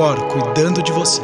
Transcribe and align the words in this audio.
Cor 0.00 0.16
cuidando 0.28 0.82
de 0.82 0.92
você. 0.92 1.20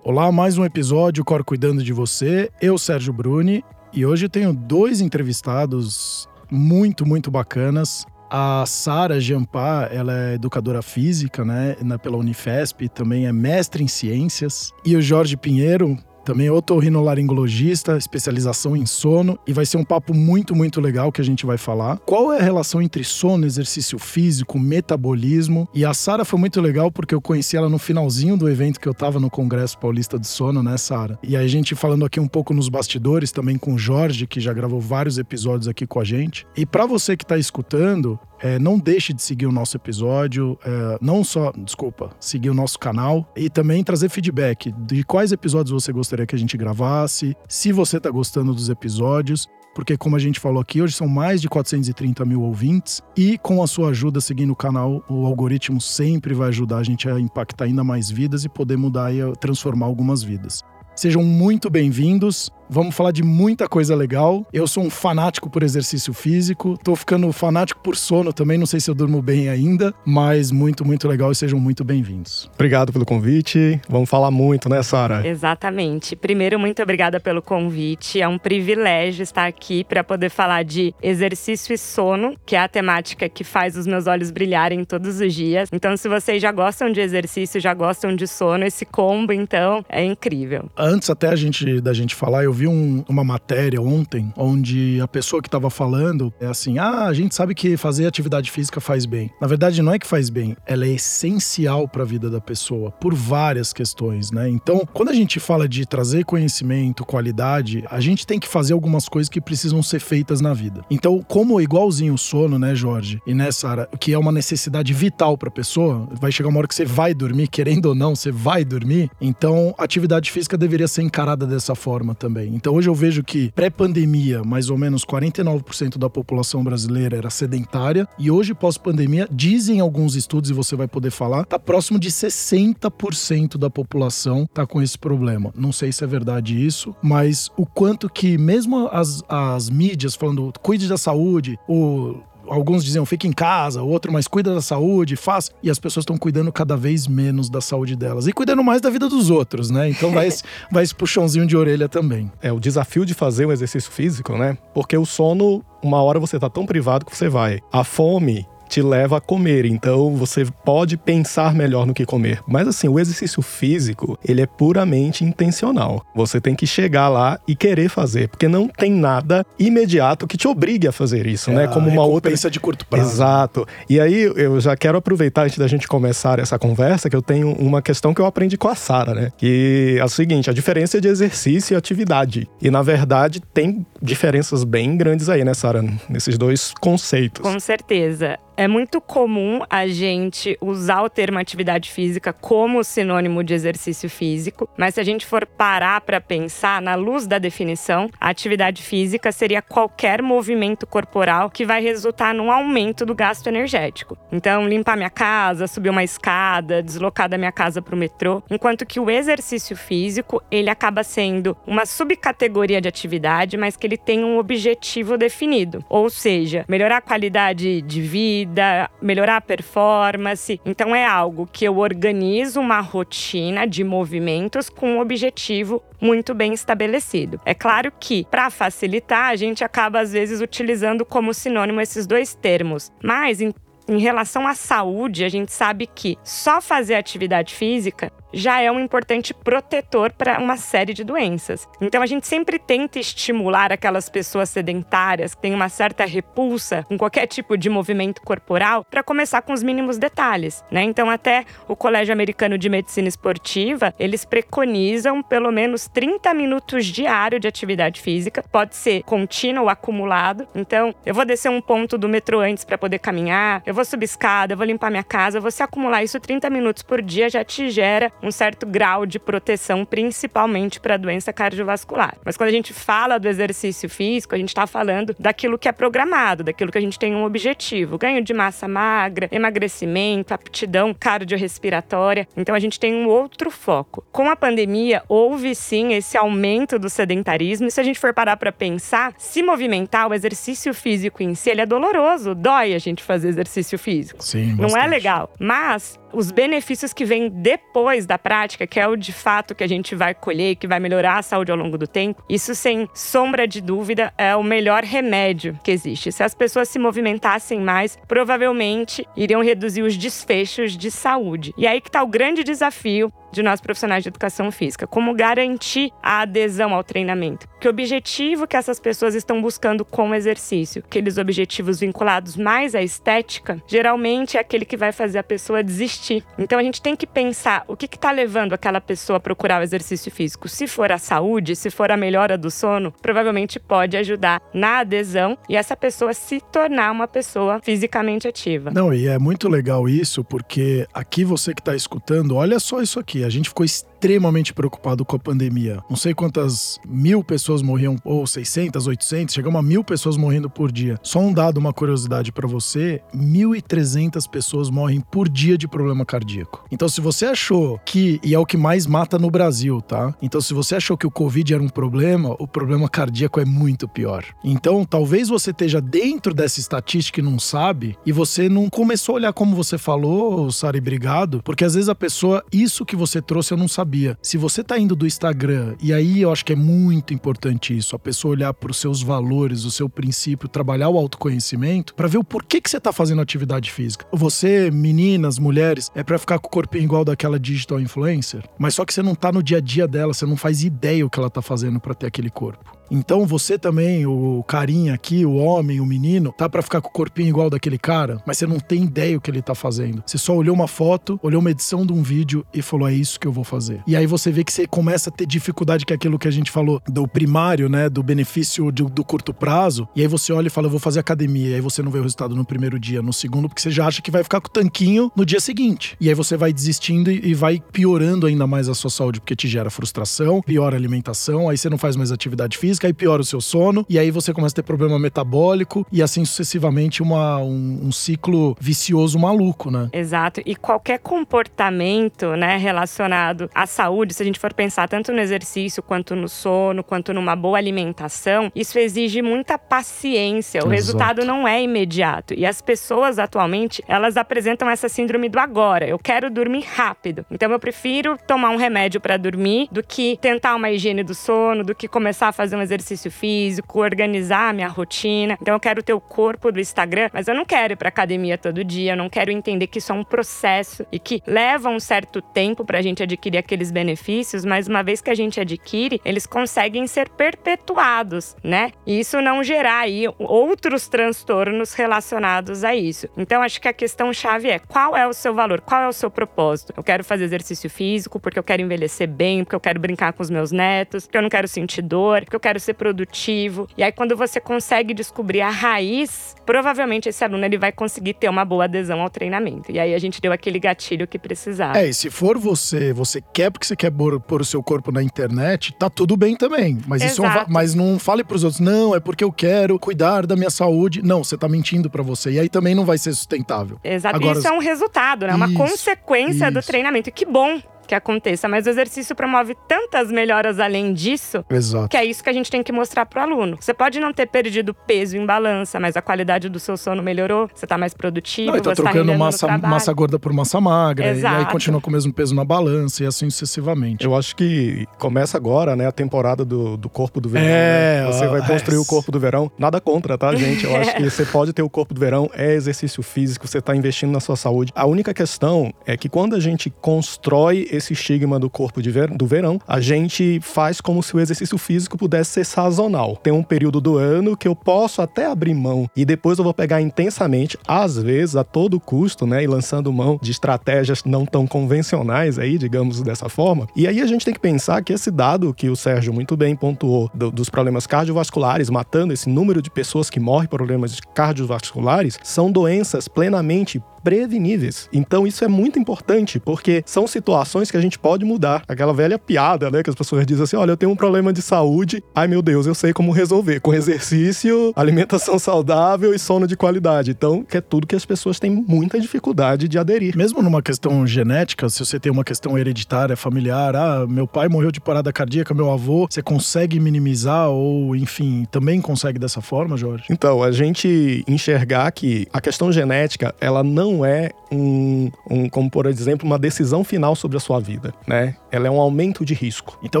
Olá, 0.04 0.30
mais 0.30 0.56
um 0.56 0.64
episódio 0.64 1.24
Cor 1.24 1.42
cuidando 1.42 1.82
de 1.82 1.92
você. 1.92 2.48
Eu, 2.62 2.78
Sérgio 2.78 3.12
Bruni, 3.12 3.64
e 3.92 4.06
hoje 4.06 4.28
tenho 4.28 4.52
dois 4.52 5.00
entrevistados 5.00 6.28
muito, 6.48 7.04
muito 7.04 7.28
bacanas. 7.28 8.06
A 8.30 8.62
Sara 8.66 9.20
Jampá, 9.20 9.88
ela 9.90 10.16
é 10.16 10.34
educadora 10.34 10.80
física, 10.80 11.44
né, 11.44 11.74
pela 12.00 12.16
Unifesp, 12.18 12.88
também 12.88 13.26
é 13.26 13.32
mestre 13.32 13.82
em 13.82 13.88
ciências. 13.88 14.72
E 14.84 14.94
o 14.94 15.02
Jorge 15.02 15.36
Pinheiro, 15.36 15.98
também 16.28 16.50
otorrinolaringologista, 16.50 17.96
especialização 17.96 18.76
em 18.76 18.84
sono, 18.84 19.38
e 19.46 19.52
vai 19.54 19.64
ser 19.64 19.78
um 19.78 19.84
papo 19.84 20.12
muito, 20.12 20.54
muito 20.54 20.78
legal 20.78 21.10
que 21.10 21.22
a 21.22 21.24
gente 21.24 21.46
vai 21.46 21.56
falar. 21.56 21.96
Qual 22.00 22.30
é 22.30 22.38
a 22.38 22.42
relação 22.42 22.82
entre 22.82 23.02
sono, 23.02 23.46
exercício 23.46 23.98
físico, 23.98 24.58
metabolismo? 24.58 25.66
E 25.72 25.86
a 25.86 25.94
Sara 25.94 26.26
foi 26.26 26.38
muito 26.38 26.60
legal 26.60 26.92
porque 26.92 27.14
eu 27.14 27.20
conheci 27.22 27.56
ela 27.56 27.70
no 27.70 27.78
finalzinho 27.78 28.36
do 28.36 28.46
evento 28.46 28.78
que 28.78 28.86
eu 28.86 28.92
tava 28.92 29.18
no 29.18 29.30
Congresso 29.30 29.78
Paulista 29.78 30.18
de 30.18 30.26
Sono, 30.26 30.62
né, 30.62 30.76
Sara? 30.76 31.18
E 31.22 31.34
a 31.34 31.48
gente 31.48 31.74
falando 31.74 32.04
aqui 32.04 32.20
um 32.20 32.28
pouco 32.28 32.52
nos 32.52 32.68
bastidores, 32.68 33.32
também 33.32 33.56
com 33.56 33.72
o 33.72 33.78
Jorge, 33.78 34.26
que 34.26 34.38
já 34.38 34.52
gravou 34.52 34.82
vários 34.82 35.16
episódios 35.16 35.66
aqui 35.66 35.86
com 35.86 35.98
a 35.98 36.04
gente. 36.04 36.46
E 36.54 36.66
para 36.66 36.84
você 36.84 37.16
que 37.16 37.24
tá 37.24 37.38
escutando, 37.38 38.20
é, 38.40 38.58
não 38.58 38.78
deixe 38.78 39.12
de 39.12 39.22
seguir 39.22 39.46
o 39.46 39.52
nosso 39.52 39.76
episódio, 39.76 40.58
é, 40.64 40.98
não 41.00 41.24
só, 41.24 41.52
desculpa, 41.52 42.10
seguir 42.20 42.50
o 42.50 42.54
nosso 42.54 42.78
canal 42.78 43.30
e 43.36 43.48
também 43.48 43.82
trazer 43.82 44.08
feedback 44.08 44.72
de 44.72 45.02
quais 45.04 45.32
episódios 45.32 45.82
você 45.82 45.92
gostaria 45.92 46.26
que 46.26 46.34
a 46.34 46.38
gente 46.38 46.56
gravasse, 46.56 47.36
se 47.48 47.72
você 47.72 47.96
está 47.96 48.10
gostando 48.10 48.54
dos 48.54 48.68
episódios, 48.68 49.46
porque 49.74 49.96
como 49.96 50.16
a 50.16 50.18
gente 50.18 50.40
falou 50.40 50.60
aqui, 50.60 50.82
hoje 50.82 50.94
são 50.94 51.06
mais 51.06 51.40
de 51.40 51.48
430 51.48 52.24
mil 52.24 52.42
ouvintes 52.42 53.00
e 53.16 53.38
com 53.38 53.62
a 53.62 53.66
sua 53.66 53.90
ajuda 53.90 54.20
seguindo 54.20 54.52
o 54.52 54.56
canal, 54.56 55.04
o 55.08 55.24
algoritmo 55.24 55.80
sempre 55.80 56.34
vai 56.34 56.48
ajudar 56.48 56.78
a 56.78 56.82
gente 56.82 57.08
a 57.08 57.20
impactar 57.20 57.66
ainda 57.66 57.84
mais 57.84 58.10
vidas 58.10 58.44
e 58.44 58.48
poder 58.48 58.76
mudar 58.76 59.14
e 59.14 59.18
transformar 59.38 59.86
algumas 59.86 60.22
vidas. 60.22 60.64
Sejam 60.96 61.22
muito 61.22 61.70
bem-vindos. 61.70 62.50
Vamos 62.70 62.94
falar 62.94 63.12
de 63.12 63.22
muita 63.22 63.66
coisa 63.66 63.96
legal. 63.96 64.46
Eu 64.52 64.66
sou 64.66 64.84
um 64.84 64.90
fanático 64.90 65.48
por 65.48 65.62
exercício 65.62 66.12
físico, 66.12 66.78
tô 66.84 66.94
ficando 66.94 67.32
fanático 67.32 67.80
por 67.82 67.96
sono 67.96 68.30
também, 68.30 68.58
não 68.58 68.66
sei 68.66 68.78
se 68.78 68.90
eu 68.90 68.94
durmo 68.94 69.22
bem 69.22 69.48
ainda, 69.48 69.94
mas 70.04 70.52
muito, 70.52 70.84
muito 70.84 71.08
legal 71.08 71.32
e 71.32 71.34
sejam 71.34 71.58
muito 71.58 71.82
bem-vindos. 71.82 72.50
Obrigado 72.54 72.92
pelo 72.92 73.06
convite. 73.06 73.80
Vamos 73.88 74.10
falar 74.10 74.30
muito, 74.30 74.68
né, 74.68 74.82
Sara? 74.82 75.26
Exatamente. 75.26 76.14
Primeiro, 76.14 76.58
muito 76.58 76.82
obrigada 76.82 77.18
pelo 77.18 77.40
convite. 77.40 78.20
É 78.20 78.28
um 78.28 78.36
privilégio 78.36 79.22
estar 79.22 79.46
aqui 79.46 79.82
para 79.82 80.04
poder 80.04 80.28
falar 80.28 80.62
de 80.62 80.94
exercício 81.02 81.72
e 81.72 81.78
sono, 81.78 82.36
que 82.44 82.54
é 82.54 82.60
a 82.60 82.68
temática 82.68 83.30
que 83.30 83.44
faz 83.44 83.78
os 83.78 83.86
meus 83.86 84.06
olhos 84.06 84.30
brilharem 84.30 84.84
todos 84.84 85.22
os 85.22 85.32
dias. 85.32 85.70
Então, 85.72 85.96
se 85.96 86.06
vocês 86.06 86.42
já 86.42 86.52
gostam 86.52 86.92
de 86.92 87.00
exercício, 87.00 87.58
já 87.58 87.72
gostam 87.72 88.14
de 88.14 88.26
sono, 88.26 88.64
esse 88.66 88.84
combo, 88.84 89.32
então, 89.32 89.82
é 89.88 90.04
incrível. 90.04 90.68
Antes 90.76 91.08
até 91.08 91.28
a 91.28 91.36
gente 91.36 91.80
da 91.80 91.94
gente 91.94 92.14
falar, 92.14 92.44
eu 92.44 92.57
vi 92.58 92.66
um, 92.66 93.04
uma 93.08 93.22
matéria 93.22 93.80
ontem 93.80 94.32
onde 94.36 95.00
a 95.00 95.06
pessoa 95.06 95.40
que 95.40 95.46
estava 95.46 95.70
falando 95.70 96.32
é 96.40 96.46
assim: 96.46 96.78
ah, 96.78 97.06
a 97.06 97.12
gente 97.14 97.34
sabe 97.34 97.54
que 97.54 97.76
fazer 97.76 98.06
atividade 98.06 98.50
física 98.50 98.80
faz 98.80 99.06
bem. 99.06 99.30
Na 99.40 99.46
verdade, 99.46 99.80
não 99.80 99.92
é 99.92 99.98
que 99.98 100.06
faz 100.06 100.28
bem, 100.28 100.56
ela 100.66 100.84
é 100.84 100.88
essencial 100.88 101.86
para 101.86 102.02
a 102.02 102.06
vida 102.06 102.28
da 102.28 102.40
pessoa 102.40 102.90
por 102.90 103.14
várias 103.14 103.72
questões, 103.72 104.32
né? 104.32 104.48
Então, 104.48 104.86
quando 104.92 105.10
a 105.10 105.14
gente 105.14 105.38
fala 105.38 105.68
de 105.68 105.86
trazer 105.86 106.24
conhecimento, 106.24 107.04
qualidade, 107.04 107.84
a 107.88 108.00
gente 108.00 108.26
tem 108.26 108.40
que 108.40 108.48
fazer 108.48 108.72
algumas 108.72 109.08
coisas 109.08 109.28
que 109.28 109.40
precisam 109.40 109.82
ser 109.82 110.00
feitas 110.00 110.40
na 110.40 110.52
vida. 110.52 110.84
Então, 110.90 111.22
como 111.26 111.60
igualzinho 111.60 112.14
o 112.14 112.18
sono, 112.18 112.58
né, 112.58 112.74
Jorge? 112.74 113.20
E 113.24 113.32
né, 113.32 113.52
Sara, 113.52 113.88
que 114.00 114.12
é 114.12 114.18
uma 114.18 114.32
necessidade 114.32 114.92
vital 114.92 115.38
para 115.38 115.48
a 115.48 115.52
pessoa, 115.52 116.08
vai 116.20 116.32
chegar 116.32 116.48
uma 116.48 116.58
hora 116.58 116.68
que 116.68 116.74
você 116.74 116.84
vai 116.84 117.14
dormir, 117.14 117.46
querendo 117.46 117.86
ou 117.86 117.94
não, 117.94 118.16
você 118.16 118.32
vai 118.32 118.64
dormir. 118.64 119.10
Então, 119.20 119.74
atividade 119.78 120.30
física 120.32 120.58
deveria 120.58 120.88
ser 120.88 121.02
encarada 121.02 121.46
dessa 121.46 121.74
forma 121.74 122.14
também. 122.14 122.47
Então 122.54 122.74
hoje 122.74 122.88
eu 122.88 122.94
vejo 122.94 123.22
que 123.22 123.50
pré-pandemia, 123.52 124.42
mais 124.42 124.70
ou 124.70 124.78
menos 124.78 125.04
49% 125.04 125.98
da 125.98 126.10
população 126.10 126.62
brasileira 126.62 127.16
era 127.16 127.30
sedentária 127.30 128.08
e 128.18 128.30
hoje 128.30 128.54
pós-pandemia, 128.54 129.28
dizem 129.30 129.80
alguns 129.80 130.14
estudos 130.14 130.50
e 130.50 130.54
você 130.54 130.76
vai 130.76 130.88
poder 130.88 131.10
falar, 131.10 131.44
tá 131.44 131.58
próximo 131.58 131.98
de 131.98 132.10
60% 132.10 133.56
da 133.56 133.70
população 133.70 134.46
tá 134.52 134.66
com 134.66 134.82
esse 134.82 134.98
problema. 134.98 135.52
Não 135.56 135.72
sei 135.72 135.92
se 135.92 136.04
é 136.04 136.06
verdade 136.06 136.64
isso, 136.64 136.94
mas 137.02 137.50
o 137.56 137.66
quanto 137.66 138.08
que 138.08 138.38
mesmo 138.38 138.88
as, 138.92 139.22
as 139.28 139.70
mídias 139.70 140.14
falando 140.14 140.52
cuide 140.62 140.88
da 140.88 140.96
saúde, 140.96 141.58
o 141.68 142.16
alguns 142.48 142.84
diziam 142.84 143.06
fica 143.06 143.26
em 143.26 143.32
casa, 143.32 143.82
o 143.82 143.88
outro, 143.88 144.12
mas 144.12 144.26
cuida 144.26 144.54
da 144.54 144.60
saúde, 144.60 145.16
faz. 145.16 145.50
E 145.62 145.70
as 145.70 145.78
pessoas 145.78 146.02
estão 146.02 146.16
cuidando 146.16 146.52
cada 146.52 146.76
vez 146.76 147.06
menos 147.06 147.48
da 147.48 147.60
saúde 147.60 147.96
delas. 147.96 148.26
E 148.26 148.32
cuidando 148.32 148.62
mais 148.62 148.80
da 148.80 148.90
vida 148.90 149.08
dos 149.08 149.30
outros, 149.30 149.70
né? 149.70 149.88
Então 149.88 150.10
vai 150.12 150.26
esse, 150.26 150.42
vai 150.70 150.82
esse 150.82 150.94
puxãozinho 150.94 151.46
de 151.46 151.56
orelha 151.56 151.88
também. 151.88 152.30
É 152.42 152.52
o 152.52 152.60
desafio 152.60 153.04
de 153.04 153.14
fazer 153.14 153.46
um 153.46 153.52
exercício 153.52 153.90
físico, 153.90 154.36
né? 154.36 154.56
Porque 154.74 154.96
o 154.96 155.06
sono, 155.06 155.64
uma 155.82 156.02
hora 156.02 156.18
você 156.18 156.38
tá 156.38 156.48
tão 156.48 156.66
privado 156.66 157.04
que 157.04 157.16
você 157.16 157.28
vai. 157.28 157.60
A 157.72 157.84
fome 157.84 158.46
te 158.68 158.82
leva 158.82 159.16
a 159.16 159.20
comer. 159.20 159.64
Então 159.64 160.14
você 160.14 160.46
pode 160.64 160.96
pensar 160.96 161.54
melhor 161.54 161.86
no 161.86 161.94
que 161.94 162.04
comer. 162.04 162.40
Mas 162.46 162.68
assim, 162.68 162.88
o 162.88 162.98
exercício 162.98 163.42
físico, 163.42 164.18
ele 164.24 164.42
é 164.42 164.46
puramente 164.46 165.24
intencional. 165.24 166.04
Você 166.14 166.40
tem 166.40 166.54
que 166.54 166.66
chegar 166.66 167.08
lá 167.08 167.40
e 167.48 167.56
querer 167.56 167.88
fazer, 167.88 168.28
porque 168.28 168.46
não 168.46 168.68
tem 168.68 168.92
nada 168.92 169.44
imediato 169.58 170.26
que 170.26 170.36
te 170.36 170.46
obrigue 170.46 170.86
a 170.86 170.92
fazer 170.92 171.26
isso, 171.26 171.50
é, 171.50 171.54
né? 171.54 171.68
Como 171.68 171.88
uma 171.88 172.04
outra 172.04 172.28
de 172.48 172.60
curto 172.60 172.86
prazo. 172.86 173.10
Exato. 173.10 173.66
E 173.88 173.98
aí 173.98 174.22
eu 174.22 174.60
já 174.60 174.76
quero 174.76 174.98
aproveitar 174.98 175.44
antes 175.46 175.58
da 175.58 175.66
gente 175.66 175.88
começar 175.88 176.38
essa 176.38 176.58
conversa 176.58 177.10
que 177.10 177.16
eu 177.16 177.22
tenho 177.22 177.52
uma 177.54 177.82
questão 177.82 178.14
que 178.14 178.20
eu 178.20 178.26
aprendi 178.26 178.56
com 178.56 178.68
a 178.68 178.74
Sara, 178.74 179.14
né? 179.14 179.32
Que 179.36 179.96
é 179.98 180.04
o 180.04 180.08
seguinte, 180.08 180.50
a 180.50 180.52
diferença 180.52 181.00
de 181.00 181.08
exercício 181.08 181.74
e 181.74 181.76
atividade. 181.76 182.48
E 182.60 182.70
na 182.70 182.82
verdade 182.82 183.40
tem 183.40 183.86
diferenças 184.00 184.64
bem 184.64 184.96
grandes 184.96 185.28
aí, 185.28 185.44
né, 185.44 185.54
Sara, 185.54 185.82
nesses 186.08 186.36
dois 186.36 186.72
conceitos. 186.80 187.42
Com 187.42 187.58
certeza. 187.58 188.38
É 188.58 188.66
muito 188.66 189.00
comum 189.00 189.60
a 189.70 189.86
gente 189.86 190.58
usar 190.60 191.02
o 191.02 191.08
termo 191.08 191.38
atividade 191.38 191.92
física 191.92 192.32
como 192.32 192.82
sinônimo 192.82 193.44
de 193.44 193.54
exercício 193.54 194.10
físico, 194.10 194.68
mas 194.76 194.94
se 194.94 195.00
a 195.00 195.04
gente 195.04 195.24
for 195.24 195.46
parar 195.46 196.00
para 196.00 196.20
pensar 196.20 196.82
na 196.82 196.96
luz 196.96 197.24
da 197.24 197.38
definição, 197.38 198.10
a 198.20 198.30
atividade 198.30 198.82
física 198.82 199.30
seria 199.30 199.62
qualquer 199.62 200.20
movimento 200.20 200.88
corporal 200.88 201.50
que 201.50 201.64
vai 201.64 201.80
resultar 201.80 202.34
num 202.34 202.50
aumento 202.50 203.06
do 203.06 203.14
gasto 203.14 203.46
energético. 203.46 204.18
Então, 204.32 204.66
limpar 204.66 204.96
minha 204.96 205.08
casa, 205.08 205.68
subir 205.68 205.90
uma 205.90 206.02
escada, 206.02 206.82
deslocar 206.82 207.28
da 207.28 207.38
minha 207.38 207.52
casa 207.52 207.80
para 207.80 207.94
o 207.94 207.98
metrô, 207.98 208.42
enquanto 208.50 208.84
que 208.84 208.98
o 208.98 209.08
exercício 209.08 209.76
físico, 209.76 210.42
ele 210.50 210.68
acaba 210.68 211.04
sendo 211.04 211.56
uma 211.64 211.86
subcategoria 211.86 212.80
de 212.80 212.88
atividade, 212.88 213.56
mas 213.56 213.76
que 213.76 213.86
ele 213.86 213.96
tem 213.96 214.24
um 214.24 214.36
objetivo 214.36 215.16
definido, 215.16 215.84
ou 215.88 216.10
seja, 216.10 216.64
melhorar 216.66 216.96
a 216.96 217.00
qualidade 217.00 217.80
de 217.82 218.02
vida, 218.02 218.47
vida, 218.48 218.90
melhorar 219.00 219.36
a 219.36 219.40
performance. 219.40 220.60
Então 220.64 220.94
é 220.94 221.06
algo 221.06 221.48
que 221.52 221.64
eu 221.64 221.78
organizo 221.78 222.60
uma 222.60 222.80
rotina 222.80 223.66
de 223.66 223.84
movimentos 223.84 224.68
com 224.70 224.94
um 224.94 225.00
objetivo 225.00 225.82
muito 226.00 226.34
bem 226.34 226.52
estabelecido. 226.52 227.40
É 227.44 227.54
claro 227.54 227.92
que, 227.98 228.24
para 228.30 228.50
facilitar, 228.50 229.30
a 229.30 229.36
gente 229.36 229.62
acaba 229.62 230.00
às 230.00 230.12
vezes 230.12 230.40
utilizando 230.40 231.04
como 231.04 231.34
sinônimo 231.34 231.80
esses 231.80 232.06
dois 232.06 232.34
termos, 232.34 232.90
mas 233.02 233.40
em 233.40 233.52
em 233.90 233.98
relação 233.98 234.46
à 234.46 234.54
saúde, 234.54 235.24
a 235.24 235.30
gente 235.30 235.50
sabe 235.50 235.86
que 235.86 236.18
só 236.22 236.60
fazer 236.60 236.94
atividade 236.94 237.54
física 237.54 238.12
já 238.32 238.60
é 238.60 238.70
um 238.70 238.80
importante 238.80 239.32
protetor 239.32 240.12
para 240.12 240.38
uma 240.38 240.56
série 240.56 240.92
de 240.92 241.04
doenças. 241.04 241.68
Então 241.80 242.02
a 242.02 242.06
gente 242.06 242.26
sempre 242.26 242.58
tenta 242.58 242.98
estimular 242.98 243.72
aquelas 243.72 244.08
pessoas 244.08 244.50
sedentárias 244.50 245.34
que 245.34 245.42
têm 245.42 245.54
uma 245.54 245.68
certa 245.68 246.04
repulsa 246.04 246.84
com 246.84 246.98
qualquer 246.98 247.26
tipo 247.26 247.56
de 247.56 247.68
movimento 247.68 248.22
corporal 248.22 248.84
para 248.84 249.02
começar 249.02 249.42
com 249.42 249.52
os 249.52 249.62
mínimos 249.62 249.98
detalhes, 249.98 250.64
né? 250.70 250.82
Então 250.82 251.10
até 251.10 251.44
o 251.66 251.76
Colégio 251.76 252.12
Americano 252.12 252.58
de 252.58 252.68
Medicina 252.68 253.08
Esportiva, 253.08 253.94
eles 253.98 254.24
preconizam 254.24 255.22
pelo 255.22 255.50
menos 255.50 255.88
30 255.88 256.32
minutos 256.34 256.86
diário 256.86 257.40
de 257.40 257.48
atividade 257.48 258.00
física, 258.00 258.42
pode 258.50 258.76
ser 258.76 259.02
contínuo 259.02 259.64
ou 259.64 259.68
acumulado. 259.68 260.46
Então, 260.54 260.94
eu 261.04 261.14
vou 261.14 261.24
descer 261.24 261.50
um 261.50 261.60
ponto 261.60 261.98
do 261.98 262.08
metrô 262.08 262.40
antes 262.40 262.64
para 262.64 262.78
poder 262.78 262.98
caminhar, 262.98 263.62
eu 263.66 263.74
vou 263.74 263.84
subir 263.84 264.04
escada, 264.04 264.52
eu 264.52 264.56
vou 264.56 264.66
limpar 264.66 264.90
minha 264.90 265.02
casa, 265.02 265.40
você 265.40 265.62
acumular 265.62 266.02
isso 266.02 266.18
30 266.18 266.48
minutos 266.50 266.82
por 266.82 267.02
dia 267.02 267.28
já 267.28 267.44
te 267.44 267.70
gera 267.70 268.12
um 268.22 268.30
certo 268.30 268.66
grau 268.66 269.06
de 269.06 269.18
proteção, 269.18 269.84
principalmente 269.84 270.80
para 270.80 270.94
a 270.94 270.98
doença 270.98 271.32
cardiovascular. 271.32 272.16
Mas 272.24 272.36
quando 272.36 272.48
a 272.48 272.52
gente 272.52 272.72
fala 272.72 273.18
do 273.18 273.28
exercício 273.28 273.88
físico, 273.88 274.34
a 274.34 274.38
gente 274.38 274.48
está 274.48 274.66
falando 274.66 275.14
daquilo 275.18 275.58
que 275.58 275.68
é 275.68 275.72
programado, 275.72 276.44
daquilo 276.44 276.70
que 276.72 276.78
a 276.78 276.80
gente 276.80 276.98
tem 276.98 277.14
um 277.14 277.24
objetivo: 277.24 277.98
ganho 277.98 278.22
de 278.22 278.34
massa 278.34 278.66
magra, 278.68 279.28
emagrecimento, 279.30 280.34
aptidão 280.34 280.94
cardiorrespiratória. 280.94 282.26
Então 282.36 282.54
a 282.54 282.58
gente 282.58 282.78
tem 282.78 282.94
um 282.94 283.08
outro 283.08 283.50
foco. 283.50 284.04
Com 284.12 284.28
a 284.28 284.36
pandemia, 284.36 285.02
houve 285.08 285.54
sim 285.54 285.94
esse 285.94 286.16
aumento 286.16 286.78
do 286.78 286.88
sedentarismo. 286.88 287.66
E 287.66 287.70
se 287.70 287.80
a 287.80 287.84
gente 287.84 287.98
for 287.98 288.12
parar 288.12 288.36
para 288.36 288.52
pensar, 288.52 289.12
se 289.18 289.42
movimentar, 289.42 290.08
o 290.08 290.14
exercício 290.14 290.72
físico 290.74 291.22
em 291.22 291.34
si, 291.34 291.50
ele 291.50 291.60
é 291.60 291.66
doloroso, 291.66 292.34
dói 292.34 292.74
a 292.74 292.78
gente 292.78 293.02
fazer 293.02 293.28
exercício 293.28 293.78
físico. 293.78 294.22
Sim, 294.22 294.54
Não 294.54 294.76
é 294.76 294.86
legal. 294.86 295.32
Mas 295.38 295.98
os 296.12 296.30
benefícios 296.30 296.92
que 296.92 297.04
vêm 297.04 297.28
depois 297.28 298.06
da 298.06 298.18
prática, 298.18 298.66
que 298.66 298.80
é 298.80 298.86
o 298.86 298.96
de 298.96 299.12
fato 299.12 299.54
que 299.54 299.64
a 299.64 299.68
gente 299.68 299.94
vai 299.94 300.14
colher, 300.14 300.56
que 300.56 300.66
vai 300.66 300.80
melhorar 300.80 301.18
a 301.18 301.22
saúde 301.22 301.50
ao 301.50 301.56
longo 301.56 301.78
do 301.78 301.86
tempo, 301.86 302.22
isso 302.28 302.54
sem 302.54 302.88
sombra 302.94 303.46
de 303.46 303.60
dúvida 303.60 304.12
é 304.16 304.34
o 304.36 304.42
melhor 304.42 304.84
remédio 304.84 305.58
que 305.62 305.70
existe. 305.70 306.12
Se 306.12 306.22
as 306.22 306.34
pessoas 306.34 306.68
se 306.68 306.78
movimentassem 306.78 307.60
mais, 307.60 307.98
provavelmente 308.08 309.06
iriam 309.16 309.42
reduzir 309.42 309.82
os 309.82 309.96
desfechos 309.96 310.76
de 310.76 310.90
saúde. 310.90 311.54
E 311.56 311.66
aí 311.66 311.80
que 311.80 311.88
está 311.88 312.02
o 312.02 312.06
grande 312.06 312.42
desafio 312.44 313.12
de 313.32 313.42
nós 313.42 313.60
profissionais 313.60 314.02
de 314.02 314.08
educação 314.08 314.50
física, 314.50 314.86
como 314.86 315.14
garantir 315.14 315.90
a 316.02 316.20
adesão 316.20 316.74
ao 316.74 316.84
treinamento. 316.84 317.46
Que 317.60 317.68
objetivo 317.68 318.46
que 318.46 318.56
essas 318.56 318.78
pessoas 318.78 319.14
estão 319.14 319.42
buscando 319.42 319.84
com 319.84 320.10
o 320.10 320.14
exercício? 320.14 320.82
Aqueles 320.86 321.18
objetivos 321.18 321.80
vinculados 321.80 322.36
mais 322.36 322.74
à 322.74 322.82
estética, 322.82 323.62
geralmente 323.66 324.36
é 324.36 324.40
aquele 324.40 324.64
que 324.64 324.76
vai 324.76 324.92
fazer 324.92 325.18
a 325.18 325.22
pessoa 325.22 325.62
desistir. 325.62 326.24
Então 326.38 326.58
a 326.58 326.62
gente 326.62 326.80
tem 326.80 326.94
que 326.94 327.06
pensar 327.06 327.64
o 327.66 327.76
que 327.76 327.86
está 327.86 328.10
levando 328.10 328.52
aquela 328.52 328.80
pessoa 328.80 329.16
a 329.16 329.20
procurar 329.20 329.60
o 329.60 329.64
exercício 329.64 330.10
físico. 330.10 330.48
Se 330.48 330.66
for 330.66 330.92
a 330.92 330.98
saúde, 330.98 331.56
se 331.56 331.70
for 331.70 331.90
a 331.90 331.96
melhora 331.96 332.38
do 332.38 332.50
sono, 332.50 332.92
provavelmente 333.02 333.58
pode 333.58 333.96
ajudar 333.96 334.40
na 334.54 334.80
adesão 334.80 335.36
e 335.48 335.56
essa 335.56 335.76
pessoa 335.76 336.12
se 336.12 336.40
tornar 336.52 336.90
uma 336.92 337.08
pessoa 337.08 337.60
fisicamente 337.62 338.28
ativa. 338.28 338.70
Não, 338.70 338.92
e 338.92 339.08
é 339.08 339.18
muito 339.18 339.48
legal 339.48 339.88
isso, 339.88 340.24
porque 340.24 340.86
aqui 340.94 341.24
você 341.24 341.52
que 341.54 341.60
está 341.60 341.74
escutando, 341.74 342.36
olha 342.36 342.58
só 342.60 342.80
isso 342.80 343.00
aqui. 343.00 343.17
A 343.24 343.30
gente 343.30 343.48
ficou 343.48 343.64
extremamente 343.64 344.52
preocupado 344.52 345.04
com 345.04 345.16
a 345.16 345.18
pandemia. 345.18 345.82
Não 345.88 345.96
sei 345.96 346.14
quantas 346.14 346.78
mil 346.86 347.22
pessoas 347.24 347.62
morriam, 347.62 347.96
ou 348.04 348.26
600, 348.26 348.86
800, 348.86 349.34
chegamos 349.34 349.58
a 349.58 349.62
mil 349.62 349.82
pessoas 349.82 350.16
morrendo 350.16 350.48
por 350.48 350.70
dia. 350.70 350.98
Só 351.02 351.18
um 351.18 351.32
dado, 351.32 351.58
uma 351.58 351.72
curiosidade 351.72 352.32
para 352.32 352.46
você: 352.46 353.00
1.300 353.14 354.28
pessoas 354.28 354.70
morrem 354.70 355.00
por 355.00 355.28
dia 355.28 355.58
de 355.58 355.66
problema 355.66 356.04
cardíaco. 356.04 356.64
Então, 356.70 356.88
se 356.88 357.00
você 357.00 357.26
achou 357.26 357.80
que, 357.84 358.20
e 358.22 358.34
é 358.34 358.38
o 358.38 358.46
que 358.46 358.56
mais 358.56 358.86
mata 358.86 359.18
no 359.18 359.30
Brasil, 359.30 359.80
tá? 359.80 360.14
Então, 360.20 360.40
se 360.40 360.54
você 360.54 360.76
achou 360.76 360.96
que 360.96 361.06
o 361.06 361.10
Covid 361.10 361.54
era 361.54 361.62
um 361.62 361.68
problema, 361.68 362.36
o 362.38 362.46
problema 362.46 362.88
cardíaco 362.88 363.40
é 363.40 363.44
muito 363.44 363.88
pior. 363.88 364.24
Então, 364.44 364.84
talvez 364.84 365.28
você 365.28 365.50
esteja 365.50 365.80
dentro 365.80 366.34
dessa 366.34 366.60
estatística 366.60 367.20
e 367.20 367.22
não 367.22 367.38
sabe, 367.38 367.96
e 368.04 368.12
você 368.12 368.48
não 368.48 368.68
começou 368.68 369.14
a 369.14 369.16
olhar 369.16 369.32
como 369.32 369.56
você 369.56 369.78
falou, 369.78 370.50
Sari, 370.50 370.78
obrigado, 370.78 371.42
porque 371.42 371.64
às 371.64 371.74
vezes 371.74 371.88
a 371.88 371.94
pessoa, 371.94 372.44
isso 372.52 372.84
que 372.84 372.96
você 372.96 373.07
trouxe 373.22 373.52
eu 373.52 373.58
não 373.58 373.68
sabia. 373.68 374.16
Se 374.22 374.36
você 374.36 374.62
tá 374.62 374.78
indo 374.78 374.94
do 374.94 375.06
Instagram, 375.06 375.74
e 375.82 375.92
aí 375.92 376.20
eu 376.20 376.30
acho 376.30 376.44
que 376.44 376.52
é 376.52 376.56
muito 376.56 377.14
importante 377.14 377.76
isso, 377.76 377.96
a 377.96 377.98
pessoa 377.98 378.32
olhar 378.32 378.52
para 378.52 378.70
os 378.70 378.76
seus 378.76 379.02
valores, 379.02 379.64
o 379.64 379.70
seu 379.70 379.88
princípio, 379.88 380.48
trabalhar 380.48 380.88
o 380.88 380.98
autoconhecimento, 380.98 381.94
para 381.94 382.08
ver 382.08 382.18
o 382.18 382.24
porquê 382.24 382.60
que 382.60 382.70
você 382.70 382.78
tá 382.78 382.92
fazendo 382.92 383.22
atividade 383.22 383.72
física. 383.72 384.06
Você, 384.12 384.70
meninas, 384.70 385.38
mulheres, 385.38 385.90
é 385.94 386.02
para 386.02 386.18
ficar 386.18 386.38
com 386.38 386.48
o 386.48 386.50
corpinho 386.50 386.84
igual 386.84 387.04
daquela 387.04 387.38
digital 387.38 387.80
influencer, 387.80 388.44
mas 388.58 388.74
só 388.74 388.84
que 388.84 388.92
você 388.92 389.02
não 389.02 389.14
tá 389.14 389.32
no 389.32 389.42
dia 389.42 389.58
a 389.58 389.60
dia 389.60 389.88
dela, 389.88 390.12
você 390.12 390.26
não 390.26 390.36
faz 390.36 390.62
ideia 390.62 391.04
o 391.04 391.10
que 391.10 391.18
ela 391.18 391.30
tá 391.30 391.40
fazendo 391.40 391.80
para 391.80 391.94
ter 391.94 392.06
aquele 392.06 392.30
corpo. 392.30 392.77
Então 392.90 393.26
você 393.26 393.58
também, 393.58 394.06
o 394.06 394.42
carinha 394.46 394.94
aqui, 394.94 395.24
o 395.24 395.34
homem, 395.34 395.80
o 395.80 395.86
menino, 395.86 396.32
tá 396.36 396.48
pra 396.48 396.62
ficar 396.62 396.80
com 396.80 396.88
o 396.88 396.92
corpinho 396.92 397.28
igual 397.28 397.50
daquele 397.50 397.78
cara, 397.78 398.22
mas 398.26 398.38
você 398.38 398.46
não 398.46 398.58
tem 398.58 398.84
ideia 398.84 399.16
o 399.16 399.20
que 399.20 399.30
ele 399.30 399.42
tá 399.42 399.54
fazendo. 399.54 400.02
Você 400.06 400.18
só 400.18 400.34
olhou 400.34 400.54
uma 400.54 400.68
foto, 400.68 401.18
olhou 401.22 401.40
uma 401.40 401.50
edição 401.50 401.84
de 401.84 401.92
um 401.92 402.02
vídeo 402.02 402.44
e 402.52 402.62
falou: 402.62 402.88
é 402.88 402.94
isso 402.94 403.18
que 403.20 403.26
eu 403.26 403.32
vou 403.32 403.44
fazer. 403.44 403.82
E 403.86 403.94
aí 403.96 404.06
você 404.06 404.30
vê 404.30 404.42
que 404.44 404.52
você 404.52 404.66
começa 404.66 405.10
a 405.10 405.12
ter 405.12 405.26
dificuldade, 405.26 405.84
que 405.86 405.92
é 405.92 405.96
aquilo 405.96 406.18
que 406.18 406.28
a 406.28 406.30
gente 406.30 406.50
falou 406.50 406.80
do 406.88 407.06
primário, 407.06 407.68
né? 407.68 407.88
Do 407.88 408.02
benefício 408.02 408.70
de- 408.72 408.84
do 408.84 409.04
curto 409.04 409.32
prazo. 409.34 409.88
E 409.94 410.00
aí 410.00 410.06
você 410.06 410.32
olha 410.32 410.46
e 410.48 410.50
fala: 410.50 410.66
eu 410.66 410.70
vou 410.70 410.80
fazer 410.80 411.00
academia. 411.00 411.50
E 411.50 411.54
aí 411.54 411.60
você 411.60 411.82
não 411.82 411.90
vê 411.90 411.98
o 411.98 412.02
resultado 412.02 412.34
no 412.34 412.44
primeiro 412.44 412.78
dia, 412.78 413.02
no 413.02 413.12
segundo, 413.12 413.48
porque 413.48 413.60
você 413.62 413.70
já 413.70 413.86
acha 413.86 414.00
que 414.02 414.10
vai 414.10 414.22
ficar 414.22 414.40
com 414.40 414.48
o 414.48 414.50
tanquinho 414.52 415.10
no 415.14 415.24
dia 415.26 415.40
seguinte. 415.40 415.96
E 416.00 416.08
aí 416.08 416.14
você 416.14 416.36
vai 416.36 416.52
desistindo 416.52 417.10
e 417.10 417.28
e 417.28 417.34
vai 417.34 417.60
piorando 417.72 418.26
ainda 418.26 418.46
mais 418.46 418.68
a 418.68 418.74
sua 418.74 418.88
saúde, 418.90 419.20
porque 419.20 419.36
te 419.36 419.46
gera 419.46 419.68
frustração, 419.70 420.40
piora 420.40 420.76
a 420.76 420.78
alimentação, 420.78 421.48
aí 421.48 421.58
você 421.58 421.68
não 421.68 421.76
faz 421.76 421.94
mais 421.96 422.10
atividade 422.12 422.56
física, 422.56 422.77
aí 422.86 422.92
piora 422.92 423.22
o 423.22 423.24
seu 423.24 423.40
sono, 423.40 423.84
e 423.88 423.98
aí 423.98 424.10
você 424.10 424.32
começa 424.32 424.54
a 424.54 424.56
ter 424.56 424.62
problema 424.62 424.98
metabólico, 424.98 425.86
e 425.90 426.02
assim 426.02 426.24
sucessivamente 426.24 427.02
uma, 427.02 427.38
um, 427.38 427.80
um 427.84 427.92
ciclo 427.92 428.56
vicioso 428.60 429.18
maluco, 429.18 429.70
né? 429.70 429.88
Exato. 429.92 430.40
E 430.44 430.54
qualquer 430.54 430.98
comportamento, 430.98 432.36
né, 432.36 432.56
relacionado 432.56 433.50
à 433.54 433.66
saúde, 433.66 434.14
se 434.14 434.22
a 434.22 434.26
gente 434.26 434.38
for 434.38 434.52
pensar 434.52 434.88
tanto 434.88 435.12
no 435.12 435.20
exercício, 435.20 435.82
quanto 435.82 436.14
no 436.14 436.28
sono, 436.28 436.82
quanto 436.82 437.12
numa 437.12 437.34
boa 437.34 437.58
alimentação, 437.58 438.50
isso 438.54 438.78
exige 438.78 439.22
muita 439.22 439.58
paciência. 439.58 440.60
O 440.60 440.66
Exato. 440.66 440.70
resultado 440.70 441.24
não 441.24 441.46
é 441.46 441.62
imediato. 441.62 442.34
E 442.34 442.44
as 442.44 442.60
pessoas 442.60 443.18
atualmente, 443.18 443.82
elas 443.88 444.16
apresentam 444.16 444.68
essa 444.68 444.88
síndrome 444.88 445.28
do 445.28 445.38
agora. 445.38 445.86
Eu 445.86 445.98
quero 445.98 446.30
dormir 446.30 446.64
rápido. 446.74 447.24
Então 447.30 447.50
eu 447.50 447.58
prefiro 447.58 448.18
tomar 448.26 448.50
um 448.50 448.56
remédio 448.56 449.00
para 449.00 449.16
dormir 449.16 449.68
do 449.70 449.82
que 449.82 450.18
tentar 450.20 450.54
uma 450.54 450.70
higiene 450.70 451.02
do 451.02 451.14
sono, 451.14 451.64
do 451.64 451.74
que 451.74 451.88
começar 451.88 452.28
a 452.28 452.32
fazer 452.32 452.56
um 452.56 452.62
exercício 452.68 453.10
físico, 453.10 453.80
organizar 453.80 454.50
a 454.50 454.52
minha 454.52 454.68
rotina. 454.68 455.36
Então 455.40 455.54
eu 455.54 455.60
quero 455.60 455.82
ter 455.82 455.92
o 455.92 456.00
corpo 456.00 456.52
do 456.52 456.60
Instagram, 456.60 457.10
mas 457.12 457.28
eu 457.28 457.34
não 457.34 457.44
quero 457.44 457.72
ir 457.72 457.76
pra 457.76 457.88
academia 457.88 458.36
todo 458.36 458.62
dia, 458.62 458.92
eu 458.92 458.96
não 458.96 459.08
quero 459.08 459.30
entender 459.30 459.66
que 459.66 459.78
isso 459.78 459.92
é 459.92 459.94
um 459.94 460.04
processo 460.04 460.86
e 460.92 460.98
que 460.98 461.22
leva 461.26 461.68
um 461.68 461.80
certo 461.80 462.20
tempo 462.20 462.64
pra 462.64 462.82
gente 462.82 463.02
adquirir 463.02 463.38
aqueles 463.38 463.70
benefícios, 463.70 464.44
mas 464.44 464.68
uma 464.68 464.82
vez 464.82 465.00
que 465.00 465.10
a 465.10 465.14
gente 465.14 465.40
adquire, 465.40 466.00
eles 466.04 466.26
conseguem 466.26 466.86
ser 466.86 467.08
perpetuados, 467.08 468.36
né? 468.42 468.72
E 468.86 469.00
isso 469.00 469.20
não 469.20 469.42
gerar 469.42 469.80
aí 469.80 470.04
outros 470.18 470.88
transtornos 470.88 471.72
relacionados 471.74 472.64
a 472.64 472.74
isso. 472.74 473.08
Então 473.16 473.42
acho 473.42 473.60
que 473.60 473.68
a 473.68 473.72
questão 473.72 474.12
chave 474.12 474.48
é 474.48 474.58
qual 474.58 474.96
é 474.96 475.06
o 475.06 475.12
seu 475.12 475.34
valor, 475.34 475.60
qual 475.60 475.82
é 475.82 475.88
o 475.88 475.92
seu 475.92 476.10
propósito? 476.10 476.72
Eu 476.76 476.82
quero 476.82 477.02
fazer 477.04 477.24
exercício 477.24 477.70
físico 477.70 478.20
porque 478.20 478.38
eu 478.38 478.42
quero 478.42 478.62
envelhecer 478.62 479.08
bem, 479.08 479.44
porque 479.44 479.56
eu 479.56 479.60
quero 479.60 479.80
brincar 479.80 480.12
com 480.12 480.22
os 480.22 480.30
meus 480.30 480.52
netos, 480.52 481.06
porque 481.06 481.18
eu 481.18 481.22
não 481.22 481.28
quero 481.28 481.48
sentir 481.48 481.82
dor, 481.82 482.24
porque 482.24 482.36
eu 482.36 482.40
quero 482.40 482.57
ser 482.58 482.74
produtivo. 482.74 483.68
E 483.76 483.82
aí 483.82 483.92
quando 483.92 484.16
você 484.16 484.40
consegue 484.40 484.94
descobrir 484.94 485.40
a 485.40 485.50
raiz, 485.50 486.34
provavelmente 486.44 487.08
esse 487.08 487.24
aluno 487.24 487.44
ele 487.44 487.58
vai 487.58 487.72
conseguir 487.72 488.14
ter 488.14 488.28
uma 488.28 488.44
boa 488.44 488.64
adesão 488.64 489.00
ao 489.00 489.10
treinamento. 489.10 489.70
E 489.70 489.78
aí 489.78 489.94
a 489.94 489.98
gente 489.98 490.20
deu 490.20 490.32
aquele 490.32 490.58
gatilho 490.58 491.06
que 491.06 491.18
precisava. 491.18 491.78
É, 491.78 491.88
e 491.88 491.94
se 491.94 492.10
for 492.10 492.38
você, 492.38 492.92
você 492.92 493.20
quer 493.20 493.50
porque 493.50 493.66
você 493.66 493.76
quer 493.76 493.90
pôr, 493.90 494.40
o 494.40 494.44
seu 494.44 494.62
corpo 494.62 494.90
na 494.92 495.02
internet, 495.02 495.74
tá 495.78 495.90
tudo 495.90 496.16
bem 496.16 496.36
também. 496.36 496.78
Mas 496.86 497.02
isso 497.02 497.24
é 497.24 497.28
um 497.28 497.44
mas 497.48 497.74
não 497.74 497.98
fale 497.98 498.24
pros 498.24 498.44
outros, 498.44 498.60
não, 498.60 498.94
é 498.94 499.00
porque 499.00 499.22
eu 499.24 499.32
quero 499.32 499.78
cuidar 499.78 500.26
da 500.26 500.36
minha 500.36 500.50
saúde. 500.50 501.02
Não, 501.02 501.24
você 501.24 501.36
tá 501.36 501.48
mentindo 501.48 501.90
pra 501.90 502.02
você. 502.02 502.32
E 502.32 502.40
aí 502.40 502.48
também 502.48 502.74
não 502.74 502.84
vai 502.84 502.98
ser 502.98 503.12
sustentável. 503.12 503.78
Exato. 503.82 504.16
Agora- 504.16 504.38
isso 504.38 504.48
é 504.48 504.52
um 504.52 504.58
resultado, 504.58 505.26
né? 505.26 505.34
Uma 505.34 505.46
Isso, 505.46 505.56
consequência 505.56 506.50
do 506.50 506.58
isso. 506.58 506.68
treinamento. 506.68 507.08
E 507.08 507.12
que 507.12 507.24
bom 507.24 507.60
que 507.88 507.94
aconteça, 507.94 508.48
mas 508.48 508.66
o 508.66 508.70
exercício 508.70 509.16
promove 509.16 509.56
tantas 509.66 510.12
melhoras 510.12 510.60
além 510.60 510.92
disso. 510.92 511.44
Exato. 511.50 511.88
Que 511.88 511.96
é 511.96 512.04
isso 512.04 512.22
que 512.22 512.28
a 512.28 512.32
gente 512.32 512.50
tem 512.50 512.62
que 512.62 512.70
mostrar 512.70 513.06
pro 513.06 513.20
aluno. 513.20 513.56
Você 513.58 513.72
pode 513.72 513.98
não 513.98 514.12
ter 514.12 514.26
perdido 514.26 514.74
peso 514.74 515.16
em 515.16 515.24
balança, 515.24 515.80
mas 515.80 515.96
a 515.96 516.02
qualidade 516.02 516.48
do 516.48 516.60
seu 516.60 516.76
sono 516.76 517.02
melhorou, 517.02 517.48
você 517.52 517.66
tá 517.66 517.78
mais 517.78 517.94
produtivo, 517.94 518.52
Não, 518.52 518.60
tá 518.60 518.70
você 518.70 518.82
tá 518.82 518.90
trocando 518.90 519.14
massa, 519.14 519.58
massa 519.58 519.92
gorda 519.92 520.18
por 520.18 520.32
massa 520.32 520.60
magra. 520.60 521.14
E 521.14 521.24
aí 521.24 521.46
continua 521.46 521.80
com 521.80 521.88
o 521.88 521.92
mesmo 521.92 522.12
peso 522.12 522.34
na 522.34 522.44
balança 522.44 523.02
e 523.02 523.06
assim 523.06 523.30
sucessivamente. 523.30 524.04
Eu 524.04 524.14
acho 524.14 524.36
que 524.36 524.86
começa 524.98 525.38
agora, 525.38 525.74
né, 525.74 525.86
a 525.86 525.92
temporada 525.92 526.44
do, 526.44 526.76
do 526.76 526.90
corpo 526.90 527.20
do 527.20 527.28
verão. 527.28 527.46
É, 527.46 528.02
né? 528.04 528.12
Você 528.12 528.26
vai 528.26 528.46
construir 528.46 528.76
é. 528.76 528.80
o 528.80 528.84
corpo 528.84 529.10
do 529.10 529.18
verão. 529.18 529.50
Nada 529.58 529.80
contra, 529.80 530.18
tá, 530.18 530.34
gente? 530.34 530.64
Eu 530.64 530.76
acho 530.76 530.94
que 530.94 531.02
você 531.02 531.24
pode 531.24 531.54
ter 531.54 531.62
o 531.62 531.70
corpo 531.70 531.94
do 531.94 532.00
verão, 532.00 532.28
é 532.34 532.52
exercício 532.52 533.02
físico, 533.02 533.48
você 533.48 533.62
tá 533.62 533.74
investindo 533.74 534.12
na 534.12 534.20
sua 534.20 534.36
saúde. 534.36 534.72
A 534.74 534.86
única 534.86 535.14
questão 535.14 535.72
é 535.86 535.96
que 535.96 536.08
quando 536.08 536.36
a 536.36 536.40
gente 536.40 536.70
constrói 536.70 537.66
esse 537.78 537.92
estigma 537.92 538.38
do 538.38 538.50
corpo 538.50 538.82
de 538.82 538.90
ver- 538.90 539.10
do 539.10 539.26
verão, 539.26 539.58
a 539.66 539.80
gente 539.80 540.38
faz 540.42 540.80
como 540.80 541.02
se 541.02 541.16
o 541.16 541.20
exercício 541.20 541.56
físico 541.56 541.96
pudesse 541.96 542.32
ser 542.32 542.44
sazonal. 542.44 543.16
Tem 543.16 543.32
um 543.32 543.42
período 543.42 543.80
do 543.80 543.96
ano 543.96 544.36
que 544.36 544.46
eu 544.46 544.54
posso 544.54 545.00
até 545.00 545.26
abrir 545.26 545.54
mão 545.54 545.88
e 545.96 546.04
depois 546.04 546.38
eu 546.38 546.44
vou 546.44 546.54
pegar 546.54 546.80
intensamente, 546.80 547.56
às 547.66 547.96
vezes 547.96 548.36
a 548.36 548.44
todo 548.44 548.78
custo, 548.78 549.26
né, 549.26 549.42
e 549.42 549.46
lançando 549.46 549.92
mão 549.92 550.18
de 550.20 550.30
estratégias 550.30 551.02
não 551.04 551.24
tão 551.24 551.46
convencionais 551.46 552.38
aí, 552.38 552.58
digamos 552.58 553.02
dessa 553.02 553.28
forma. 553.28 553.66
E 553.74 553.86
aí 553.86 554.00
a 554.00 554.06
gente 554.06 554.24
tem 554.24 554.34
que 554.34 554.40
pensar 554.40 554.82
que 554.82 554.92
esse 554.92 555.10
dado 555.10 555.54
que 555.54 555.70
o 555.70 555.76
Sérgio 555.76 556.12
muito 556.12 556.36
bem 556.36 556.54
pontuou 556.54 557.10
do- 557.14 557.30
dos 557.30 557.48
problemas 557.48 557.86
cardiovasculares, 557.86 558.68
matando 558.70 559.12
esse 559.12 559.28
número 559.28 559.62
de 559.62 559.70
pessoas 559.70 560.10
que 560.10 560.20
morrem 560.20 560.48
por 560.48 560.58
problemas 560.58 560.98
cardiovasculares, 561.14 562.18
são 562.22 562.50
doenças 562.50 563.06
plenamente 563.08 563.82
preveníveis. 564.02 564.88
Então 564.92 565.26
isso 565.26 565.44
é 565.44 565.48
muito 565.48 565.78
importante, 565.78 566.38
porque 566.38 566.82
são 566.86 567.06
situações 567.06 567.70
que 567.70 567.76
a 567.76 567.80
gente 567.80 567.98
pode 567.98 568.24
mudar. 568.24 568.62
Aquela 568.68 568.92
velha 568.92 569.18
piada, 569.18 569.70
né, 569.70 569.82
que 569.82 569.90
as 569.90 569.96
pessoas 569.96 570.26
dizem 570.26 570.44
assim: 570.44 570.56
olha, 570.56 570.72
eu 570.72 570.76
tenho 570.76 570.92
um 570.92 570.96
problema 570.96 571.32
de 571.32 571.42
saúde, 571.42 572.02
ai 572.14 572.28
meu 572.28 572.42
Deus, 572.42 572.66
eu 572.66 572.74
sei 572.74 572.92
como 572.92 573.12
resolver. 573.12 573.60
Com 573.60 573.74
exercício, 573.74 574.72
alimentação 574.76 575.38
saudável 575.38 576.14
e 576.14 576.18
sono 576.18 576.46
de 576.46 576.56
qualidade. 576.56 577.10
Então, 577.10 577.42
que 577.42 577.56
é 577.56 577.60
tudo 577.60 577.86
que 577.86 577.96
as 577.96 578.04
pessoas 578.04 578.38
têm 578.38 578.50
muita 578.50 579.00
dificuldade 579.00 579.68
de 579.68 579.78
aderir. 579.78 580.16
Mesmo 580.16 580.42
numa 580.42 580.62
questão 580.62 581.06
genética, 581.06 581.68
se 581.68 581.84
você 581.84 581.98
tem 581.98 582.10
uma 582.10 582.24
questão 582.24 582.58
hereditária, 582.58 583.16
familiar, 583.16 583.74
ah, 583.76 584.06
meu 584.06 584.26
pai 584.26 584.48
morreu 584.48 584.70
de 584.70 584.80
parada 584.80 585.12
cardíaca, 585.12 585.54
meu 585.54 585.70
avô, 585.70 586.06
você 586.08 586.22
consegue 586.22 586.80
minimizar 586.80 587.48
ou, 587.48 587.94
enfim, 587.96 588.46
também 588.50 588.80
consegue 588.80 589.18
dessa 589.18 589.40
forma, 589.40 589.76
Jorge? 589.76 590.04
Então, 590.10 590.42
a 590.42 590.50
gente 590.52 591.24
enxergar 591.26 591.90
que 591.92 592.26
a 592.32 592.40
questão 592.40 592.70
genética, 592.72 593.34
ela 593.40 593.62
não 593.62 593.87
é 594.04 594.30
um, 594.50 595.10
um, 595.30 595.48
como 595.48 595.70
por 595.70 595.86
exemplo, 595.86 596.26
uma 596.26 596.38
decisão 596.38 596.82
final 596.82 597.14
sobre 597.14 597.36
a 597.36 597.40
sua 597.40 597.60
vida, 597.60 597.92
né? 598.06 598.34
Ela 598.50 598.68
é 598.68 598.70
um 598.70 598.80
aumento 598.80 599.24
de 599.24 599.34
risco. 599.34 599.78
Então 599.82 600.00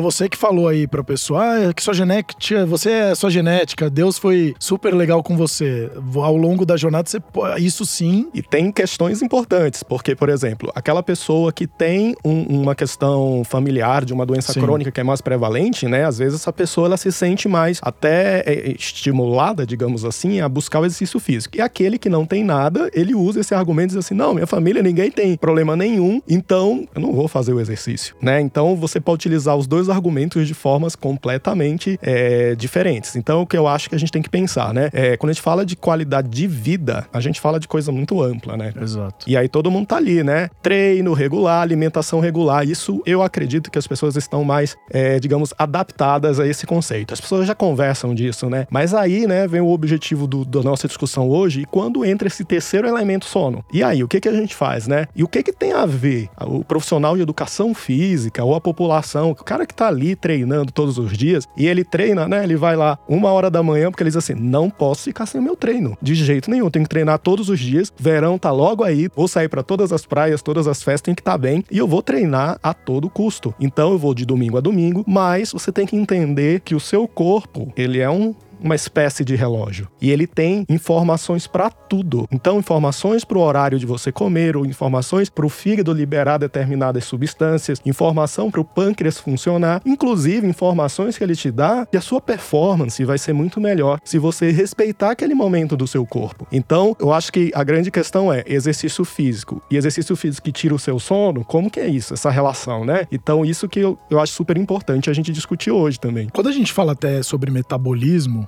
você 0.00 0.28
que 0.28 0.36
falou 0.36 0.68
aí 0.68 0.86
pra 0.86 1.04
pessoa, 1.04 1.42
ah, 1.42 1.68
é 1.68 1.72
que 1.72 1.82
sua 1.82 1.94
genética, 1.94 2.64
você 2.66 2.90
é 2.90 3.14
sua 3.14 3.30
genética, 3.30 3.90
Deus 3.90 4.18
foi 4.18 4.54
super 4.58 4.94
legal 4.94 5.22
com 5.22 5.36
você. 5.36 5.90
Ao 6.14 6.36
longo 6.36 6.64
da 6.64 6.76
jornada, 6.76 7.08
você 7.08 7.18
isso 7.58 7.84
sim. 7.84 8.28
E 8.32 8.42
tem 8.42 8.72
questões 8.72 9.22
importantes, 9.22 9.82
porque, 9.82 10.14
por 10.14 10.28
exemplo, 10.28 10.70
aquela 10.74 11.02
pessoa 11.02 11.52
que 11.52 11.66
tem 11.66 12.14
um, 12.24 12.60
uma 12.60 12.74
questão 12.74 13.42
familiar 13.44 14.04
de 14.04 14.12
uma 14.12 14.24
doença 14.24 14.52
sim. 14.52 14.60
crônica 14.60 14.90
que 14.90 15.00
é 15.00 15.04
mais 15.04 15.20
prevalente, 15.20 15.86
né? 15.86 16.04
Às 16.04 16.18
vezes 16.18 16.40
essa 16.40 16.52
pessoa 16.52 16.86
ela 16.86 16.96
se 16.96 17.12
sente 17.12 17.48
mais 17.48 17.80
até 17.82 18.40
é, 18.46 18.70
estimulada, 18.72 19.66
digamos 19.66 20.04
assim, 20.04 20.40
a 20.40 20.48
buscar 20.48 20.80
o 20.80 20.86
exercício 20.86 21.20
físico. 21.20 21.56
E 21.56 21.60
aquele 21.60 21.98
que 21.98 22.08
não 22.08 22.24
tem 22.24 22.44
nada, 22.44 22.90
ele 22.92 23.14
usa 23.14 23.40
esse 23.40 23.54
argumento 23.54 23.77
e 23.84 23.86
diz 23.88 23.96
assim: 23.96 24.14
não, 24.14 24.34
minha 24.34 24.46
família 24.46 24.82
ninguém 24.82 25.10
tem 25.10 25.36
problema 25.36 25.76
nenhum, 25.76 26.20
então 26.28 26.86
eu 26.94 27.00
não 27.00 27.12
vou 27.12 27.28
fazer 27.28 27.52
o 27.52 27.60
exercício, 27.60 28.14
né? 28.20 28.40
Então 28.40 28.76
você 28.76 29.00
pode 29.00 29.16
utilizar 29.16 29.56
os 29.56 29.66
dois 29.66 29.88
argumentos 29.88 30.46
de 30.46 30.54
formas 30.54 30.94
completamente 30.94 31.98
é, 32.02 32.54
diferentes. 32.54 33.16
Então 33.16 33.42
o 33.42 33.46
que 33.46 33.56
eu 33.56 33.66
acho 33.66 33.88
que 33.88 33.94
a 33.94 33.98
gente 33.98 34.12
tem 34.12 34.22
que 34.22 34.30
pensar, 34.30 34.72
né? 34.72 34.90
É, 34.92 35.16
quando 35.16 35.30
a 35.30 35.32
gente 35.32 35.42
fala 35.42 35.64
de 35.64 35.76
qualidade 35.76 36.28
de 36.28 36.46
vida, 36.46 37.06
a 37.12 37.20
gente 37.20 37.40
fala 37.40 37.58
de 37.58 37.68
coisa 37.68 37.90
muito 37.92 38.22
ampla, 38.22 38.56
né? 38.56 38.72
Exato. 38.80 39.24
E 39.28 39.36
aí 39.36 39.48
todo 39.48 39.70
mundo 39.70 39.86
tá 39.86 39.96
ali, 39.96 40.22
né? 40.22 40.48
Treino 40.62 41.12
regular, 41.12 41.62
alimentação 41.62 42.20
regular. 42.20 42.66
Isso 42.66 43.02
eu 43.04 43.22
acredito 43.22 43.70
que 43.70 43.78
as 43.78 43.86
pessoas 43.86 44.16
estão 44.16 44.44
mais, 44.44 44.76
é, 44.90 45.18
digamos, 45.18 45.52
adaptadas 45.58 46.40
a 46.40 46.46
esse 46.46 46.66
conceito. 46.66 47.14
As 47.14 47.20
pessoas 47.20 47.46
já 47.46 47.54
conversam 47.54 48.14
disso, 48.14 48.48
né? 48.48 48.66
Mas 48.70 48.94
aí, 48.94 49.26
né, 49.26 49.46
vem 49.46 49.60
o 49.60 49.68
objetivo 49.68 50.26
do, 50.26 50.44
da 50.44 50.62
nossa 50.62 50.86
discussão 50.86 51.28
hoje 51.28 51.62
e 51.62 51.64
quando 51.64 52.04
entra 52.04 52.28
esse 52.28 52.44
terceiro 52.44 52.86
elemento 52.86 53.26
sono. 53.26 53.64
E 53.72 53.82
aí, 53.82 54.02
o 54.02 54.08
que, 54.08 54.20
que 54.20 54.28
a 54.28 54.32
gente 54.32 54.54
faz, 54.54 54.86
né? 54.86 55.06
E 55.14 55.22
o 55.22 55.28
que, 55.28 55.42
que 55.42 55.52
tem 55.52 55.72
a 55.72 55.84
ver 55.84 56.28
o 56.40 56.64
profissional 56.64 57.16
de 57.16 57.22
educação 57.22 57.74
física 57.74 58.44
ou 58.44 58.54
a 58.54 58.60
população, 58.60 59.30
o 59.30 59.34
cara 59.34 59.66
que 59.66 59.74
tá 59.74 59.88
ali 59.88 60.16
treinando 60.16 60.72
todos 60.72 60.98
os 60.98 61.16
dias 61.16 61.46
e 61.56 61.66
ele 61.66 61.84
treina, 61.84 62.26
né? 62.26 62.42
Ele 62.42 62.56
vai 62.56 62.76
lá 62.76 62.98
uma 63.08 63.30
hora 63.30 63.50
da 63.50 63.62
manhã 63.62 63.90
porque 63.90 64.02
ele 64.02 64.10
diz 64.10 64.16
assim: 64.16 64.34
não 64.34 64.70
posso 64.70 65.04
ficar 65.04 65.26
sem 65.26 65.40
o 65.40 65.44
meu 65.44 65.56
treino. 65.56 65.96
De 66.00 66.14
jeito 66.14 66.50
nenhum, 66.50 66.70
tenho 66.70 66.84
que 66.84 66.90
treinar 66.90 67.18
todos 67.18 67.48
os 67.48 67.58
dias. 67.58 67.92
Verão 67.98 68.38
tá 68.38 68.50
logo 68.50 68.84
aí, 68.84 69.08
vou 69.14 69.28
sair 69.28 69.48
para 69.48 69.62
todas 69.62 69.92
as 69.92 70.06
praias, 70.06 70.42
todas 70.42 70.66
as 70.66 70.82
festas, 70.82 71.02
tem 71.02 71.14
que 71.14 71.20
estar 71.20 71.32
tá 71.32 71.38
bem 71.38 71.64
e 71.70 71.78
eu 71.78 71.86
vou 71.86 72.02
treinar 72.02 72.58
a 72.62 72.72
todo 72.72 73.10
custo. 73.10 73.54
Então 73.60 73.92
eu 73.92 73.98
vou 73.98 74.14
de 74.14 74.24
domingo 74.24 74.56
a 74.56 74.60
domingo, 74.60 75.04
mas 75.06 75.52
você 75.52 75.70
tem 75.70 75.86
que 75.86 75.96
entender 75.96 76.60
que 76.60 76.74
o 76.74 76.80
seu 76.80 77.06
corpo, 77.06 77.72
ele 77.76 78.00
é 78.00 78.08
um 78.08 78.34
uma 78.60 78.74
espécie 78.74 79.24
de 79.24 79.34
relógio. 79.34 79.88
E 80.00 80.10
ele 80.10 80.26
tem 80.26 80.64
informações 80.68 81.46
para 81.46 81.70
tudo. 81.70 82.26
Então, 82.30 82.58
informações 82.58 83.24
para 83.24 83.38
o 83.38 83.42
horário 83.42 83.78
de 83.78 83.86
você 83.86 84.12
comer, 84.12 84.56
ou 84.56 84.66
informações 84.66 85.28
para 85.28 85.46
o 85.46 85.48
fígado 85.48 85.92
liberar 85.92 86.38
determinadas 86.38 87.04
substâncias, 87.04 87.80
informação 87.84 88.50
para 88.50 88.60
o 88.60 88.64
pâncreas 88.64 89.18
funcionar, 89.18 89.80
inclusive 89.84 90.46
informações 90.46 91.16
que 91.16 91.24
ele 91.24 91.36
te 91.36 91.50
dá 91.50 91.86
que 91.86 91.96
a 91.96 92.00
sua 92.00 92.20
performance 92.20 93.04
vai 93.04 93.18
ser 93.18 93.32
muito 93.32 93.60
melhor 93.60 94.00
se 94.04 94.18
você 94.18 94.50
respeitar 94.50 95.10
aquele 95.10 95.34
momento 95.34 95.76
do 95.76 95.86
seu 95.86 96.04
corpo. 96.06 96.46
Então, 96.50 96.96
eu 96.98 97.12
acho 97.12 97.32
que 97.32 97.50
a 97.54 97.62
grande 97.62 97.90
questão 97.90 98.32
é 98.32 98.44
exercício 98.46 99.04
físico. 99.04 99.62
E 99.70 99.76
exercício 99.76 100.16
físico 100.16 100.44
que 100.44 100.52
tira 100.52 100.74
o 100.74 100.78
seu 100.78 100.98
sono, 100.98 101.44
como 101.44 101.70
que 101.70 101.80
é 101.80 101.86
isso, 101.86 102.14
essa 102.14 102.30
relação, 102.30 102.84
né? 102.84 103.06
Então, 103.12 103.44
isso 103.44 103.68
que 103.68 103.80
eu, 103.80 103.98
eu 104.10 104.18
acho 104.20 104.32
super 104.32 104.56
importante 104.56 105.10
a 105.10 105.12
gente 105.12 105.32
discutir 105.32 105.70
hoje 105.70 106.00
também. 106.00 106.28
Quando 106.28 106.48
a 106.48 106.52
gente 106.52 106.72
fala 106.72 106.92
até 106.92 107.22
sobre 107.22 107.50
metabolismo, 107.50 108.47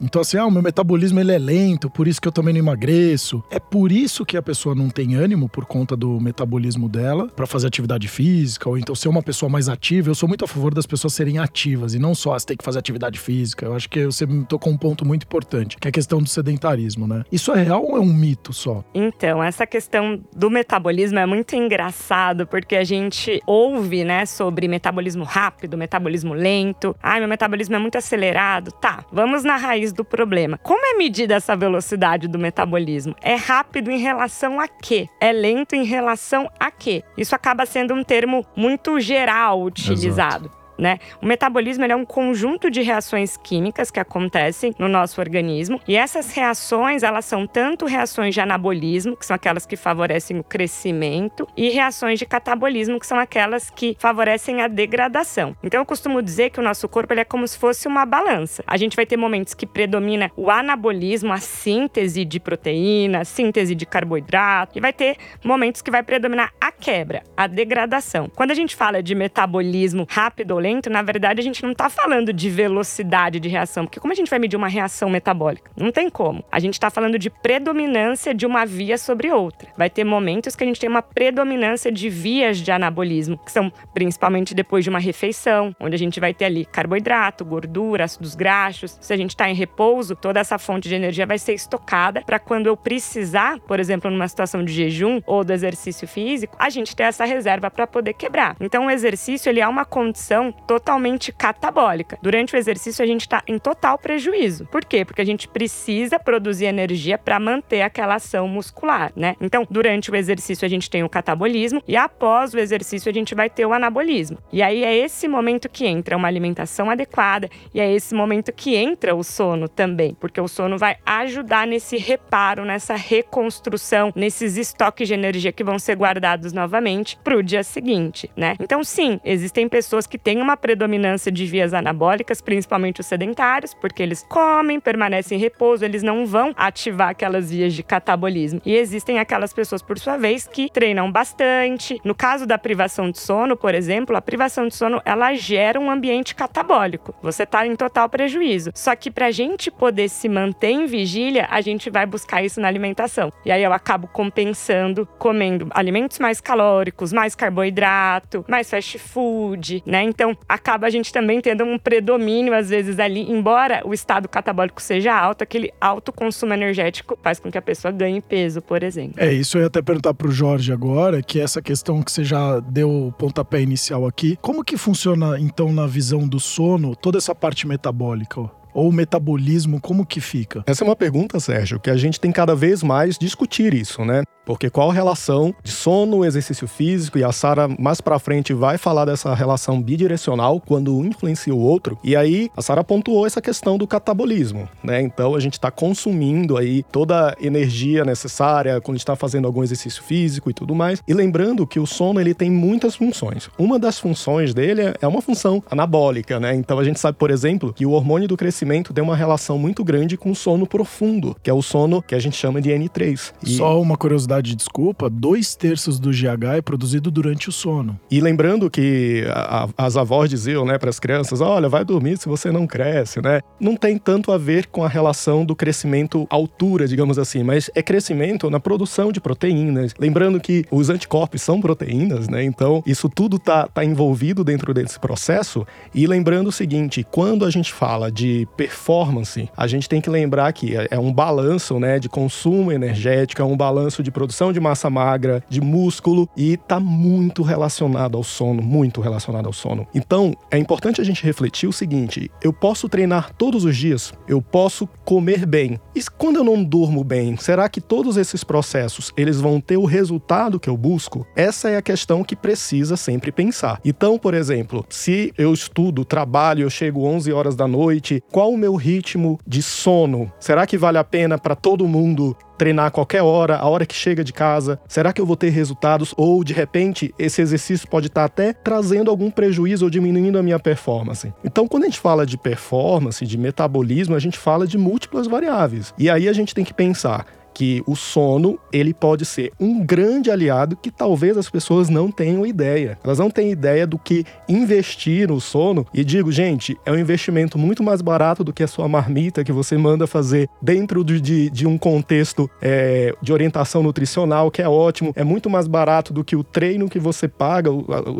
então, 0.00 0.22
assim, 0.22 0.38
ah, 0.38 0.46
o 0.46 0.50
meu 0.50 0.62
metabolismo 0.62 1.20
ele 1.20 1.32
é 1.32 1.38
lento, 1.38 1.90
por 1.90 2.08
isso 2.08 2.20
que 2.20 2.26
eu 2.26 2.32
também 2.32 2.54
não 2.54 2.60
emagreço. 2.60 3.42
É 3.50 3.58
por 3.58 3.92
isso 3.92 4.24
que 4.24 4.36
a 4.36 4.42
pessoa 4.42 4.74
não 4.74 4.88
tem 4.88 5.14
ânimo 5.14 5.48
por 5.48 5.66
conta 5.66 5.96
do 5.96 6.20
metabolismo 6.20 6.88
dela 6.88 7.28
para 7.28 7.46
fazer 7.46 7.66
atividade 7.66 8.08
física, 8.08 8.68
ou 8.68 8.78
então 8.78 8.94
ser 8.94 9.08
uma 9.08 9.22
pessoa 9.22 9.50
mais 9.50 9.68
ativa. 9.68 10.08
Eu 10.08 10.14
sou 10.14 10.28
muito 10.28 10.44
a 10.44 10.48
favor 10.48 10.72
das 10.72 10.86
pessoas 10.86 11.12
serem 11.12 11.38
ativas 11.38 11.94
e 11.94 11.98
não 11.98 12.14
só 12.14 12.34
as 12.34 12.44
ter 12.44 12.56
que 12.56 12.64
fazer 12.64 12.78
atividade 12.78 13.18
física. 13.18 13.66
Eu 13.66 13.74
acho 13.74 13.88
que 13.88 14.04
você 14.06 14.26
tocou 14.48 14.72
um 14.72 14.76
ponto 14.76 15.04
muito 15.04 15.24
importante, 15.24 15.76
que 15.76 15.86
é 15.86 15.90
a 15.90 15.92
questão 15.92 16.22
do 16.22 16.28
sedentarismo, 16.28 17.06
né? 17.06 17.22
Isso 17.30 17.52
é 17.52 17.62
real 17.62 17.84
ou 17.84 17.96
é 17.96 18.00
um 18.00 18.12
mito 18.12 18.52
só? 18.52 18.82
Então, 18.94 19.42
essa 19.42 19.66
questão 19.66 20.20
do 20.34 20.50
metabolismo 20.50 21.18
é 21.18 21.26
muito 21.26 21.54
engraçado, 21.54 22.46
porque 22.46 22.76
a 22.76 22.84
gente 22.84 23.42
ouve, 23.46 24.04
né, 24.04 24.24
sobre 24.26 24.66
metabolismo 24.66 25.24
rápido, 25.24 25.76
metabolismo 25.76 26.32
lento. 26.32 26.96
Ai, 27.02 27.20
meu 27.20 27.28
metabolismo 27.28 27.74
é 27.74 27.78
muito 27.78 27.98
acelerado. 27.98 28.72
Tá, 28.72 29.04
vamos 29.12 29.44
na 29.44 29.56
raiz 29.56 29.89
raiz 29.90 29.92
do 29.92 30.04
problema. 30.04 30.58
Como 30.58 30.84
é 30.86 30.96
medida 30.96 31.34
essa 31.34 31.56
velocidade 31.56 32.28
do 32.28 32.38
metabolismo? 32.38 33.14
É 33.20 33.34
rápido 33.34 33.90
em 33.90 33.98
relação 33.98 34.60
a 34.60 34.68
quê? 34.68 35.08
É 35.20 35.32
lento 35.32 35.74
em 35.74 35.84
relação 35.84 36.48
a 36.58 36.70
quê? 36.70 37.02
Isso 37.16 37.34
acaba 37.34 37.66
sendo 37.66 37.94
um 37.94 38.02
termo 38.02 38.46
muito 38.56 38.98
geral 39.00 39.62
utilizado. 39.62 40.46
Exato. 40.46 40.59
Né? 40.80 40.98
O 41.20 41.26
metabolismo 41.26 41.84
é 41.84 41.94
um 41.94 42.06
conjunto 42.06 42.70
de 42.70 42.80
reações 42.80 43.36
químicas 43.36 43.90
que 43.90 44.00
acontecem 44.00 44.74
no 44.78 44.88
nosso 44.88 45.20
organismo 45.20 45.78
e 45.86 45.94
essas 45.94 46.32
reações 46.32 47.02
elas 47.02 47.26
são 47.26 47.46
tanto 47.46 47.84
reações 47.84 48.32
de 48.32 48.40
anabolismo, 48.40 49.14
que 49.14 49.26
são 49.26 49.34
aquelas 49.34 49.66
que 49.66 49.76
favorecem 49.76 50.38
o 50.38 50.44
crescimento, 50.44 51.46
e 51.54 51.68
reações 51.68 52.18
de 52.18 52.24
catabolismo, 52.24 52.98
que 52.98 53.06
são 53.06 53.18
aquelas 53.18 53.68
que 53.68 53.94
favorecem 53.98 54.62
a 54.62 54.68
degradação. 54.68 55.54
Então 55.62 55.80
eu 55.80 55.84
costumo 55.84 56.22
dizer 56.22 56.48
que 56.48 56.60
o 56.60 56.62
nosso 56.62 56.88
corpo 56.88 57.12
é 57.12 57.24
como 57.24 57.46
se 57.46 57.58
fosse 57.58 57.86
uma 57.86 58.06
balança. 58.06 58.64
A 58.66 58.78
gente 58.78 58.96
vai 58.96 59.04
ter 59.04 59.18
momentos 59.18 59.52
que 59.52 59.66
predomina 59.66 60.30
o 60.34 60.50
anabolismo, 60.50 61.30
a 61.30 61.38
síntese 61.38 62.24
de 62.24 62.40
proteína, 62.40 63.20
a 63.20 63.24
síntese 63.26 63.74
de 63.74 63.84
carboidrato, 63.84 64.78
e 64.78 64.80
vai 64.80 64.94
ter 64.94 65.16
momentos 65.44 65.82
que 65.82 65.90
vai 65.90 66.02
predominar 66.02 66.54
a 66.58 66.72
quebra, 66.72 67.22
a 67.36 67.46
degradação. 67.46 68.30
Quando 68.34 68.52
a 68.52 68.54
gente 68.54 68.74
fala 68.74 69.02
de 69.02 69.14
metabolismo 69.14 70.06
rápido 70.08 70.52
ou 70.52 70.58
lento, 70.58 70.69
na 70.90 71.02
verdade, 71.02 71.40
a 71.40 71.42
gente 71.42 71.62
não 71.62 71.72
está 71.72 71.88
falando 71.88 72.32
de 72.32 72.48
velocidade 72.48 73.40
de 73.40 73.48
reação, 73.48 73.84
porque 73.84 74.00
como 74.00 74.12
a 74.12 74.16
gente 74.16 74.30
vai 74.30 74.38
medir 74.38 74.56
uma 74.56 74.68
reação 74.68 75.10
metabólica? 75.10 75.70
Não 75.76 75.90
tem 75.90 76.08
como. 76.08 76.44
A 76.50 76.60
gente 76.60 76.74
está 76.74 76.90
falando 76.90 77.18
de 77.18 77.30
predominância 77.30 78.34
de 78.34 78.46
uma 78.46 78.64
via 78.64 78.96
sobre 78.98 79.30
outra. 79.30 79.68
Vai 79.76 79.90
ter 79.90 80.04
momentos 80.04 80.54
que 80.54 80.64
a 80.64 80.66
gente 80.66 80.80
tem 80.80 80.88
uma 80.88 81.02
predominância 81.02 81.90
de 81.90 82.08
vias 82.08 82.58
de 82.58 82.70
anabolismo, 82.70 83.38
que 83.38 83.50
são 83.50 83.72
principalmente 83.92 84.54
depois 84.54 84.84
de 84.84 84.90
uma 84.90 84.98
refeição, 84.98 85.74
onde 85.80 85.94
a 85.94 85.98
gente 85.98 86.20
vai 86.20 86.32
ter 86.34 86.44
ali 86.44 86.64
carboidrato, 86.64 87.44
gordura, 87.44 88.04
ácidos 88.04 88.34
graxos. 88.34 88.98
Se 89.00 89.12
a 89.12 89.16
gente 89.16 89.30
está 89.30 89.48
em 89.48 89.54
repouso, 89.54 90.14
toda 90.14 90.40
essa 90.40 90.58
fonte 90.58 90.88
de 90.88 90.94
energia 90.94 91.26
vai 91.26 91.38
ser 91.38 91.54
estocada 91.54 92.22
para 92.22 92.38
quando 92.38 92.66
eu 92.66 92.76
precisar, 92.76 93.58
por 93.60 93.80
exemplo, 93.80 94.10
numa 94.10 94.28
situação 94.28 94.64
de 94.64 94.72
jejum 94.72 95.20
ou 95.26 95.44
do 95.44 95.52
exercício 95.52 96.06
físico, 96.06 96.56
a 96.58 96.70
gente 96.70 96.94
ter 96.94 97.04
essa 97.04 97.24
reserva 97.24 97.70
para 97.70 97.86
poder 97.86 98.14
quebrar. 98.14 98.56
Então, 98.60 98.86
o 98.86 98.90
exercício 98.90 99.48
ele 99.48 99.60
é 99.60 99.68
uma 99.68 99.84
condição 99.84 100.52
totalmente 100.66 101.32
catabólica. 101.32 102.18
Durante 102.22 102.54
o 102.54 102.58
exercício, 102.58 103.02
a 103.02 103.06
gente 103.06 103.22
está 103.22 103.42
em 103.46 103.58
total 103.58 103.98
prejuízo. 103.98 104.66
Por 104.66 104.84
quê? 104.84 105.04
Porque 105.04 105.20
a 105.20 105.26
gente 105.26 105.48
precisa 105.48 106.18
produzir 106.18 106.66
energia 106.66 107.18
para 107.18 107.40
manter 107.40 107.82
aquela 107.82 108.14
ação 108.16 108.46
muscular, 108.48 109.12
né? 109.16 109.36
Então, 109.40 109.66
durante 109.70 110.10
o 110.10 110.16
exercício, 110.16 110.64
a 110.64 110.68
gente 110.68 110.88
tem 110.88 111.02
o 111.02 111.08
catabolismo 111.08 111.82
e 111.86 111.96
após 111.96 112.54
o 112.54 112.58
exercício, 112.58 113.10
a 113.10 113.12
gente 113.12 113.34
vai 113.34 113.50
ter 113.50 113.66
o 113.66 113.72
anabolismo. 113.72 114.38
E 114.52 114.62
aí 114.62 114.84
é 114.84 114.96
esse 114.96 115.26
momento 115.28 115.68
que 115.68 115.86
entra 115.86 116.16
uma 116.16 116.28
alimentação 116.28 116.90
adequada 116.90 117.48
e 117.74 117.80
é 117.80 117.92
esse 117.92 118.14
momento 118.14 118.52
que 118.52 118.76
entra 118.76 119.14
o 119.14 119.22
sono 119.22 119.68
também, 119.68 120.14
porque 120.14 120.40
o 120.40 120.48
sono 120.48 120.78
vai 120.78 120.96
ajudar 121.04 121.66
nesse 121.66 121.96
reparo, 121.96 122.64
nessa 122.64 122.94
reconstrução, 122.94 124.12
nesses 124.14 124.56
estoques 124.56 125.08
de 125.08 125.14
energia 125.14 125.52
que 125.52 125.64
vão 125.64 125.78
ser 125.78 125.96
guardados 125.96 126.52
novamente 126.52 127.18
para 127.22 127.36
o 127.36 127.42
dia 127.42 127.62
seguinte, 127.62 128.30
né? 128.36 128.56
Então, 128.60 128.82
sim, 128.84 129.20
existem 129.24 129.68
pessoas 129.68 130.06
que 130.06 130.18
têm 130.18 130.40
uma 130.40 130.49
uma 130.50 130.56
predominância 130.56 131.30
de 131.30 131.46
vias 131.46 131.72
anabólicas, 131.72 132.40
principalmente 132.40 133.00
os 133.00 133.06
sedentários, 133.06 133.72
porque 133.72 134.02
eles 134.02 134.24
comem, 134.28 134.80
permanecem 134.80 135.38
em 135.38 135.40
repouso, 135.40 135.84
eles 135.84 136.02
não 136.02 136.26
vão 136.26 136.52
ativar 136.56 137.10
aquelas 137.10 137.50
vias 137.50 137.72
de 137.72 137.82
catabolismo. 137.82 138.60
E 138.64 138.74
existem 138.74 139.18
aquelas 139.18 139.52
pessoas, 139.52 139.82
por 139.82 139.98
sua 139.98 140.16
vez, 140.16 140.46
que 140.46 140.70
treinam 140.70 141.10
bastante. 141.10 142.00
No 142.04 142.14
caso 142.14 142.46
da 142.46 142.58
privação 142.58 143.10
de 143.10 143.18
sono, 143.18 143.56
por 143.56 143.74
exemplo, 143.74 144.16
a 144.16 144.22
privação 144.22 144.66
de 144.66 144.74
sono 144.74 145.00
ela 145.04 145.34
gera 145.34 145.78
um 145.78 145.90
ambiente 145.90 146.34
catabólico. 146.34 147.14
Você 147.22 147.44
está 147.44 147.66
em 147.66 147.76
total 147.76 148.08
prejuízo. 148.08 148.70
Só 148.74 148.94
que 148.96 149.10
para 149.10 149.30
gente 149.30 149.70
poder 149.70 150.08
se 150.08 150.28
manter 150.28 150.70
em 150.70 150.86
vigília, 150.86 151.46
a 151.50 151.60
gente 151.60 151.88
vai 151.90 152.06
buscar 152.06 152.42
isso 152.42 152.60
na 152.60 152.68
alimentação. 152.68 153.32
E 153.44 153.52
aí 153.52 153.62
eu 153.62 153.72
acabo 153.72 154.08
compensando 154.08 155.06
comendo 155.18 155.68
alimentos 155.70 156.18
mais 156.18 156.40
calóricos, 156.40 157.12
mais 157.12 157.34
carboidrato, 157.34 158.44
mais 158.48 158.68
fast 158.68 158.98
food, 158.98 159.82
né? 159.86 160.02
Então 160.02 160.36
acaba 160.48 160.86
a 160.86 160.90
gente 160.90 161.12
também 161.12 161.40
tendo 161.40 161.64
um 161.64 161.78
predomínio 161.78 162.54
às 162.54 162.68
vezes 162.68 162.98
ali, 162.98 163.30
embora 163.30 163.82
o 163.84 163.94
estado 163.94 164.28
catabólico 164.28 164.80
seja 164.82 165.14
alto, 165.14 165.42
aquele 165.42 165.72
alto 165.80 166.12
consumo 166.12 166.52
energético 166.52 167.18
faz 167.22 167.38
com 167.38 167.50
que 167.50 167.58
a 167.58 167.62
pessoa 167.62 167.92
ganhe 167.92 168.20
peso, 168.20 168.60
por 168.60 168.82
exemplo. 168.82 169.14
É, 169.16 169.32
isso 169.32 169.56
eu 169.56 169.62
ia 169.62 169.66
até 169.66 169.80
perguntar 169.82 170.14
pro 170.14 170.30
Jorge 170.30 170.72
agora, 170.72 171.22
que 171.22 171.40
é 171.40 171.42
essa 171.42 171.62
questão 171.62 172.02
que 172.02 172.10
você 172.10 172.24
já 172.24 172.60
deu 172.60 172.90
o 172.90 173.12
pontapé 173.12 173.60
inicial 173.60 174.06
aqui, 174.06 174.36
como 174.40 174.64
que 174.64 174.76
funciona 174.76 175.38
então 175.38 175.72
na 175.72 175.86
visão 175.86 176.26
do 176.26 176.40
sono 176.40 176.94
toda 176.96 177.18
essa 177.18 177.34
parte 177.34 177.66
metabólica? 177.66 178.50
ou 178.72 178.88
o 178.88 178.92
metabolismo, 178.92 179.80
como 179.80 180.06
que 180.06 180.20
fica? 180.20 180.62
Essa 180.66 180.84
é 180.84 180.86
uma 180.86 180.96
pergunta, 180.96 181.40
Sérgio, 181.40 181.80
que 181.80 181.90
a 181.90 181.96
gente 181.96 182.20
tem 182.20 182.30
cada 182.32 182.54
vez 182.54 182.82
mais 182.82 183.18
discutir 183.18 183.74
isso, 183.74 184.04
né? 184.04 184.22
Porque 184.50 184.68
qual 184.68 184.90
relação 184.90 185.54
de 185.62 185.70
sono, 185.70 186.24
exercício 186.24 186.66
físico 186.66 187.18
e 187.18 187.24
a 187.24 187.30
Sara 187.32 187.68
mais 187.78 188.00
para 188.00 188.18
frente 188.18 188.52
vai 188.52 188.76
falar 188.76 189.04
dessa 189.04 189.32
relação 189.34 189.80
bidirecional 189.80 190.60
quando 190.60 190.96
um 190.96 191.04
influencia 191.04 191.54
o 191.54 191.60
outro. 191.60 191.98
E 192.02 192.16
aí 192.16 192.50
a 192.56 192.62
Sara 192.62 192.82
pontuou 192.82 193.26
essa 193.26 193.40
questão 193.40 193.78
do 193.78 193.86
catabolismo, 193.86 194.68
né? 194.82 195.00
Então 195.00 195.34
a 195.34 195.40
gente 195.40 195.54
está 195.54 195.70
consumindo 195.70 196.56
aí 196.56 196.82
toda 196.82 197.30
a 197.30 197.36
energia 197.40 198.04
necessária 198.04 198.80
quando 198.80 198.96
está 198.96 199.14
fazendo 199.16 199.46
algum 199.46 199.62
exercício 199.62 200.02
físico 200.02 200.50
e 200.50 200.54
tudo 200.54 200.74
mais. 200.74 201.02
E 201.06 201.14
lembrando 201.14 201.66
que 201.66 201.78
o 201.78 201.86
sono 201.86 202.20
ele 202.20 202.34
tem 202.34 202.50
muitas 202.50 202.96
funções. 202.96 203.48
Uma 203.58 203.78
das 203.78 203.98
funções 203.98 204.52
dele 204.52 204.94
é 205.00 205.06
uma 205.06 205.22
função 205.22 205.62
anabólica, 205.70 206.40
né? 206.40 206.54
Então 206.54 206.78
a 206.78 206.84
gente 206.84 206.98
sabe, 206.98 207.16
por 207.16 207.30
exemplo, 207.30 207.72
que 207.72 207.86
o 207.86 207.92
hormônio 207.92 208.28
do 208.28 208.36
crescimento 208.36 208.60
crescimento 208.60 208.92
tem 208.92 209.02
uma 209.02 209.16
relação 209.16 209.58
muito 209.58 209.82
grande 209.82 210.16
com 210.16 210.30
o 210.30 210.34
sono 210.34 210.66
profundo, 210.66 211.36
que 211.42 211.50
é 211.50 211.52
o 211.52 211.62
sono 211.62 212.02
que 212.02 212.14
a 212.14 212.18
gente 212.18 212.36
chama 212.36 212.60
de 212.60 212.70
N3. 212.70 213.32
E... 213.44 213.56
Só 213.56 213.80
uma 213.80 213.96
curiosidade, 213.96 214.39
desculpa, 214.42 215.08
dois 215.08 215.54
terços 215.54 215.98
do 215.98 216.10
GH 216.10 216.56
é 216.58 216.62
produzido 216.62 217.10
durante 217.10 217.48
o 217.48 217.52
sono. 217.52 217.98
E 218.10 218.20
lembrando 218.20 218.70
que 218.70 219.24
a, 219.28 219.68
as 219.76 219.96
avós 219.96 220.30
diziam, 220.30 220.64
né, 220.64 220.78
para 220.78 220.90
as 220.90 220.98
crianças, 220.98 221.40
olha, 221.40 221.68
vai 221.68 221.84
dormir 221.84 222.18
se 222.18 222.28
você 222.28 222.50
não 222.50 222.66
cresce, 222.66 223.20
né? 223.20 223.40
Não 223.58 223.76
tem 223.76 223.98
tanto 223.98 224.32
a 224.32 224.38
ver 224.38 224.66
com 224.66 224.84
a 224.84 224.88
relação 224.88 225.44
do 225.44 225.54
crescimento 225.54 226.26
altura, 226.30 226.86
digamos 226.86 227.18
assim, 227.18 227.42
mas 227.42 227.70
é 227.74 227.82
crescimento 227.82 228.50
na 228.50 228.60
produção 228.60 229.12
de 229.12 229.20
proteínas. 229.20 229.94
Lembrando 229.98 230.40
que 230.40 230.64
os 230.70 230.88
anticorpos 230.90 231.42
são 231.42 231.60
proteínas, 231.60 232.28
né? 232.28 232.42
Então, 232.44 232.82
isso 232.86 233.08
tudo 233.08 233.38
tá, 233.38 233.66
tá 233.66 233.84
envolvido 233.84 234.44
dentro 234.44 234.72
desse 234.72 234.98
processo. 234.98 235.66
E 235.94 236.06
lembrando 236.06 236.48
o 236.48 236.52
seguinte, 236.52 237.06
quando 237.10 237.44
a 237.44 237.50
gente 237.50 237.72
fala 237.72 238.10
de 238.10 238.46
performance, 238.56 239.48
a 239.56 239.66
gente 239.66 239.88
tem 239.88 240.00
que 240.00 240.10
lembrar 240.10 240.52
que 240.52 240.76
é, 240.76 240.88
é 240.92 240.98
um 240.98 241.12
balanço, 241.12 241.78
né, 241.78 241.98
de 241.98 242.08
consumo 242.08 242.72
energético, 242.72 243.42
é 243.42 243.44
um 243.44 243.56
balanço 243.56 244.02
de 244.02 244.10
produção 244.10 244.29
de 244.52 244.60
massa 244.60 244.88
magra, 244.88 245.42
de 245.48 245.60
músculo 245.60 246.28
e 246.36 246.56
tá 246.56 246.80
muito 246.80 247.42
relacionado 247.42 248.16
ao 248.16 248.24
sono, 248.24 248.62
muito 248.62 249.00
relacionado 249.00 249.46
ao 249.46 249.52
sono. 249.52 249.86
Então, 249.94 250.34
é 250.50 250.58
importante 250.58 251.00
a 251.00 251.04
gente 251.04 251.24
refletir 251.24 251.68
o 251.68 251.72
seguinte: 251.72 252.30
eu 252.42 252.52
posso 252.52 252.88
treinar 252.88 253.32
todos 253.34 253.64
os 253.64 253.76
dias, 253.76 254.12
eu 254.28 254.40
posso 254.40 254.88
comer 255.04 255.46
bem. 255.46 255.78
E 255.94 256.00
quando 256.16 256.36
eu 256.36 256.44
não 256.44 256.62
durmo 256.62 257.04
bem, 257.04 257.36
será 257.36 257.68
que 257.68 257.80
todos 257.80 258.16
esses 258.16 258.42
processos 258.42 259.12
eles 259.16 259.40
vão 259.40 259.60
ter 259.60 259.76
o 259.76 259.84
resultado 259.84 260.58
que 260.58 260.68
eu 260.68 260.76
busco? 260.76 261.26
Essa 261.36 261.70
é 261.70 261.76
a 261.76 261.82
questão 261.82 262.24
que 262.24 262.36
precisa 262.36 262.96
sempre 262.96 263.30
pensar. 263.30 263.80
Então, 263.84 264.18
por 264.18 264.34
exemplo, 264.34 264.84
se 264.88 265.32
eu 265.36 265.52
estudo, 265.52 266.04
trabalho, 266.04 266.62
eu 266.62 266.70
chego 266.70 267.04
11 267.04 267.32
horas 267.32 267.56
da 267.56 267.66
noite, 267.66 268.22
qual 268.30 268.52
o 268.52 268.58
meu 268.58 268.74
ritmo 268.74 269.38
de 269.46 269.62
sono? 269.62 270.32
Será 270.38 270.66
que 270.66 270.78
vale 270.78 270.98
a 270.98 271.04
pena 271.04 271.38
para 271.38 271.54
todo 271.54 271.88
mundo 271.88 272.36
treinar 272.60 272.88
a 272.88 272.90
qualquer 272.90 273.22
hora, 273.22 273.56
a 273.56 273.66
hora 273.66 273.86
que 273.86 273.94
chega 273.94 274.22
de 274.22 274.34
casa? 274.34 274.78
Será 274.86 275.14
que 275.14 275.20
eu 275.20 275.24
vou 275.24 275.34
ter 275.34 275.48
resultados? 275.48 276.12
Ou, 276.14 276.44
de 276.44 276.52
repente, 276.52 277.14
esse 277.18 277.40
exercício 277.40 277.88
pode 277.88 278.08
estar 278.08 278.22
até 278.22 278.52
trazendo 278.52 279.10
algum 279.10 279.30
prejuízo 279.30 279.86
ou 279.86 279.90
diminuindo 279.90 280.38
a 280.38 280.42
minha 280.42 280.58
performance? 280.58 281.32
Então, 281.42 281.66
quando 281.66 281.84
a 281.84 281.86
gente 281.86 281.98
fala 281.98 282.26
de 282.26 282.36
performance, 282.36 283.24
de 283.24 283.38
metabolismo, 283.38 284.14
a 284.14 284.18
gente 284.18 284.36
fala 284.36 284.66
de 284.66 284.76
múltiplas 284.76 285.26
variáveis. 285.26 285.94
E 285.96 286.10
aí 286.10 286.28
a 286.28 286.34
gente 286.34 286.54
tem 286.54 286.62
que 286.62 286.74
pensar 286.74 287.24
que 287.52 287.82
o 287.86 287.94
sono 287.96 288.58
ele 288.72 288.94
pode 288.94 289.24
ser 289.24 289.52
um 289.58 289.84
grande 289.84 290.30
aliado 290.30 290.76
que 290.76 290.90
talvez 290.90 291.36
as 291.36 291.50
pessoas 291.50 291.88
não 291.88 292.10
tenham 292.10 292.46
ideia. 292.46 292.98
Elas 293.02 293.18
não 293.18 293.30
têm 293.30 293.50
ideia 293.50 293.86
do 293.86 293.98
que 293.98 294.24
investir 294.48 295.28
no 295.28 295.40
sono. 295.40 295.86
E 295.92 296.04
digo, 296.04 296.30
gente, 296.30 296.76
é 296.84 296.92
um 296.92 296.98
investimento 296.98 297.58
muito 297.58 297.82
mais 297.82 298.00
barato 298.00 298.44
do 298.44 298.52
que 298.52 298.62
a 298.62 298.68
sua 298.68 298.88
marmita 298.88 299.44
que 299.44 299.52
você 299.52 299.76
manda 299.76 300.06
fazer 300.06 300.48
dentro 300.60 301.04
de, 301.04 301.50
de 301.50 301.66
um 301.66 301.76
contexto 301.76 302.50
é, 302.60 303.14
de 303.20 303.32
orientação 303.32 303.82
nutricional, 303.82 304.50
que 304.50 304.62
é 304.62 304.68
ótimo. 304.68 305.12
É 305.16 305.24
muito 305.24 305.48
mais 305.50 305.66
barato 305.66 306.12
do 306.12 306.24
que 306.24 306.36
o 306.36 306.44
treino 306.44 306.88
que 306.88 306.98
você 306.98 307.28
paga, 307.28 307.70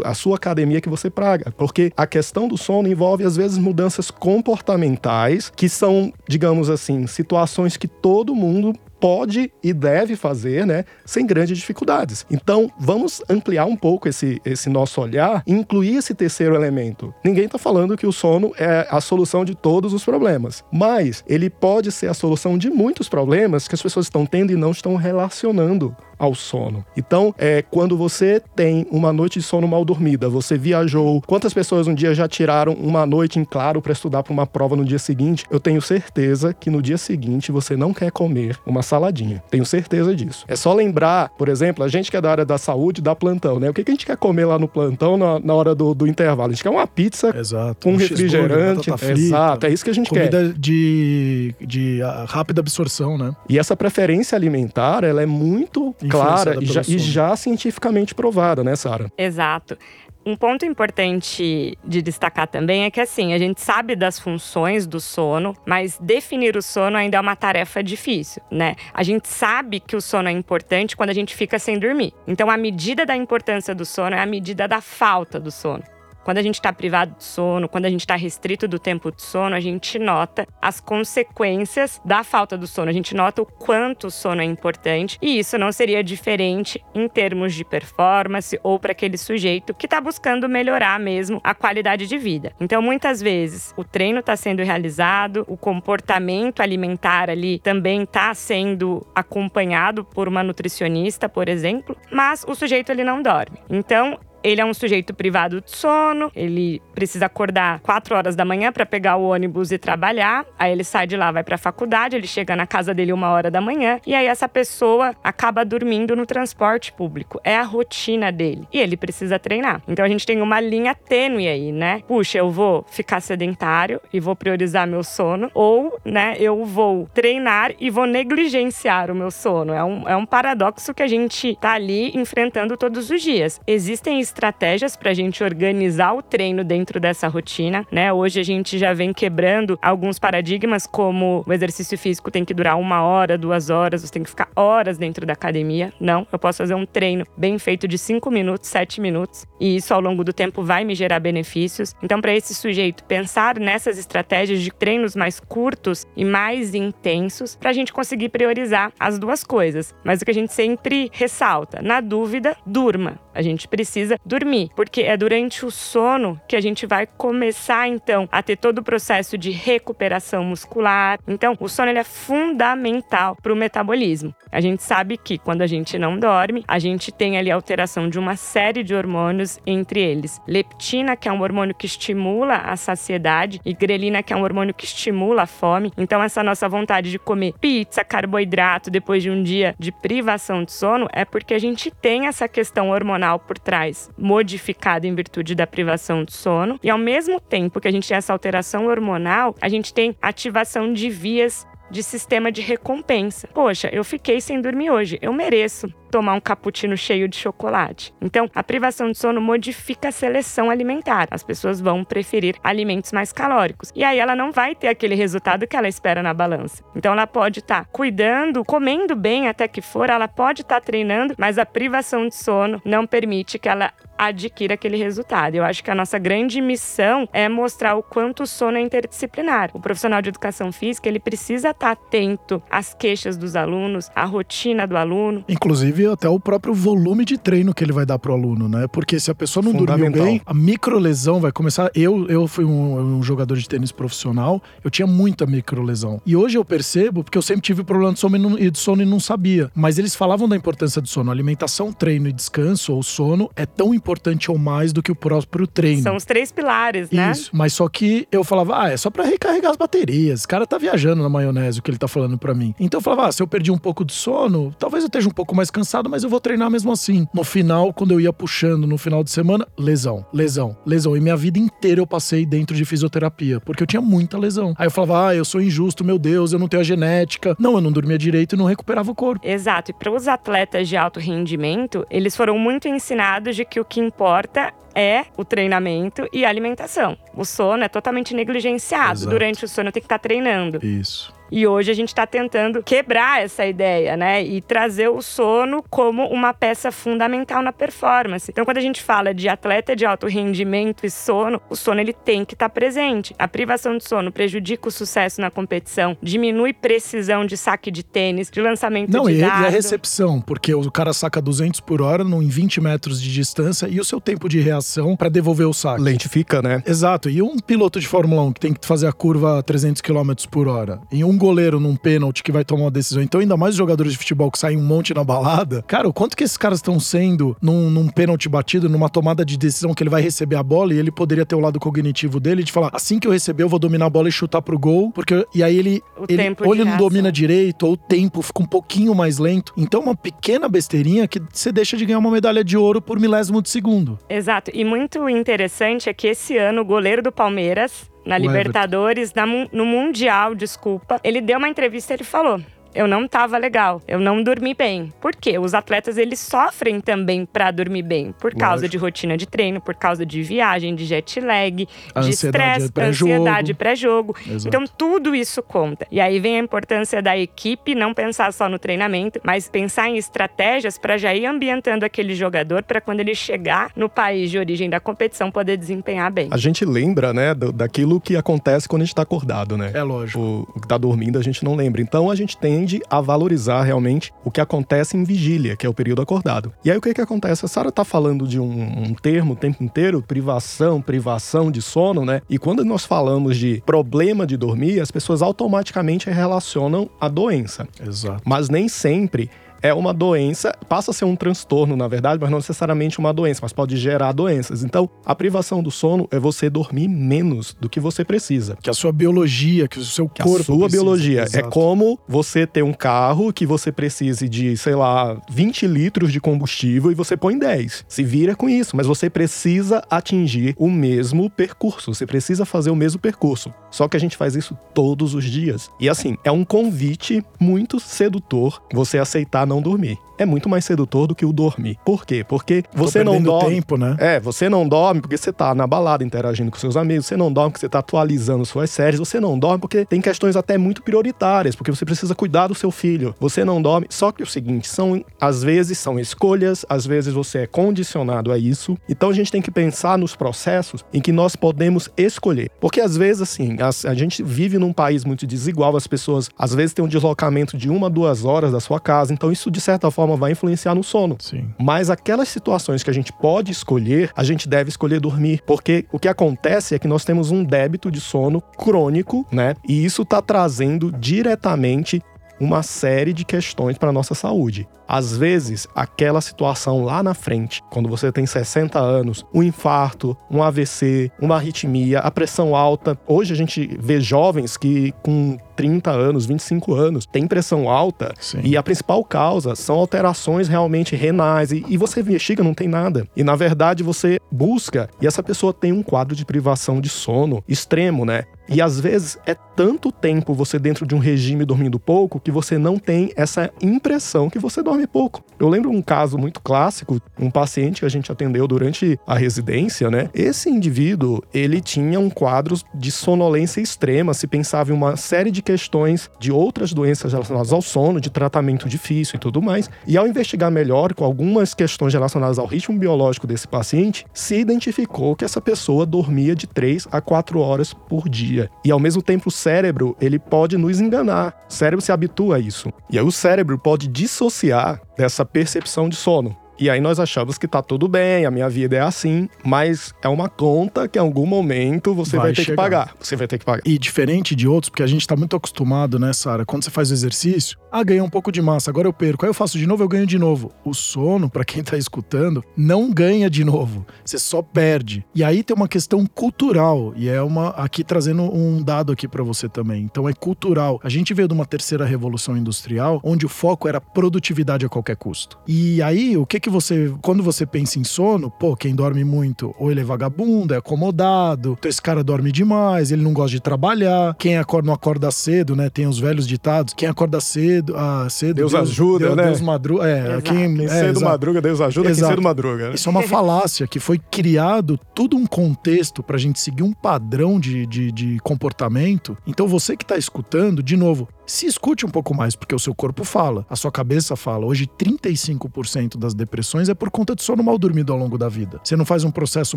a, 0.05 0.11
a 0.11 0.15
sua 0.15 0.37
academia 0.37 0.81
que 0.81 0.89
você 0.89 1.11
paga. 1.11 1.53
Porque 1.57 1.93
a 1.97 2.07
questão 2.07 2.49
do 2.49 2.57
sono 2.57 2.89
envolve, 2.89 3.25
às 3.25 3.37
vezes, 3.37 3.59
mudanças 3.59 4.11
comportamentais 4.11 5.51
que 5.55 5.69
são, 5.69 6.13
digamos 6.29 6.69
assim, 6.71 7.07
situações 7.07 7.77
que 7.77 7.89
todo 7.89 8.35
mundo 8.35 8.75
pode 9.01 9.51
e 9.63 9.73
deve 9.73 10.15
fazer, 10.15 10.67
né, 10.67 10.85
sem 11.05 11.27
grandes 11.27 11.57
dificuldades. 11.59 12.27
Então, 12.31 12.71
vamos 12.79 13.23
ampliar 13.29 13.65
um 13.65 13.77
pouco 13.77 14.09
esse, 14.09 14.41
esse 14.45 14.69
nosso 14.69 15.01
olhar 15.01 15.43
incluir 15.47 15.97
esse 15.97 16.15
terceiro 16.15 16.55
elemento. 16.55 17.15
Ninguém 17.25 17.47
está 17.47 17.59
falando 17.59 17.97
que 17.97 18.07
o 18.07 18.13
sono 18.13 18.53
é 18.59 18.87
a 18.91 19.01
solução 19.01 19.45
de 19.45 19.55
todos 19.55 19.93
os 19.93 20.05
problemas, 20.05 20.65
mas 20.73 21.25
ele 21.27 21.49
pode 21.49 21.91
ser 21.91 22.09
a 22.09 22.15
solução 22.15 22.59
de 22.59 22.71
muitos 22.71 23.09
problemas 23.09 23.67
que 23.67 23.75
as 23.75 23.83
pessoas 23.83 24.07
estão 24.07 24.27
tendo 24.27 24.53
e 24.53 24.57
não 24.57 24.71
estão 24.71 24.97
relacionando 24.97 25.97
ao 26.21 26.35
sono. 26.35 26.85
Então, 26.95 27.35
é, 27.39 27.63
quando 27.63 27.97
você 27.97 28.43
tem 28.55 28.87
uma 28.91 29.11
noite 29.11 29.39
de 29.39 29.45
sono 29.45 29.67
mal 29.67 29.85
dormida, 29.87 30.29
você 30.29 30.59
viajou, 30.59 31.23
quantas 31.27 31.55
pessoas 31.55 31.89
um 31.89 31.95
dia 31.95 32.15
já 32.15 32.29
tiraram 32.29 32.75
uma 32.75 33.07
noite 33.07 33.39
em 33.39 33.45
claro 33.45 33.81
para 33.81 33.93
estudar 33.93 34.23
para 34.23 34.33
uma 34.33 34.47
prova 34.47 34.77
no 34.77 34.85
dia 34.85 34.99
seguinte? 34.99 35.47
Eu 35.51 35.59
tenho 35.59 35.81
certeza 35.81 36.53
que 36.53 36.69
no 36.69 36.83
dia 36.83 36.99
seguinte 36.99 37.51
você 37.51 37.75
não 37.75 37.95
quer 37.95 38.13
comer 38.13 38.59
uma 38.67 38.83
saladinha. 38.83 39.43
Tenho 39.51 39.65
certeza 39.65 40.15
disso. 40.15 40.45
É 40.47 40.55
só 40.55 40.75
lembrar, 40.75 41.31
por 41.31 41.49
exemplo, 41.49 41.83
a 41.83 41.89
gente 41.89 42.11
que 42.11 42.17
é 42.17 42.21
da 42.21 42.31
área 42.31 42.45
da 42.45 42.59
saúde, 42.59 43.01
da 43.01 43.17
plantão, 43.17 43.59
né? 43.59 43.71
O 43.71 43.75
que, 43.75 43.83
que 43.83 43.91
a 43.91 43.95
gente 43.95 44.05
quer 44.05 44.17
comer 44.17 44.45
lá 44.45 44.59
no 44.59 44.69
plantão 44.69 45.17
na, 45.17 45.41
na 45.41 45.55
hora 45.55 45.75
do, 45.75 45.95
do, 45.95 46.07
intervalo? 46.07 46.51
A 46.51 46.53
gente 46.53 46.63
quer 46.63 46.71
uma 46.71 46.87
pizza 46.87 47.35
Exato. 47.35 47.79
com 47.83 47.95
um 47.95 47.97
refrigerante. 47.97 48.91
Exato, 48.91 49.67
é 49.67 49.71
isso 49.71 49.85
que 49.85 49.91
a 49.91 49.95
gente 49.95 50.11
comida 50.11 50.29
quer. 50.29 50.37
Comida 50.39 50.59
de, 50.59 51.55
de 51.61 52.01
rápida 52.27 52.61
absorção, 52.61 53.17
né? 53.17 53.35
E 53.49 53.59
essa 53.59 53.75
preferência 53.75 54.37
alimentar, 54.37 55.05
ela 55.05 55.23
é 55.23 55.27
muito 55.27 55.95
clara 56.11 56.57
e 56.61 56.67
já, 56.67 56.83
e 56.83 56.99
já 56.99 57.37
cientificamente 57.37 58.15
provada, 58.15 58.63
né, 58.65 58.77
Sara? 58.77 59.11
Exato. 59.17 59.77
Um 60.25 60.37
ponto 60.37 60.67
importante 60.67 61.79
de 61.83 62.03
destacar 62.03 62.47
também 62.47 62.85
é 62.85 62.91
que, 62.91 63.01
assim, 63.01 63.33
a 63.33 63.39
gente 63.39 63.61
sabe 63.61 63.97
das 63.97 64.19
funções 64.19 64.87
do 64.87 65.01
sono, 65.01 65.57
mas 65.67 65.99
definir 65.99 66.57
o 66.57 66.63
sono 66.63 66.99
ainda 66.99 67.17
é 67.17 67.21
uma 67.21 67.35
tarefa 67.35 67.83
difícil, 67.83 68.43
né? 68.51 68.75
A 68.93 69.03
gente 69.03 69.29
sabe 69.29 69.81
que 69.81 69.97
o 69.97 70.01
sono 70.01 70.29
é 70.29 70.33
importante 70.33 70.95
quando 70.95 71.09
a 71.09 71.15
gente 71.15 71.35
fica 71.35 71.59
sem 71.59 71.79
dormir. 71.79 72.13
Então, 72.27 72.51
a 72.51 72.57
medida 72.59 73.07
da 73.07 73.17
importância 73.17 73.75
do 73.75 73.87
sono 73.87 74.15
é 74.15 74.21
a 74.21 74.27
medida 74.27 74.69
da 74.69 74.83
falta 74.83 75.41
do 75.41 75.51
sono. 75.51 75.83
Quando 76.25 76.39
a 76.39 76.43
gente 76.43 76.55
está 76.55 76.73
privado 76.73 77.15
de 77.17 77.25
sono, 77.25 77.69
quando 77.69 77.87
a 77.87 77.91
gente 77.91 78.01
está 78.01 78.17
restrito 78.17 78.69
do 78.69 78.79
tempo 78.79 79.11
de 79.11 79.23
sono, 79.23 79.55
a 79.55 79.61
gente 79.61 79.99
nota 79.99 80.47
as 80.61 80.81
consequências 80.81 82.01
da 82.05 82.23
falta 82.23 82.57
do 82.57 82.67
sono. 82.67 82.91
A 82.91 82.93
gente 82.93 83.15
nota 83.15 83.43
o 83.43 83.47
quanto 83.47 84.09
o 84.09 84.11
sono 84.11 84.43
é 84.43 84.45
importante 84.45 85.19
e 85.21 85.39
isso 85.39 85.59
não 85.59 85.73
seria 85.73 86.05
diferente 86.05 86.83
em 86.95 87.09
termos 87.09 87.55
de 87.55 87.65
performance 87.65 88.59
ou 88.63 88.79
para 88.79 88.93
aquele 88.93 89.17
sujeito 89.17 89.75
que 89.75 89.87
está 89.87 90.01
buscando 90.01 90.49
melhorar 90.49 91.01
mesmo 91.01 91.41
a 91.43 91.55
qualidade 91.55 92.07
de 92.07 92.19
vida. 92.19 92.53
Então, 92.61 92.83
muitas 92.83 93.21
vezes, 93.21 93.73
o 93.77 93.85
treino 93.85 94.21
está 94.21 94.37
sendo 94.37 94.63
realizado, 94.63 95.45
o 95.49 95.57
comportamento 95.57 96.61
alimentar 96.61 97.31
ali 97.31 97.59
também 97.59 98.03
está 98.03 98.33
sendo 98.35 99.07
acompanhado 99.15 100.05
por 100.05 100.29
uma 100.29 100.43
nutricionista, 100.43 101.29
por 101.29 101.49
exemplo, 101.49 101.97
mas 102.11 102.45
o 102.47 102.55
sujeito 102.55 102.91
ele 102.93 103.05
não 103.05 103.23
dorme. 103.23 103.59
Então, 103.69 104.19
ele 104.43 104.61
é 104.61 104.65
um 104.65 104.75
sujeito 104.75 105.15
privado 105.15 105.61
de 105.61 105.71
sono, 105.71 106.31
ele 106.35 106.81
precisa 106.95 107.27
acordar 107.27 107.81
4 107.81 108.15
horas 108.15 108.37
da 108.37 108.45
manhã 108.45 108.73
para 108.73 108.87
pegar 108.87 109.17
o 109.17 109.29
ônibus 109.29 109.73
e 109.73 109.79
trabalhar. 109.79 110.45
Aí 110.59 110.73
ele 110.73 110.85
sai 110.85 111.07
de 111.07 111.17
lá, 111.17 111.31
vai 111.31 111.43
para 111.43 111.55
a 111.55 111.59
faculdade, 111.59 112.17
ele 112.17 112.27
chega 112.27 112.57
na 112.57 112.67
casa 112.67 112.95
dele 112.95 113.13
uma 113.13 113.31
hora 113.31 113.51
da 113.51 113.61
manhã 113.61 113.99
e 114.07 114.15
aí 114.15 114.27
essa 114.27 114.49
pessoa 114.49 115.15
acaba 115.23 115.65
dormindo 115.65 116.15
no 116.17 116.27
transporte 116.27 116.93
público. 116.93 117.41
É 117.45 117.57
a 117.57 117.63
rotina 117.63 118.31
dele 118.31 118.67
e 118.73 118.79
ele 118.79 118.97
precisa 118.97 119.39
treinar. 119.39 119.83
Então 119.89 120.05
a 120.05 120.09
gente 120.09 120.27
tem 120.27 120.41
uma 120.41 120.61
linha 120.61 120.95
tênue 120.95 121.49
aí, 121.49 121.73
né? 121.73 122.03
Puxa, 122.07 122.39
eu 122.39 122.51
vou 122.51 122.85
ficar 122.91 123.21
sedentário 123.21 124.01
e 124.13 124.21
vou 124.21 124.35
priorizar 124.37 124.87
meu 124.87 125.03
sono 125.03 125.51
ou, 125.55 125.99
né, 126.05 126.37
eu 126.39 126.65
vou 126.65 127.09
treinar 127.13 127.73
e 127.79 127.91
vou 127.91 128.07
negligenciar 128.07 129.11
o 129.11 129.15
meu 129.15 129.31
sono. 129.31 129.73
É 129.73 129.85
um, 129.85 130.09
é 130.09 130.17
um 130.17 130.27
paradoxo 130.27 130.95
que 130.95 131.03
a 131.03 131.07
gente 131.07 131.57
tá 131.61 131.73
ali 131.73 132.17
enfrentando 132.17 132.77
todos 132.77 133.11
os 133.11 133.23
dias. 133.23 133.61
Existem 133.67 134.21
estratégias 134.31 134.97
para 134.97 135.11
a 135.11 135.15
gente 135.15 135.43
organizar 135.43 136.15
o 136.15 136.23
treino 136.23 136.65
dentro 136.65 136.99
dessa 136.99 137.29
rotina, 137.29 137.87
né? 137.91 138.13
Hoje 138.13 138.41
a 138.41 138.43
gente 138.43 138.79
já 138.79 138.95
vem 138.95 139.13
quebrando 139.13 139.79
alguns 139.83 140.19
paradigmas, 140.19 140.87
como 140.87 141.45
o 141.47 141.53
exercício 141.53 141.99
físico 141.99 142.31
tem 142.31 142.45
que 142.45 142.55
durar 142.55 142.79
uma 142.79 143.03
hora, 143.03 143.37
duas 143.37 143.71
horas, 143.71 144.03
você 144.03 144.13
tem 144.13 144.23
que 144.23 144.31
ficar 144.31 144.49
horas 144.55 144.97
dentro 144.97 145.27
da 145.27 145.33
academia. 145.33 145.93
Não, 146.01 146.27
eu 146.33 146.39
posso 146.39 146.59
fazer 146.59 146.75
um 146.75 146.87
treino 146.87 147.27
bem 147.37 147.59
feito 147.59 147.87
de 147.89 147.99
cinco 147.99 148.31
minutos, 148.31 148.69
sete 148.69 149.01
minutos, 149.01 149.47
e 149.59 149.77
isso 149.77 149.93
ao 149.93 150.01
longo 150.01 150.23
do 150.25 150.33
tempo 150.33 150.63
vai 150.63 150.85
me 150.85 150.95
gerar 150.95 151.19
benefícios. 151.21 151.95
Então, 152.03 152.21
para 152.21 152.35
esse 152.35 152.55
sujeito 152.55 153.05
pensar 153.05 153.59
nessas 153.59 153.99
estratégias 153.99 154.61
de 154.61 154.71
treinos 154.71 155.17
mais 155.17 155.41
curtos 155.41 156.07
e 156.17 156.25
mais 156.25 156.75
intensos, 156.75 157.57
para 157.57 157.71
a 157.71 157.73
gente 157.73 157.93
conseguir 157.93 158.29
priorizar 158.29 158.93
as 158.99 159.19
duas 159.19 159.43
coisas. 159.43 159.95
Mas 160.05 160.21
o 160.21 160.25
que 160.25 160.31
a 160.31 160.35
gente 160.35 160.53
sempre 160.53 161.11
ressalta, 161.13 161.83
na 161.83 162.01
dúvida, 162.01 162.57
durma. 162.65 163.19
A 163.35 163.43
gente 163.43 163.67
precisa 163.69 164.19
dormir, 164.25 164.71
porque 164.75 165.03
é 165.03 165.17
durante 165.17 165.65
o 165.65 165.71
sono 165.71 166.41
que 166.47 166.57
a 166.57 166.61
gente 166.61 166.87
vai 166.87 167.07
começar 167.07 167.89
então 167.89 168.29
a 168.31 168.43
ter 168.43 168.57
todo 168.57 168.79
o 168.79 168.83
processo 168.83 169.37
de 169.37 169.51
recuperação 169.51 170.45
muscular. 170.45 171.19
Então, 171.27 171.57
o 171.59 171.69
sono 171.69 171.91
ele 171.91 171.99
é 171.99 172.05
fundamental 172.05 173.37
para 173.41 173.53
o 173.53 173.57
metabolismo. 173.57 174.35
A 174.53 174.61
gente 174.61 174.83
sabe 174.83 175.17
que 175.17 175.39
quando 175.39 175.63
a 175.63 175.67
gente 175.67 175.99
não 175.99 176.19
dorme, 176.19 176.65
a 176.67 176.79
gente 176.79 177.13
tem 177.13 177.39
ali 177.39 177.51
alteração 177.51 178.09
de 178.09 178.19
uma 178.19 178.37
série 178.37 178.83
de 178.83 178.95
hormônios, 178.95 179.59
entre 179.67 180.01
eles 180.01 180.41
leptina, 180.47 181.17
que 181.17 181.29
é 181.29 181.33
um 181.33 181.41
hormônio 181.41 181.75
que 181.75 181.87
estimula 181.87 182.57
a 182.57 182.77
saciedade, 182.77 183.61
e 183.65 183.73
grelina, 183.73 184.23
que 184.23 184.33
é 184.33 184.37
um 184.37 184.43
hormônio 184.43 184.75
que 184.75 184.85
estimula 184.85 185.43
a 185.43 185.47
fome. 185.47 185.93
Então, 185.97 186.23
essa 186.23 186.43
nossa 186.43 186.69
vontade 186.69 187.11
de 187.11 187.19
comer 187.19 187.55
pizza, 187.61 188.05
carboidrato 188.05 188.91
depois 188.91 189.23
de 189.23 189.31
um 189.31 189.43
dia 189.43 189.75
de 189.79 189.93
privação 189.93 190.65
de 190.65 190.73
sono 190.73 191.09
é 191.13 191.25
porque 191.25 191.55
a 191.55 191.59
gente 191.59 191.91
tem 191.91 192.27
essa 192.27 192.49
questão 192.49 192.91
hormonal 192.91 193.39
por 193.39 193.59
trás, 193.59 194.10
modificada 194.17 195.07
em 195.07 195.15
virtude 195.15 195.55
da 195.55 195.67
privação 195.67 196.25
de 196.25 196.33
sono. 196.33 196.79
E 196.83 196.91
ao 196.91 196.99
mesmo 196.99 197.41
tempo 197.41 197.81
que 197.81 197.89
a 197.89 197.91
gente 197.91 198.09
tem 198.09 198.17
essa 198.17 198.33
alteração 198.33 198.87
hormonal, 198.87 199.55
a 199.61 199.69
gente 199.69 199.93
tem 199.93 200.17
ativação 200.21 200.93
de 200.93 201.11
vias 201.11 201.67
de 201.91 202.03
sistema 202.03 202.53
de 202.53 202.61
recompensa. 202.61 203.49
Poxa, 203.49 203.89
eu 203.93 204.05
fiquei 204.05 204.41
sem 204.41 204.61
dormir 204.61 204.91
hoje, 204.91 205.19
eu 205.21 205.33
mereço 205.33 205.93
tomar 206.11 206.35
um 206.35 206.41
cappuccino 206.41 206.97
cheio 206.97 207.29
de 207.29 207.37
chocolate. 207.37 208.13
Então, 208.21 208.51
a 208.55 208.63
privação 208.63 209.11
de 209.11 209.17
sono 209.17 209.41
modifica 209.41 210.09
a 210.09 210.13
seleção 210.13 210.69
alimentar. 210.69 211.29
As 211.31 211.43
pessoas 211.43 211.81
vão 211.81 212.05
preferir 212.05 212.57
alimentos 212.63 213.13
mais 213.13 213.33
calóricos. 213.33 213.93
E 213.95 214.03
aí 214.03 214.19
ela 214.19 214.35
não 214.35 214.51
vai 214.51 214.75
ter 214.75 214.89
aquele 214.89 215.15
resultado 215.15 215.67
que 215.67 215.77
ela 215.77 215.89
espera 215.89 216.23
na 216.23 216.35
balança. 216.35 216.83
Então, 216.95 217.13
ela 217.13 217.27
pode 217.27 217.61
estar 217.61 217.85
tá 217.85 217.89
cuidando, 217.91 218.65
comendo 218.65 219.15
bem 219.15 219.49
até 219.49 219.69
que 219.69 219.81
for, 219.81 220.11
ela 220.11 220.27
pode 220.27 220.63
estar 220.63 220.81
tá 220.81 220.87
treinando, 220.87 221.35
mas 221.39 221.59
a 221.59 221.65
privação 221.65 222.29
de 222.29 222.35
sono 222.35 222.83
não 222.85 223.07
permite 223.07 223.59
que 223.59 223.69
ela 223.69 223.93
adquira 224.19 224.75
aquele 224.75 224.99
resultado. 224.99 225.55
Eu 225.55 225.65
acho 225.65 225.83
que 225.83 225.91
a 225.91 225.95
nossa 225.95 226.19
grande 226.19 226.61
missão 226.61 227.27
é 227.33 227.49
mostrar 227.49 227.95
o 227.95 228.03
quanto 228.03 228.43
o 228.43 228.47
sono 228.47 228.77
é 228.77 228.81
interdisciplinar. 228.81 229.71
O 229.73 229.81
profissional 229.81 230.21
de 230.21 230.29
educação 230.29 230.71
física, 230.71 231.09
ele 231.09 231.19
precisa 231.19 231.71
estar 231.81 231.87
tá 231.87 231.93
atento 231.93 232.63
às 232.71 232.93
queixas 232.93 233.37
dos 233.37 233.57
alunos, 233.57 234.11
à 234.15 234.25
rotina 234.25 234.87
do 234.87 234.97
aluno. 234.97 235.45
Inclusive 235.49 236.07
até 236.07 236.29
o 236.29 236.39
próprio 236.39 236.75
volume 236.75 237.25
de 237.25 237.39
treino 237.39 237.73
que 237.73 237.83
ele 237.83 237.93
vai 237.93 238.05
dar 238.05 238.19
pro 238.19 238.33
aluno, 238.33 238.69
né? 238.69 238.87
Porque 238.87 239.19
se 239.19 239.31
a 239.31 239.35
pessoa 239.35 239.65
não 239.65 239.73
dormiu 239.73 240.11
bem, 240.11 240.43
a 240.45 240.53
microlesão 240.53 241.41
vai 241.41 241.53
começar. 241.53 241.91
Eu, 241.95 242.27
eu 242.29 242.47
fui 242.47 242.65
um, 242.65 243.19
um, 243.19 243.23
jogador 243.23 243.57
de 243.57 243.69
tênis 243.69 243.93
profissional, 243.93 244.63
eu 244.83 244.91
tinha 244.91 245.07
muita 245.07 245.47
microlesão. 245.47 246.21
E 246.27 246.37
hoje 246.37 246.59
eu 246.59 246.65
percebo, 246.65 247.25
porque 247.25 247.39
eu 247.39 247.43
sempre 247.43 247.63
tive 247.63 247.85
problema 247.85 248.13
de 248.13 248.19
sono 248.19 248.37
e, 248.37 248.39
não, 248.39 248.57
de 248.57 248.79
sono 248.79 249.03
e 249.03 249.07
não 249.07 249.21
sabia. 249.21 249.71
Mas 249.75 249.99
eles 249.99 250.15
falavam 250.15 250.49
da 250.49 250.57
importância 250.57 251.01
do 251.01 251.09
sono. 251.09 251.31
Alimentação, 251.31 251.93
treino 251.93 252.29
e 252.29 252.33
descanso, 252.33 252.93
ou 252.93 253.03
sono, 253.03 253.51
é 253.57 253.65
tão 253.65 253.95
importante 253.95 254.51
ou 254.51 254.59
mais 254.59 254.93
do 254.93 255.03
que 255.03 255.13
o 255.13 255.15
próprio 255.15 255.67
treino. 255.67 256.03
São 256.03 256.17
os 256.17 256.25
três 256.25 256.51
pilares, 256.51 257.11
né? 257.11 257.33
Isso. 257.33 257.51
Mas 257.53 257.73
só 257.73 257.89
que 257.89 258.27
eu 258.33 258.43
falava, 258.43 258.83
ah, 258.83 258.91
é 258.91 258.97
só 258.97 259.11
para 259.11 259.25
recarregar 259.25 259.71
as 259.71 259.77
baterias. 259.77 260.41
Esse 260.41 260.49
cara 260.49 260.67
tá 260.67 260.79
viajando 260.79 261.23
na 261.23 261.29
maionese, 261.29 261.70
o 261.79 261.83
que 261.83 261.91
ele 261.91 261.99
tá 261.99 262.09
falando 262.09 262.37
para 262.39 262.55
mim. 262.55 262.75
Então 262.79 262.99
eu 262.99 263.03
falava, 263.03 263.29
ah, 263.29 263.33
se 263.33 263.43
eu 263.43 263.47
perdi 263.47 263.71
um 263.71 263.79
pouco 263.79 264.05
de 264.05 264.13
sono, 264.13 264.75
talvez 264.79 265.05
eu 265.05 265.09
esteja 265.09 265.29
um 265.29 265.33
pouco 265.33 265.55
mais 265.55 265.71
cansado 265.71 266.01
mas 266.09 266.25
eu 266.25 266.31
vou 266.31 266.41
treinar 266.41 266.71
mesmo 266.71 266.93
assim. 266.93 267.27
No 267.33 267.45
final, 267.45 267.93
quando 267.93 268.13
eu 268.13 268.21
ia 268.21 268.33
puxando 268.33 268.87
no 268.87 268.99
final 268.99 269.23
de 269.23 269.31
semana, 269.31 269.67
lesão, 269.79 270.25
lesão, 270.33 270.77
lesão. 270.85 271.17
E 271.17 271.21
minha 271.21 271.37
vida 271.37 271.59
inteira 271.59 272.01
eu 272.01 272.07
passei 272.07 272.47
dentro 272.47 272.77
de 272.77 272.85
fisioterapia, 272.85 273.61
porque 273.61 273.83
eu 273.83 273.87
tinha 273.87 274.01
muita 274.01 274.39
lesão. 274.39 274.75
Aí 274.77 274.87
eu 274.87 274.91
falava, 274.91 275.29
ah, 275.29 275.35
eu 275.35 275.45
sou 275.45 275.61
injusto, 275.61 276.05
meu 276.05 276.19
Deus, 276.19 276.53
eu 276.53 276.59
não 276.59 276.69
tenho 276.69 276.81
a 276.81 276.85
genética. 276.85 277.57
Não, 277.59 277.75
eu 277.75 277.81
não 277.81 277.93
dormia 277.93 278.19
direito 278.19 278.55
e 278.55 278.59
não 278.59 278.65
recuperava 278.65 279.11
o 279.11 279.15
corpo. 279.15 279.47
Exato. 279.47 279.91
E 279.91 279.95
para 279.95 280.13
os 280.13 280.29
atletas 280.29 280.89
de 280.89 280.97
alto 280.97 281.21
rendimento, 281.21 282.07
eles 282.11 282.37
foram 282.37 282.59
muito 282.59 282.89
ensinados 282.89 283.57
de 283.57 283.65
que 283.65 283.81
o 283.81 283.85
que 283.85 284.01
importa 284.01 284.73
é 284.95 285.27
o 285.37 285.45
treinamento 285.45 286.27
e 286.33 286.45
a 286.45 286.49
alimentação. 286.49 287.17
O 287.35 287.45
sono 287.45 287.85
é 287.85 287.89
totalmente 287.89 288.35
negligenciado. 288.35 289.21
Exato. 289.21 289.31
Durante 289.31 289.65
o 289.65 289.69
sono 289.69 289.93
tem 289.93 290.01
que 290.01 290.07
estar 290.07 290.19
treinando. 290.19 290.85
Isso. 290.85 291.33
E 291.51 291.67
hoje 291.67 291.91
a 291.91 291.95
gente 291.95 292.09
está 292.09 292.27
tentando 292.27 292.83
quebrar 292.83 293.43
essa 293.43 293.67
ideia, 293.67 294.17
né? 294.17 294.43
E 294.43 294.61
trazer 294.61 295.09
o 295.09 295.21
sono 295.21 295.83
como 295.91 296.27
uma 296.27 296.55
peça 296.55 296.93
fundamental 296.93 297.63
na 297.63 297.73
performance. 297.73 298.51
Então, 298.51 298.65
quando 298.65 298.79
a 298.79 298.83
gente 298.83 299.03
fala 299.03 299.35
de 299.35 299.49
atleta 299.49 299.97
de 299.97 300.07
alto 300.07 300.27
rendimento 300.27 301.05
e 301.05 301.11
sono, 301.11 301.61
o 301.69 301.77
sono 301.77 302.01
ele 302.01 302.13
tem 302.13 302.45
que 302.45 302.55
estar 302.55 302.69
tá 302.69 302.75
presente. 302.75 303.35
A 303.39 303.49
privação 303.49 303.97
de 303.97 304.05
sono 304.05 304.31
prejudica 304.31 304.89
o 304.89 304.91
sucesso 304.91 305.41
na 305.41 305.51
competição, 305.51 306.17
diminui 306.23 306.73
precisão 306.73 307.45
de 307.45 307.57
saque 307.57 307.91
de 307.91 308.03
tênis, 308.03 308.51
de 308.51 308.61
lançamento 308.61 309.13
Não, 309.13 309.25
de 309.25 309.33
e, 309.33 309.41
dado. 309.41 309.63
e 309.63 309.67
a 309.67 309.71
recepção, 309.71 310.41
porque 310.41 310.75
o 310.75 310.91
cara 310.91 311.13
saca 311.13 311.41
200 311.41 311.81
por 311.81 312.01
hora 312.01 312.23
em 312.23 312.49
20 312.49 312.81
metros 312.81 313.21
de 313.21 313.33
distância 313.33 313.89
e 313.89 313.99
o 313.99 314.05
seu 314.05 314.21
tempo 314.21 314.49
de 314.49 314.61
reação 314.61 315.17
para 315.17 315.29
devolver 315.29 315.67
o 315.67 315.73
saque. 315.75 316.03
Lentifica, 316.03 316.63
né? 316.63 316.83
Exato. 316.87 317.29
E 317.29 317.43
um 317.43 317.59
piloto 317.59 317.99
de 317.99 318.07
Fórmula 318.07 318.43
1 318.43 318.53
que 318.53 318.61
tem 318.61 318.73
que 318.73 318.87
fazer 318.87 319.07
a 319.07 319.13
curva 319.13 319.59
a 319.59 319.63
300 319.63 320.01
km 320.01 320.33
por 320.51 320.69
hora, 320.69 321.01
em 321.11 321.25
um 321.25 321.37
goleiro 321.41 321.81
num 321.81 321.97
pênalti 321.97 322.43
que 322.43 322.53
vai 322.53 322.65
tomar 322.65 322.85
uma 322.85 322.91
decisão, 322.91 323.23
então 323.23 323.41
ainda 323.41 323.57
mais 323.57 323.75
jogadores 323.75 324.13
de 324.13 324.19
futebol 324.19 324.51
que 324.51 324.59
saem 324.59 324.77
um 324.77 324.85
monte 324.85 325.15
na 325.15 325.25
balada, 325.25 325.83
cara, 325.89 326.07
o 326.07 326.13
quanto 326.13 326.37
que 326.37 326.45
esses 326.45 326.57
caras 326.57 326.79
estão 326.79 327.01
sendo 327.01 327.57
num, 327.61 327.91
num 327.91 328.09
pênalti 328.09 328.49
batido, 328.49 328.89
numa 328.89 329.09
tomada 329.09 329.45
de 329.45 329.57
decisão 329.57 329.95
que 329.95 330.03
ele 330.03 330.11
vai 330.11 330.23
receber 330.23 330.57
a 330.57 330.63
bola 330.63 330.95
e 330.95 330.99
ele 330.99 331.11
poderia 331.11 331.47
ter 331.47 331.55
o 331.55 331.61
lado 331.61 331.81
cognitivo 331.81 332.39
dele 332.39 332.63
de 332.63 332.71
falar, 332.71 332.91
assim 332.93 333.19
que 333.19 333.27
eu 333.27 333.33
receber, 333.33 333.63
eu 333.63 333.69
vou 333.69 333.79
dominar 333.79 334.07
a 334.07 334.11
bola 334.11 334.29
e 334.29 334.33
chutar 334.33 334.61
pro 334.61 334.79
gol, 334.79 335.11
porque 335.11 335.47
e 335.55 335.63
aí 335.63 335.77
ele, 335.77 336.03
ele 336.29 336.57
ou 336.65 336.75
ele 336.75 336.85
não 336.85 336.97
domina 336.97 337.33
direito, 337.33 337.87
ou 337.87 337.95
o 337.95 337.97
tempo 337.97 338.43
fica 338.43 338.63
um 338.63 338.67
pouquinho 338.67 339.15
mais 339.15 339.39
lento. 339.39 339.73
Então, 339.77 340.01
uma 340.01 340.15
pequena 340.15 340.69
besteirinha 340.69 341.27
que 341.27 341.41
você 341.53 341.73
deixa 341.73 341.97
de 341.97 342.05
ganhar 342.05 342.19
uma 342.19 342.31
medalha 342.31 342.63
de 342.63 342.77
ouro 342.77 343.01
por 343.01 343.19
milésimo 343.19 343.63
de 343.63 343.71
segundo. 343.71 344.19
Exato. 344.29 344.71
E 344.75 344.85
muito 344.85 345.29
interessante 345.29 346.09
é 346.09 346.15
que 346.15 346.29
esse 346.29 346.57
ano 346.57 346.83
o 346.83 346.85
goleiro 346.85 347.23
do 347.23 347.33
Palmeiras 347.33 348.10
na 348.25 348.39
Libertadores, 348.39 349.33
na, 349.35 349.47
no 349.47 349.85
Mundial, 349.85 350.55
desculpa. 350.55 351.21
Ele 351.25 351.41
deu 351.41 351.59
uma 351.59 351.69
entrevista 351.69 352.13
e 352.13 352.17
ele 352.17 352.25
falou: 352.25 352.61
eu 352.95 353.07
não 353.07 353.27
tava 353.29 353.57
legal, 353.57 354.03
eu 354.07 354.19
não 354.19 354.43
dormi 354.43 354.75
bem. 354.75 355.13
Por 355.21 355.35
quê? 355.35 355.59
Os 355.59 355.75
atletas 355.75 356.19
eles 356.19 356.41
sofrem 356.41 357.01
também 357.01 357.47
para 357.47 357.71
dormir 357.71 358.03
bem, 358.03 358.33
por 358.33 358.55
causa 358.55 358.83
Lógico. 358.83 358.91
de 358.91 358.97
rotina 358.99 359.37
de 359.37 359.47
treino, 359.47 359.81
por 359.81 359.95
causa 359.95 360.27
de 360.27 360.43
viagem, 360.43 360.95
de 360.95 361.05
jet 361.05 361.41
lag, 361.41 361.89
a 362.15 362.21
de 362.21 362.31
estresse, 362.31 362.91
ansiedade 362.99 363.75
pré-jogo. 363.75 364.37
então 364.47 364.85
tudo 364.87 365.35
isso 365.35 365.63
conta. 365.63 366.07
E 366.11 366.21
aí 366.21 366.39
vem 366.41 366.57
a 366.57 366.61
importância 366.61 367.23
da 367.23 367.37
equipe 367.37 367.95
não 367.95 368.13
pensar 368.13 368.53
só 368.53 368.69
no 368.69 368.79
treinamento, 368.79 369.41
mas 369.45 369.69
pensar 369.69 370.09
em 370.09 370.17
estratégias 370.17 370.99
para 370.99 371.17
já 371.17 371.35
ir 371.35 371.47
ambientando 371.47 372.05
aquele 372.05 372.35
jogador 372.35 372.83
para 372.83 373.01
quando 373.01 373.21
ele 373.21 373.35
chegar 373.35 373.93
no 373.95 374.09
país 374.09 374.51
de 374.51 374.59
origem 374.59 374.91
da 374.91 375.01
competição 375.01 375.51
poder 375.51 375.77
desempenhar 375.77 376.31
bem. 376.31 376.49
A 376.51 376.57
gente 376.57 376.85
lembra, 376.85 377.33
né, 377.33 377.55
daquilo 377.55 378.21
que 378.21 378.37
acontece 378.37 378.89
quando 378.89 379.03
a 379.03 379.05
gente 379.05 379.15
tá 379.15 379.23
acordado, 379.23 379.77
né? 379.77 379.91
É 379.95 380.03
lógico. 380.03 380.41
O, 380.41 380.69
o 380.75 380.81
que 380.81 380.89
tá 380.89 380.99
dormindo 380.99 381.39
a 381.39 381.43
gente 381.43 381.65
não 381.65 381.75
lembra. 381.75 382.01
Então 382.01 382.31
a 382.31 382.35
gente 382.35 382.57
tem 382.57 382.80
tende 382.81 383.03
a 383.11 383.21
valorizar 383.21 383.83
realmente 383.83 384.33
o 384.43 384.51
que 384.51 384.61
acontece 384.61 385.17
em 385.17 385.23
vigília, 385.23 385.77
que 385.77 385.85
é 385.85 385.89
o 385.89 385.95
período 385.95 386.23
acordado. 386.23 386.73
E 386.83 386.91
aí 386.91 386.97
o 386.97 387.01
que, 387.01 387.13
que 387.13 387.21
acontece? 387.21 387.65
A 387.65 387.69
Sara 387.69 387.93
tá 387.93 388.05
falando 388.05 388.47
de 388.47 388.59
um, 388.59 389.03
um 389.03 389.15
termo 389.15 389.53
o 389.53 389.57
tempo 389.57 389.85
inteiro, 389.85 390.23
privação, 390.23 391.03
privação 391.03 391.71
de 391.71 391.83
sono, 391.83 392.25
né? 392.25 392.41
E 392.49 392.59
quando 392.59 392.85
nós 392.85 393.05
falamos 393.05 393.57
de 393.59 393.83
problema 393.85 394.47
de 394.47 394.57
dormir, 394.57 395.01
as 395.01 395.11
pessoas 395.11 395.43
automaticamente 395.43 396.31
relacionam 396.31 397.11
a 397.21 397.29
doença. 397.29 397.87
Exato. 398.03 398.43
Mas 398.47 398.71
nem 398.71 398.89
sempre 398.89 399.51
é 399.83 399.93
uma 399.95 400.13
doença, 400.13 400.73
passa 400.89 401.11
a 401.11 401.15
ser 401.15 401.25
um 401.25 401.37
transtorno, 401.37 401.97
na 401.97 402.09
verdade, 402.09 402.41
mas 402.41 402.51
não 402.51 402.59
necessariamente 402.59 403.19
uma 403.19 403.33
doença, 403.33 403.61
mas 403.63 403.73
pode 403.73 403.97
gerar 403.97 404.33
doenças. 404.33 404.83
Então, 404.83 405.09
a 405.25 405.35
privação 405.35 405.83
do 405.83 405.91
sono 405.91 406.29
é 406.31 406.39
você 406.39 406.69
dormir 406.69 407.09
menos 407.09 407.77
do 407.81 407.89
que 407.89 408.01
você 408.01 408.25
precisa. 408.25 408.77
Que 408.83 408.91
a 408.91 408.95
sua 408.95 409.13
biologia, 409.13 409.89
que 409.89 409.99
o 409.99 410.05
seu 410.05 410.29
que 410.29 410.43
corpo. 410.43 410.61
A 410.61 410.65
sua 410.65 410.79
precisa. 410.79 411.03
biologia. 411.03 411.43
Exato. 411.43 411.67
É 411.67 411.71
como 411.71 412.19
você 412.29 412.67
ter 412.67 412.83
um 412.83 412.93
carro 412.93 413.53
que 413.53 413.67
você 413.67 413.91
precise 413.91 414.49
de, 414.49 414.77
sei 414.77 414.95
lá, 414.95 415.41
20 415.51 415.87
litros 415.87 416.33
de 416.33 416.41
combustível 416.41 417.11
e 417.11 417.15
você 417.15 417.37
põe 417.37 417.59
10. 417.59 418.05
Se 418.09 418.23
vira 418.23 418.55
com 418.55 418.69
isso, 418.69 418.97
mas 418.97 419.07
você 419.07 419.31
precisa 419.31 420.03
atingir 420.11 420.75
o 420.79 420.91
mesmo 420.91 421.49
percurso. 421.49 422.13
Você 422.13 422.27
precisa 422.27 422.65
fazer 422.65 422.91
o 422.91 422.97
mesmo 422.97 423.21
percurso. 423.21 423.73
Só 423.91 424.09
que 424.09 424.17
a 424.17 424.21
gente 424.21 424.37
faz 424.37 424.55
isso 424.55 424.77
todos 424.95 425.35
os 425.35 425.45
dias. 425.45 425.91
E 425.99 426.09
assim, 426.09 426.37
é 426.45 426.51
um 426.51 426.65
convite 426.65 427.45
muito 427.59 427.99
sedutor 427.99 428.83
você 428.93 429.19
aceitar 429.19 429.67
não 429.71 429.81
dormir. 429.81 430.19
É 430.41 430.47
muito 430.47 430.71
mais 430.71 430.87
sedutor 430.87 431.27
do 431.27 431.35
que 431.35 431.45
o 431.45 431.53
dormir. 431.53 431.99
Por 432.03 432.25
quê? 432.25 432.43
Porque 432.43 432.83
você 432.95 433.23
não 433.23 433.43
dorme. 433.43 433.75
tempo, 433.75 433.99
né? 433.99 434.17
É, 434.19 434.41
você 434.41 434.71
não 434.71 434.89
dorme 434.89 435.21
porque 435.21 435.37
você 435.37 435.53
tá 435.53 435.75
na 435.75 435.87
balada 435.87 436.25
interagindo 436.25 436.71
com 436.71 436.79
seus 436.79 436.97
amigos, 436.97 437.27
você 437.27 437.37
não 437.37 437.53
dorme 437.53 437.73
porque 437.73 437.81
você 437.81 437.91
tá 437.91 437.99
atualizando 437.99 438.65
suas 438.65 438.89
séries, 438.89 439.19
você 439.19 439.39
não 439.39 439.59
dorme 439.59 439.79
porque 439.79 440.07
tem 440.07 440.19
questões 440.19 440.57
até 440.57 440.79
muito 440.79 441.03
prioritárias, 441.03 441.77
porque 441.77 441.91
você 441.91 442.07
precisa 442.07 442.35
cuidar 442.35 442.69
do 442.69 442.75
seu 442.75 442.91
filho. 442.91 443.35
Você 443.39 443.67
não 443.67 443.83
dorme. 443.83 444.07
Só 444.09 444.33
que 444.33 444.43
o 444.43 444.47
seguinte, 444.47 444.89
são 444.89 445.23
às 445.39 445.63
vezes 445.63 445.99
são 445.99 446.19
escolhas, 446.19 446.87
às 446.89 447.05
vezes 447.05 447.35
você 447.35 447.59
é 447.59 447.67
condicionado 447.67 448.51
a 448.51 448.57
isso. 448.57 448.97
Então 449.07 449.29
a 449.29 449.35
gente 449.35 449.53
tem 449.53 449.61
que 449.61 449.71
pensar 449.71 450.17
nos 450.17 450.35
processos 450.35 451.05
em 451.13 451.21
que 451.21 451.33
nós 451.33 451.55
podemos 451.55 452.09
escolher. 452.17 452.71
Porque 452.81 453.03
às 453.03 453.15
vezes 453.15 453.43
assim, 453.43 453.77
a, 453.79 454.09
a 454.09 454.15
gente 454.15 454.43
vive 454.43 454.79
num 454.79 454.95
país 454.95 455.23
muito 455.23 455.47
desigual, 455.47 455.95
as 455.95 456.07
pessoas 456.07 456.49
às 456.59 456.75
vezes 456.75 456.95
têm 456.95 457.05
um 457.05 457.09
deslocamento 457.09 457.77
de 457.77 457.91
uma, 457.91 458.09
duas 458.09 458.47
horas 458.47 458.73
da 458.73 458.81
sua 458.81 458.99
casa, 458.99 459.35
então 459.35 459.53
isso 459.53 459.71
de 459.71 459.83
certa 459.83 460.11
forma 460.11 460.30
vai 460.37 460.53
influenciar 460.53 460.95
no 460.95 461.03
sono. 461.03 461.37
Sim. 461.39 461.71
Mas 461.79 462.11
aquelas 462.11 462.49
situações 462.49 463.03
que 463.03 463.11
a 463.11 463.15
gente 463.15 463.33
pode 463.33 463.73
escolher, 463.73 464.31
a 464.37 464.45
gente 464.45 464.69
deve 464.69 464.89
escolher 464.89 465.21
dormir. 465.21 465.63
Porque 465.67 466.07
o 466.13 466.19
que 466.19 466.29
acontece 466.29 466.95
é 466.95 466.99
que 466.99 467.09
nós 467.09 467.25
temos 467.25 467.51
um 467.51 467.65
débito 467.65 468.11
de 468.11 468.21
sono 468.21 468.61
crônico, 468.61 469.47
né? 469.51 469.75
E 469.89 470.05
isso 470.05 470.23
está 470.23 470.41
trazendo 470.41 471.13
diretamente 471.13 472.23
uma 472.61 472.83
série 472.83 473.33
de 473.33 473.45
questões 473.45 473.97
para 473.97 474.11
a 474.11 474.13
nossa 474.13 474.35
saúde. 474.35 474.87
Às 475.11 475.37
vezes, 475.37 475.89
aquela 475.93 476.41
situação 476.41 477.05
lá 477.05 477.21
na 477.21 477.35
frente, 477.35 477.83
quando 477.91 478.09
você 478.09 478.31
tem 478.31 478.47
60 478.47 478.97
anos, 478.97 479.45
um 479.53 479.61
infarto, 479.61 480.37
um 480.49 480.63
AVC, 480.63 481.33
uma 481.43 481.57
arritmia, 481.57 482.21
a 482.21 482.31
pressão 482.31 482.77
alta. 482.77 483.19
Hoje 483.27 483.53
a 483.53 483.57
gente 483.57 483.99
vê 483.99 484.21
jovens 484.21 484.77
que 484.77 485.13
com 485.21 485.59
30 485.75 486.11
anos, 486.11 486.47
25 486.47 486.95
anos, 486.95 487.27
têm 487.27 487.47
pressão 487.47 487.89
alta 487.89 488.35
Sim. 488.39 488.61
e 488.63 488.77
a 488.77 488.83
principal 488.83 489.25
causa 489.25 489.75
são 489.75 489.97
alterações 489.97 490.69
realmente 490.69 491.17
renais. 491.17 491.73
E, 491.73 491.83
e 491.89 491.97
você 491.97 492.21
investiga, 492.21 492.63
não 492.63 492.75
tem 492.75 492.87
nada. 492.87 493.27
E 493.35 493.43
na 493.43 493.57
verdade 493.57 494.05
você 494.05 494.39
busca 494.53 495.09
e 495.23 495.27
essa 495.27 495.43
pessoa 495.43 495.73
tem 495.73 495.91
um 495.91 496.03
quadro 496.03 496.37
de 496.37 496.45
privação 496.45 497.01
de 497.01 497.09
sono 497.09 497.65
extremo, 497.67 498.25
né? 498.25 498.45
E 498.69 498.81
às 498.81 499.01
vezes 499.01 499.39
é 499.47 499.55
tanto 499.75 500.13
tempo 500.13 500.55
você 500.55 500.79
dentro 500.79 501.07
de 501.07 501.15
um 501.15 501.19
regime 501.19 501.65
dormindo 501.65 501.99
pouco 501.99 502.39
que 502.39 502.51
você 502.51 502.77
não 502.79 502.99
tem 502.99 503.33
essa 503.35 503.71
impressão 503.83 504.51
que 504.51 504.59
você 504.59 504.83
dorme 504.83 505.00
pouco. 505.07 505.43
Eu 505.59 505.69
lembro 505.69 505.91
um 505.91 506.01
caso 506.01 506.39
muito 506.39 506.61
clássico, 506.61 507.21
um 507.39 507.51
paciente 507.51 508.01
que 508.01 508.07
a 508.07 508.11
gente 508.11 508.33
atendeu 508.33 508.67
durante 508.67 509.19
a 509.27 509.37
residência, 509.37 510.11
né? 510.11 510.31
Esse 510.33 510.71
indivíduo, 510.71 511.43
ele 511.53 511.81
tinha 511.81 512.19
um 512.19 512.31
quadro 512.31 512.77
de 512.95 513.11
sonolência 513.11 513.81
extrema, 513.81 514.35
se 514.35 514.47
pensava 514.47 514.91
em 514.91 514.95
uma 514.95 515.17
série 515.17 515.51
de 515.51 515.63
questões 515.63 516.31
de 516.39 516.51
outras 516.51 516.93
doenças 516.93 517.33
relacionadas 517.33 517.73
ao 517.73 517.83
sono, 517.83 518.21
de 518.21 518.31
tratamento 518.31 518.89
difícil 518.89 519.37
e 519.37 519.39
tudo 519.39 519.61
mais. 519.61 519.91
E 520.07 520.17
ao 520.17 520.27
investigar 520.27 520.71
melhor 520.71 521.15
com 521.15 521.25
algumas 521.25 521.75
questões 521.75 522.15
relacionadas 522.15 522.59
ao 522.59 522.67
ritmo 522.67 522.99
biológico 522.99 523.47
desse 523.47 523.69
paciente, 523.69 524.25
se 524.33 524.57
identificou 524.57 525.37
que 525.37 525.45
essa 525.45 525.61
pessoa 525.61 526.07
dormia 526.07 526.55
de 526.55 526.67
3 526.67 527.09
a 527.13 527.21
4 527.21 527.61
horas 527.61 527.93
por 527.93 528.29
dia. 528.29 528.71
E 528.85 528.91
ao 528.91 528.99
mesmo 528.99 529.23
tempo 529.23 529.49
o 529.49 529.53
cérebro, 529.53 530.17
ele 530.21 530.39
pode 530.39 530.77
nos 530.77 531.01
enganar. 531.01 531.55
O 531.69 531.73
cérebro 531.73 532.05
se 532.05 532.13
habitua 532.13 532.57
a 532.57 532.59
isso. 532.59 532.93
E 533.11 533.19
aí 533.19 533.25
o 533.25 533.33
cérebro 533.33 533.79
pode 533.79 534.09
dissociar 534.09 534.90
dessa 535.17 535.45
percepção 535.45 536.09
de 536.09 536.17
sono. 536.17 536.57
E 536.81 536.89
aí 536.89 536.99
nós 536.99 537.21
achamos 537.21 537.59
que 537.59 537.69
tá 537.69 537.83
tudo 537.83 538.09
bem, 538.09 538.47
a 538.47 538.51
minha 538.51 538.67
vida 538.71 538.97
é 538.97 539.01
assim, 539.01 539.51
mas 539.63 540.15
é 540.23 540.29
uma 540.29 540.49
conta 540.49 541.07
que 541.07 541.19
em 541.19 541.21
algum 541.21 541.45
momento 541.45 542.15
você 542.15 542.39
vai, 542.39 542.47
Vai 542.47 542.53
ter 542.55 542.63
que 542.63 542.67
chegar. 542.69 542.83
pagar. 542.83 543.15
Você 543.21 543.37
vai 543.37 543.47
ter 543.47 543.59
que 543.59 543.67
pagar. 543.67 543.83
E 543.85 543.99
diferente 543.99 544.57
de 544.57 544.67
outros, 544.67 544.89
porque 544.89 545.03
a 545.03 545.07
gente 545.07 545.27
tá 545.27 545.37
muito 545.37 545.55
acostumado, 545.55 546.19
né, 546.19 546.33
Sara? 546.33 546.65
Quando 546.65 546.83
você 546.83 546.91
faz 546.91 547.11
o 547.11 547.13
exercício, 547.13 547.79
ah, 547.93 548.03
ganhei 548.03 548.23
um 548.23 548.31
pouco 548.31 548.51
de 548.51 548.63
massa, 548.63 548.91
agora 548.91 549.07
eu 549.07 549.13
perco. 549.13 549.45
Aí 549.45 549.51
eu 549.51 549.55
faço 549.55 549.77
de 549.79 549.87
novo, 549.87 550.03
eu 550.03 550.09
ganho 550.09 550.27
de 550.27 550.39
novo. 550.39 550.73
O 550.83 550.95
sono, 550.95 551.51
pra 551.51 551.65
quem 551.67 551.83
tá 551.83 551.99
escutando, 551.99 552.65
não 552.75 553.11
ganha 553.13 553.51
de 553.51 553.63
novo. 553.63 554.07
Você 554.25 554.39
só 554.39 554.63
perde. 554.63 555.23
E 555.35 555.45
aí 555.45 555.63
tem 555.63 555.77
uma 555.77 555.89
questão 555.89 556.25
cultural, 556.25 557.13
e 557.15 557.29
é 557.29 557.43
uma 557.43 557.69
aqui 557.71 558.03
trazendo 558.03 558.43
um 558.43 558.83
dado 558.83 559.13
aqui 559.13 559.29
pra 559.29 559.43
você 559.45 559.69
também. 559.69 560.03
Então 560.03 560.27
é 560.27 560.33
cultural. 560.33 560.99
A 561.05 561.11
gente 561.11 561.35
veio 561.35 561.47
de 561.47 561.53
uma 561.53 561.67
terceira 561.67 562.07
revolução 562.07 562.57
industrial, 562.57 563.21
onde 563.23 563.45
o 563.45 563.51
foco 563.51 563.87
era 563.87 564.01
produtividade 564.01 564.87
a 564.87 564.89
qualquer 564.89 565.17
custo. 565.17 565.59
E 565.69 566.01
aí, 566.01 566.39
o 566.39 566.47
que 566.47 566.59
que 566.59 566.70
você, 566.71 567.13
quando 567.23 567.43
você 567.43 567.67
pensa 567.67 567.99
em 567.99 568.05
sono, 568.05 568.51
pô, 568.51 568.77
quem 568.77 568.95
dorme 568.95 569.25
muito, 569.25 569.75
ou 569.79 569.91
ele 569.91 570.01
é 570.01 570.05
vagabundo, 570.05 570.75
é 570.75 570.77
acomodado, 570.79 571.77
então 571.79 571.89
esse 571.89 572.01
cara 572.01 572.23
dorme 572.23 572.53
demais, 572.53 573.11
ele 573.11 573.23
não 573.23 573.33
gosta 573.33 573.51
de 573.51 573.61
trabalhar, 573.61 574.35
quem 574.39 574.57
acorda 574.59 574.87
não 574.87 574.95
acorda 574.95 575.31
cedo, 575.31 575.75
né? 575.77 575.91
Tem 575.91 576.07
os 576.07 576.19
velhos 576.19 576.47
ditados, 576.47 576.95
quem 576.95 577.09
acorda 577.09 577.41
cedo, 577.41 577.95
ah, 577.97 578.27
cedo 578.31 578.57
Deus 578.57 578.75
ajuda, 578.75 579.27
Deus, 579.27 579.37
né? 579.37 579.45
Deus 579.45 579.61
madruga, 579.61 580.07
é, 580.09 580.21
Exato. 580.27 580.43
quem, 580.43 580.77
Quem 580.77 580.85
é, 580.85 580.89
cedo 580.89 581.11
exato. 581.19 581.25
madruga, 581.25 581.61
Deus 581.61 581.81
ajuda, 581.81 582.11
Exato. 582.11 582.27
quem 582.27 582.31
cedo 582.37 582.43
madruga. 582.43 582.89
né? 582.89 582.95
Isso 582.95 583.09
é 583.09 583.11
uma 583.13 583.23
falácia 583.29 583.87
que 583.87 583.99
foi 584.01 584.19
criado 584.31 584.99
todo 585.15 585.37
um 585.37 585.47
contexto 585.47 586.23
pra 586.23 586.39
gente 586.39 586.61
seguir 586.61 586.83
um 586.83 586.93
padrão 586.93 587.59
de, 587.61 587.87
de, 587.87 588.13
de 588.13 588.39
comportamento. 588.41 589.37
Então 589.47 589.67
você 589.67 589.97
que 589.97 590.05
tá 590.05 590.17
escutando, 590.17 590.83
de 590.83 590.97
novo, 590.97 591.29
se 591.51 591.67
escute 591.67 592.07
um 592.07 592.09
pouco 592.09 592.35
mais, 592.35 592.55
porque 592.55 592.75
o 592.75 592.79
seu 592.79 592.95
corpo 592.95 593.25
fala, 593.25 593.67
a 593.69 593.75
sua 593.75 593.91
cabeça 593.91 594.37
fala. 594.37 594.65
Hoje, 594.65 594.87
35% 594.87 596.17
das 596.17 596.33
depressões 596.33 596.89
é 596.89 596.95
por 596.95 597.11
conta 597.11 597.35
de 597.35 597.43
sono 597.43 597.63
mal 597.63 597.77
dormido 597.77 598.13
ao 598.13 598.19
longo 598.19 598.39
da 598.39 598.49
vida. 598.49 598.81
Você 598.85 598.95
não 598.95 599.05
faz 599.05 599.25
um 599.25 599.31
processo 599.31 599.77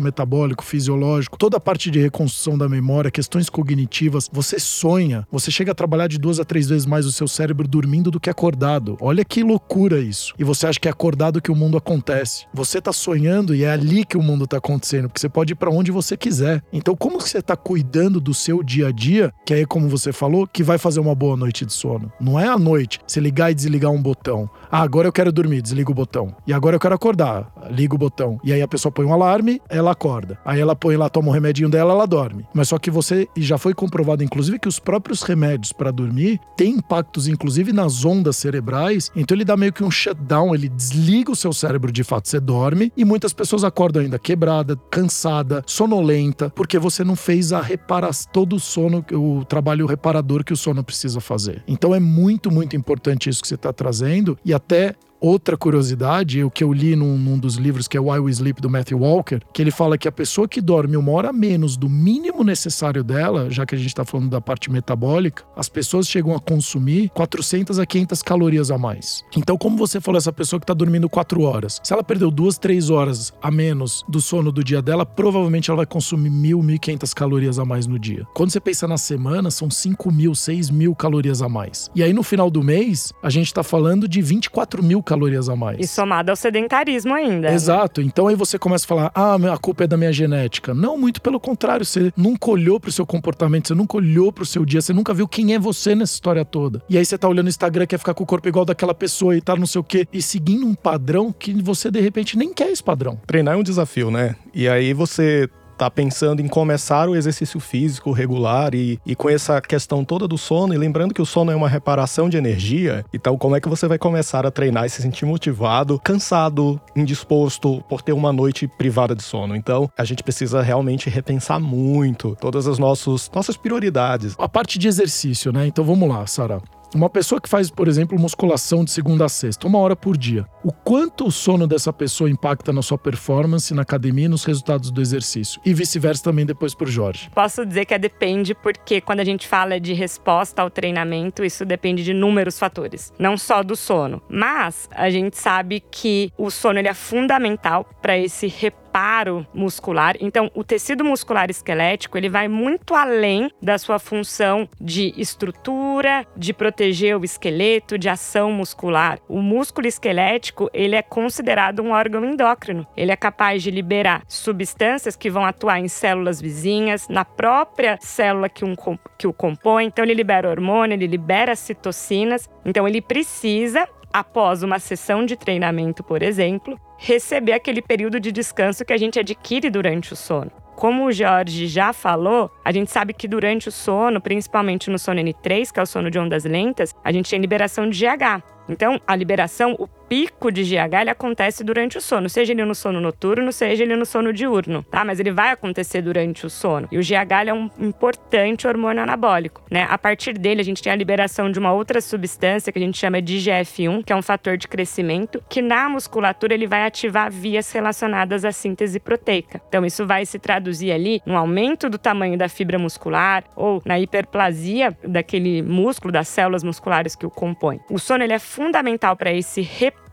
metabólico, 0.00 0.64
fisiológico, 0.64 1.36
toda 1.36 1.56
a 1.56 1.60
parte 1.60 1.90
de 1.90 1.98
reconstrução 1.98 2.56
da 2.56 2.68
memória, 2.68 3.10
questões 3.10 3.50
cognitivas. 3.50 4.30
Você 4.32 4.58
sonha, 4.58 5.26
você 5.32 5.50
chega 5.50 5.72
a 5.72 5.74
trabalhar 5.74 6.06
de 6.06 6.18
duas 6.18 6.38
a 6.38 6.44
três 6.44 6.68
vezes 6.68 6.86
mais 6.86 7.06
o 7.06 7.12
seu 7.12 7.26
cérebro 7.26 7.66
dormindo 7.66 8.10
do 8.10 8.20
que 8.20 8.30
acordado. 8.30 8.96
Olha 9.00 9.24
que 9.24 9.42
loucura 9.42 10.00
isso. 10.00 10.32
E 10.38 10.44
você 10.44 10.68
acha 10.68 10.78
que 10.78 10.86
é 10.86 10.90
acordado 10.90 11.42
que 11.42 11.50
o 11.50 11.56
mundo 11.56 11.76
acontece. 11.76 12.46
Você 12.54 12.80
tá 12.80 12.92
sonhando 12.92 13.54
e 13.54 13.64
é 13.64 13.70
ali 13.70 14.04
que 14.04 14.16
o 14.16 14.22
mundo 14.22 14.46
tá 14.46 14.58
acontecendo, 14.58 15.08
porque 15.08 15.20
você 15.20 15.28
pode 15.28 15.52
ir 15.52 15.56
para 15.56 15.70
onde 15.70 15.90
você 15.90 16.16
quiser. 16.16 16.62
Então, 16.72 16.94
como 16.94 17.18
que 17.18 17.28
você 17.28 17.42
tá 17.42 17.56
cuidando 17.56 18.20
do 18.20 18.32
seu 18.32 18.62
dia 18.62 18.88
a 18.88 18.92
dia, 18.92 19.32
que 19.44 19.52
aí, 19.52 19.66
como 19.66 19.88
você 19.88 20.12
falou, 20.12 20.46
que 20.46 20.62
vai 20.62 20.78
fazer 20.78 21.00
uma 21.00 21.14
boa 21.14 21.36
noite 21.36 21.63
de 21.64 21.72
sono? 21.72 22.12
Não 22.20 22.38
é 22.38 22.46
à 22.46 22.58
noite, 22.58 23.00
você 23.06 23.20
ligar 23.20 23.50
e 23.50 23.54
desligar 23.54 23.90
um 23.90 24.02
botão. 24.02 24.48
Ah, 24.70 24.82
agora 24.82 25.08
eu 25.08 25.12
quero 25.12 25.32
dormir, 25.32 25.62
desliga 25.62 25.90
o 25.90 25.94
botão. 25.94 26.34
E 26.46 26.52
agora 26.52 26.76
eu 26.76 26.80
quero 26.80 26.94
acordar, 26.94 27.52
liga 27.70 27.94
o 27.94 27.98
botão. 27.98 28.38
E 28.42 28.52
aí 28.52 28.62
a 28.62 28.68
pessoa 28.68 28.92
põe 28.92 29.04
um 29.04 29.12
alarme, 29.12 29.60
ela 29.68 29.92
acorda. 29.92 30.38
Aí 30.44 30.60
ela 30.60 30.74
põe 30.74 30.96
lá, 30.96 31.08
toma 31.08 31.28
o 31.28 31.32
remedinho 31.32 31.68
dela, 31.68 31.92
ela 31.92 32.06
dorme. 32.06 32.46
Mas 32.52 32.68
só 32.68 32.78
que 32.78 32.90
você, 32.90 33.28
e 33.36 33.42
já 33.42 33.58
foi 33.58 33.74
comprovado, 33.74 34.22
inclusive, 34.22 34.58
que 34.58 34.68
os 34.68 34.78
próprios 34.78 35.22
remédios 35.22 35.72
para 35.72 35.90
dormir 35.90 36.40
têm 36.56 36.74
impactos, 36.74 37.28
inclusive, 37.28 37.72
nas 37.72 38.04
ondas 38.04 38.36
cerebrais. 38.36 39.10
Então 39.14 39.36
ele 39.36 39.44
dá 39.44 39.56
meio 39.56 39.72
que 39.72 39.84
um 39.84 39.90
shutdown, 39.90 40.54
ele 40.54 40.68
desliga 40.68 41.30
o 41.30 41.36
seu 41.36 41.52
cérebro 41.52 41.92
de 41.92 42.04
fato. 42.04 42.28
Você 42.28 42.40
dorme 42.40 42.92
e 42.96 43.04
muitas 43.04 43.32
pessoas 43.32 43.64
acordam 43.64 44.02
ainda 44.02 44.18
quebrada, 44.18 44.76
cansada, 44.90 45.62
sonolenta, 45.66 46.50
porque 46.50 46.78
você 46.78 47.04
não 47.04 47.16
fez 47.16 47.52
a 47.52 47.60
reparação, 47.60 48.30
todo 48.32 48.56
o 48.56 48.60
sono, 48.60 49.04
o 49.12 49.44
trabalho 49.44 49.86
reparador 49.86 50.44
que 50.44 50.52
o 50.52 50.56
sono 50.56 50.82
precisa 50.82 51.20
fazer. 51.20 51.53
Então 51.66 51.94
é 51.94 52.00
muito, 52.00 52.50
muito 52.50 52.76
importante 52.76 53.28
isso 53.28 53.42
que 53.42 53.48
você 53.48 53.54
está 53.54 53.72
trazendo 53.72 54.38
e 54.44 54.52
até 54.52 54.94
Outra 55.26 55.56
curiosidade, 55.56 56.44
o 56.44 56.50
que 56.50 56.62
eu 56.62 56.70
li 56.70 56.94
num, 56.94 57.16
num, 57.16 57.38
dos 57.38 57.54
livros 57.54 57.88
que 57.88 57.96
é 57.96 58.00
Why 58.00 58.18
We 58.18 58.30
Sleep, 58.30 58.60
do 58.60 58.68
Matthew 58.68 58.98
Walker, 58.98 59.40
que 59.54 59.62
ele 59.62 59.70
fala 59.70 59.96
que 59.96 60.06
a 60.06 60.12
pessoa 60.12 60.46
que 60.46 60.60
dorme 60.60 60.98
uma 60.98 61.10
hora 61.12 61.32
menos 61.32 61.78
do 61.78 61.88
mínimo 61.88 62.44
necessário 62.44 63.02
dela, 63.02 63.48
já 63.48 63.64
que 63.64 63.74
a 63.74 63.78
gente 63.78 63.86
está 63.86 64.04
falando 64.04 64.28
da 64.28 64.38
parte 64.38 64.70
metabólica, 64.70 65.42
as 65.56 65.66
pessoas 65.66 66.06
chegam 66.06 66.34
a 66.34 66.38
consumir 66.38 67.08
400 67.14 67.78
a 67.78 67.86
500 67.86 68.22
calorias 68.22 68.70
a 68.70 68.76
mais. 68.76 69.24
Então, 69.34 69.56
como 69.56 69.78
você 69.78 69.98
falou, 69.98 70.18
essa 70.18 70.30
pessoa 70.30 70.60
que 70.60 70.64
está 70.64 70.74
dormindo 70.74 71.08
4 71.08 71.40
horas, 71.40 71.80
se 71.82 71.94
ela 71.94 72.04
perdeu 72.04 72.30
2, 72.30 72.58
3 72.58 72.90
horas 72.90 73.32
a 73.40 73.50
menos 73.50 74.04
do 74.06 74.20
sono 74.20 74.52
do 74.52 74.62
dia 74.62 74.82
dela, 74.82 75.06
provavelmente 75.06 75.70
ela 75.70 75.78
vai 75.78 75.86
consumir 75.86 76.28
1.000, 76.28 76.78
1.500 76.80 77.14
calorias 77.14 77.58
a 77.58 77.64
mais 77.64 77.86
no 77.86 77.98
dia. 77.98 78.26
Quando 78.34 78.50
você 78.50 78.60
pensa 78.60 78.86
na 78.86 78.98
semana, 78.98 79.50
são 79.50 79.68
5.000, 79.68 80.32
6.000 80.32 80.94
calorias 80.94 81.40
a 81.40 81.48
mais. 81.48 81.90
E 81.94 82.02
aí, 82.02 82.12
no 82.12 82.22
final 82.22 82.50
do 82.50 82.62
mês, 82.62 83.10
a 83.22 83.30
gente 83.30 83.46
está 83.46 83.62
falando 83.62 84.06
de 84.06 84.20
24 84.20 84.82
mil 84.82 85.02
calorias 85.02 85.13
calorias 85.14 85.48
a 85.48 85.56
mais. 85.56 85.78
E 85.80 85.86
somado 85.86 86.30
ao 86.30 86.36
sedentarismo 86.36 87.14
ainda. 87.14 87.48
né? 87.48 87.54
Exato. 87.54 88.00
Então 88.00 88.28
aí 88.28 88.34
você 88.34 88.58
começa 88.58 88.84
a 88.84 88.88
falar: 88.88 89.12
ah, 89.14 89.36
a 89.52 89.58
culpa 89.58 89.84
é 89.84 89.86
da 89.86 89.96
minha 89.96 90.12
genética. 90.12 90.74
Não, 90.74 90.98
muito 90.98 91.22
pelo 91.22 91.40
contrário. 91.40 91.84
Você 91.84 92.12
nunca 92.16 92.50
olhou 92.50 92.78
pro 92.78 92.92
seu 92.92 93.06
comportamento, 93.06 93.68
você 93.68 93.74
nunca 93.74 93.96
olhou 93.96 94.32
pro 94.32 94.44
seu 94.44 94.64
dia, 94.64 94.80
você 94.80 94.92
nunca 94.92 95.14
viu 95.14 95.26
quem 95.28 95.54
é 95.54 95.58
você 95.58 95.94
nessa 95.94 96.14
história 96.14 96.44
toda. 96.44 96.82
E 96.88 96.98
aí 96.98 97.04
você 97.04 97.16
tá 97.16 97.28
olhando 97.28 97.46
o 97.46 97.48
Instagram, 97.48 97.86
quer 97.86 97.98
ficar 97.98 98.14
com 98.14 98.24
o 98.24 98.26
corpo 98.26 98.48
igual 98.48 98.64
daquela 98.64 98.94
pessoa 98.94 99.36
e 99.36 99.40
tá 99.40 99.56
não 99.56 99.66
sei 99.66 99.80
o 99.80 99.84
quê, 99.84 100.06
e 100.12 100.20
seguindo 100.20 100.66
um 100.66 100.74
padrão 100.74 101.32
que 101.32 101.52
você 101.62 101.90
de 101.90 102.00
repente 102.00 102.36
nem 102.36 102.52
quer 102.52 102.70
esse 102.70 102.82
padrão. 102.82 103.18
Treinar 103.26 103.54
é 103.54 103.56
um 103.56 103.62
desafio, 103.62 104.10
né? 104.10 104.36
E 104.52 104.68
aí 104.68 104.92
você 104.92 105.48
tá 105.76 105.90
pensando 105.90 106.40
em 106.40 106.48
começar 106.48 107.08
o 107.08 107.16
exercício 107.16 107.60
físico 107.60 108.12
regular 108.12 108.74
e, 108.74 108.98
e 109.04 109.14
com 109.14 109.28
essa 109.28 109.60
questão 109.60 110.04
toda 110.04 110.26
do 110.26 110.38
sono, 110.38 110.74
e 110.74 110.78
lembrando 110.78 111.14
que 111.14 111.22
o 111.22 111.26
sono 111.26 111.50
é 111.50 111.56
uma 111.56 111.68
reparação 111.68 112.28
de 112.28 112.36
energia, 112.36 113.04
então 113.12 113.36
como 113.36 113.56
é 113.56 113.60
que 113.60 113.68
você 113.68 113.86
vai 113.86 113.98
começar 113.98 114.46
a 114.46 114.50
treinar 114.50 114.86
e 114.86 114.90
se 114.90 115.02
sentir 115.02 115.26
motivado, 115.26 116.00
cansado, 116.02 116.80
indisposto 116.94 117.82
por 117.88 118.02
ter 118.02 118.12
uma 118.12 118.32
noite 118.32 118.66
privada 118.66 119.14
de 119.14 119.22
sono? 119.22 119.56
Então 119.56 119.90
a 119.96 120.04
gente 120.04 120.22
precisa 120.22 120.62
realmente 120.62 121.10
repensar 121.10 121.60
muito 121.60 122.36
todas 122.40 122.66
as 122.66 122.78
nossos, 122.78 123.30
nossas 123.34 123.56
prioridades. 123.56 124.34
A 124.38 124.48
parte 124.48 124.78
de 124.78 124.88
exercício, 124.88 125.52
né? 125.52 125.66
Então 125.66 125.84
vamos 125.84 126.08
lá, 126.08 126.26
Sara. 126.26 126.60
Uma 126.94 127.10
pessoa 127.10 127.40
que 127.40 127.48
faz, 127.48 127.70
por 127.70 127.88
exemplo, 127.88 128.16
musculação 128.16 128.84
de 128.84 128.90
segunda 128.92 129.24
a 129.24 129.28
sexta, 129.28 129.66
uma 129.66 129.80
hora 129.80 129.96
por 129.96 130.16
dia. 130.16 130.46
O 130.62 130.72
quanto 130.72 131.26
o 131.26 131.32
sono 131.32 131.66
dessa 131.66 131.92
pessoa 131.92 132.30
impacta 132.30 132.72
na 132.72 132.82
sua 132.82 132.96
performance 132.96 133.74
na 133.74 133.82
academia 133.82 134.26
e 134.26 134.28
nos 134.28 134.44
resultados 134.44 134.92
do 134.92 135.00
exercício? 135.00 135.60
E 135.64 135.74
vice-versa 135.74 136.22
também 136.22 136.46
depois 136.46 136.72
pro 136.72 136.86
Jorge. 136.86 137.28
Posso 137.34 137.66
dizer 137.66 137.84
que 137.84 137.94
é 137.94 137.98
depende, 137.98 138.54
porque 138.54 139.00
quando 139.00 139.18
a 139.18 139.24
gente 139.24 139.48
fala 139.48 139.80
de 139.80 139.92
resposta 139.92 140.62
ao 140.62 140.70
treinamento, 140.70 141.44
isso 141.44 141.64
depende 141.64 142.04
de 142.04 142.12
inúmeros 142.12 142.60
fatores, 142.60 143.12
não 143.18 143.36
só 143.36 143.64
do 143.64 143.74
sono. 143.74 144.22
Mas 144.28 144.88
a 144.92 145.10
gente 145.10 145.36
sabe 145.36 145.82
que 145.90 146.32
o 146.38 146.48
sono 146.48 146.78
ele 146.78 146.88
é 146.88 146.94
fundamental 146.94 147.88
para 148.00 148.16
esse 148.16 148.46
reparo 148.94 149.44
muscular. 149.52 150.16
Então, 150.20 150.48
o 150.54 150.62
tecido 150.62 151.04
muscular 151.04 151.50
esquelético, 151.50 152.16
ele 152.16 152.28
vai 152.28 152.46
muito 152.46 152.94
além 152.94 153.50
da 153.60 153.76
sua 153.76 153.98
função 153.98 154.68
de 154.80 155.12
estrutura, 155.16 156.24
de 156.36 156.52
proteger 156.52 157.16
o 157.16 157.24
esqueleto, 157.24 157.98
de 157.98 158.08
ação 158.08 158.52
muscular. 158.52 159.18
O 159.28 159.42
músculo 159.42 159.88
esquelético, 159.88 160.70
ele 160.72 160.94
é 160.94 161.02
considerado 161.02 161.80
um 161.80 161.90
órgão 161.90 162.24
endócrino. 162.24 162.86
Ele 162.96 163.10
é 163.10 163.16
capaz 163.16 163.64
de 163.64 163.70
liberar 163.70 164.22
substâncias 164.28 165.16
que 165.16 165.28
vão 165.28 165.44
atuar 165.44 165.80
em 165.80 165.88
células 165.88 166.40
vizinhas, 166.40 167.08
na 167.08 167.24
própria 167.24 167.98
célula 168.00 168.48
que, 168.48 168.64
um, 168.64 168.76
que 169.18 169.26
o 169.26 169.32
compõe. 169.32 169.86
Então, 169.86 170.04
ele 170.04 170.14
libera 170.14 170.48
hormônio, 170.48 170.94
ele 170.94 171.08
libera 171.08 171.56
citocinas. 171.56 172.48
Então, 172.64 172.86
ele 172.86 173.02
precisa 173.02 173.88
após 174.14 174.62
uma 174.62 174.78
sessão 174.78 175.26
de 175.26 175.34
treinamento, 175.34 176.04
por 176.04 176.22
exemplo, 176.22 176.78
receber 176.96 177.52
aquele 177.52 177.82
período 177.82 178.18
de 178.20 178.32
descanso 178.32 178.84
que 178.84 178.92
a 178.92 178.96
gente 178.96 179.18
adquire 179.18 179.70
durante 179.70 180.12
o 180.12 180.16
sono. 180.16 180.50
Como 180.74 181.06
o 181.06 181.12
Jorge 181.12 181.68
já 181.68 181.92
falou, 181.92 182.50
a 182.64 182.72
gente 182.72 182.90
sabe 182.90 183.12
que 183.12 183.28
durante 183.28 183.68
o 183.68 183.72
sono, 183.72 184.20
principalmente 184.20 184.90
no 184.90 184.98
sono 184.98 185.20
N3, 185.20 185.72
que 185.72 185.78
é 185.78 185.82
o 185.82 185.86
sono 185.86 186.10
de 186.10 186.18
ondas 186.18 186.44
lentas, 186.44 186.92
a 187.04 187.12
gente 187.12 187.30
tem 187.30 187.38
liberação 187.38 187.88
de 187.88 188.04
GH. 188.04 188.42
Então, 188.68 189.00
a 189.06 189.14
liberação, 189.14 189.76
o 189.78 189.86
pico 190.08 190.50
de 190.50 190.62
GH, 190.62 191.00
ele 191.00 191.10
acontece 191.10 191.64
durante 191.64 191.98
o 191.98 192.00
sono, 192.00 192.28
seja 192.28 192.52
ele 192.52 192.64
no 192.64 192.74
sono 192.74 193.00
noturno, 193.00 193.52
seja 193.52 193.82
ele 193.82 193.96
no 193.96 194.06
sono 194.06 194.32
diurno, 194.32 194.82
tá? 194.90 195.04
Mas 195.04 195.20
ele 195.20 195.30
vai 195.30 195.50
acontecer 195.50 196.02
durante 196.02 196.46
o 196.46 196.50
sono. 196.50 196.88
E 196.90 196.98
o 196.98 197.02
GH 197.02 197.48
é 197.48 197.52
um 197.52 197.70
importante 197.78 198.66
hormônio 198.66 199.02
anabólico, 199.02 199.62
né? 199.70 199.86
A 199.88 199.98
partir 199.98 200.38
dele, 200.38 200.60
a 200.60 200.64
gente 200.64 200.82
tem 200.82 200.92
a 200.92 200.96
liberação 200.96 201.50
de 201.50 201.58
uma 201.58 201.72
outra 201.72 202.00
substância 202.00 202.72
que 202.72 202.78
a 202.78 202.82
gente 202.82 202.98
chama 202.98 203.20
de 203.20 203.38
IGF-1, 203.38 204.04
que 204.04 204.12
é 204.12 204.16
um 204.16 204.22
fator 204.22 204.56
de 204.56 204.68
crescimento, 204.68 205.42
que 205.48 205.62
na 205.62 205.88
musculatura 205.88 206.54
ele 206.54 206.66
vai 206.66 206.84
ativar 206.84 207.30
vias 207.30 207.70
relacionadas 207.72 208.44
à 208.44 208.52
síntese 208.52 209.00
proteica. 209.00 209.60
Então, 209.68 209.84
isso 209.84 210.06
vai 210.06 210.26
se 210.26 210.38
traduzir 210.38 210.92
ali 210.92 211.20
no 211.26 211.36
aumento 211.36 211.88
do 211.88 211.98
tamanho 211.98 212.36
da 212.38 212.48
fibra 212.48 212.78
muscular 212.78 213.44
ou 213.56 213.82
na 213.84 213.98
hiperplasia 213.98 214.96
daquele 215.06 215.62
músculo, 215.62 216.12
das 216.12 216.28
células 216.28 216.62
musculares 216.62 217.16
que 217.16 217.26
o 217.26 217.30
compõem. 217.30 217.80
O 217.90 217.98
sono, 217.98 218.24
ele 218.24 218.32
é 218.32 218.38
fundamental 218.38 219.16
para 219.16 219.32
esse 219.32 219.60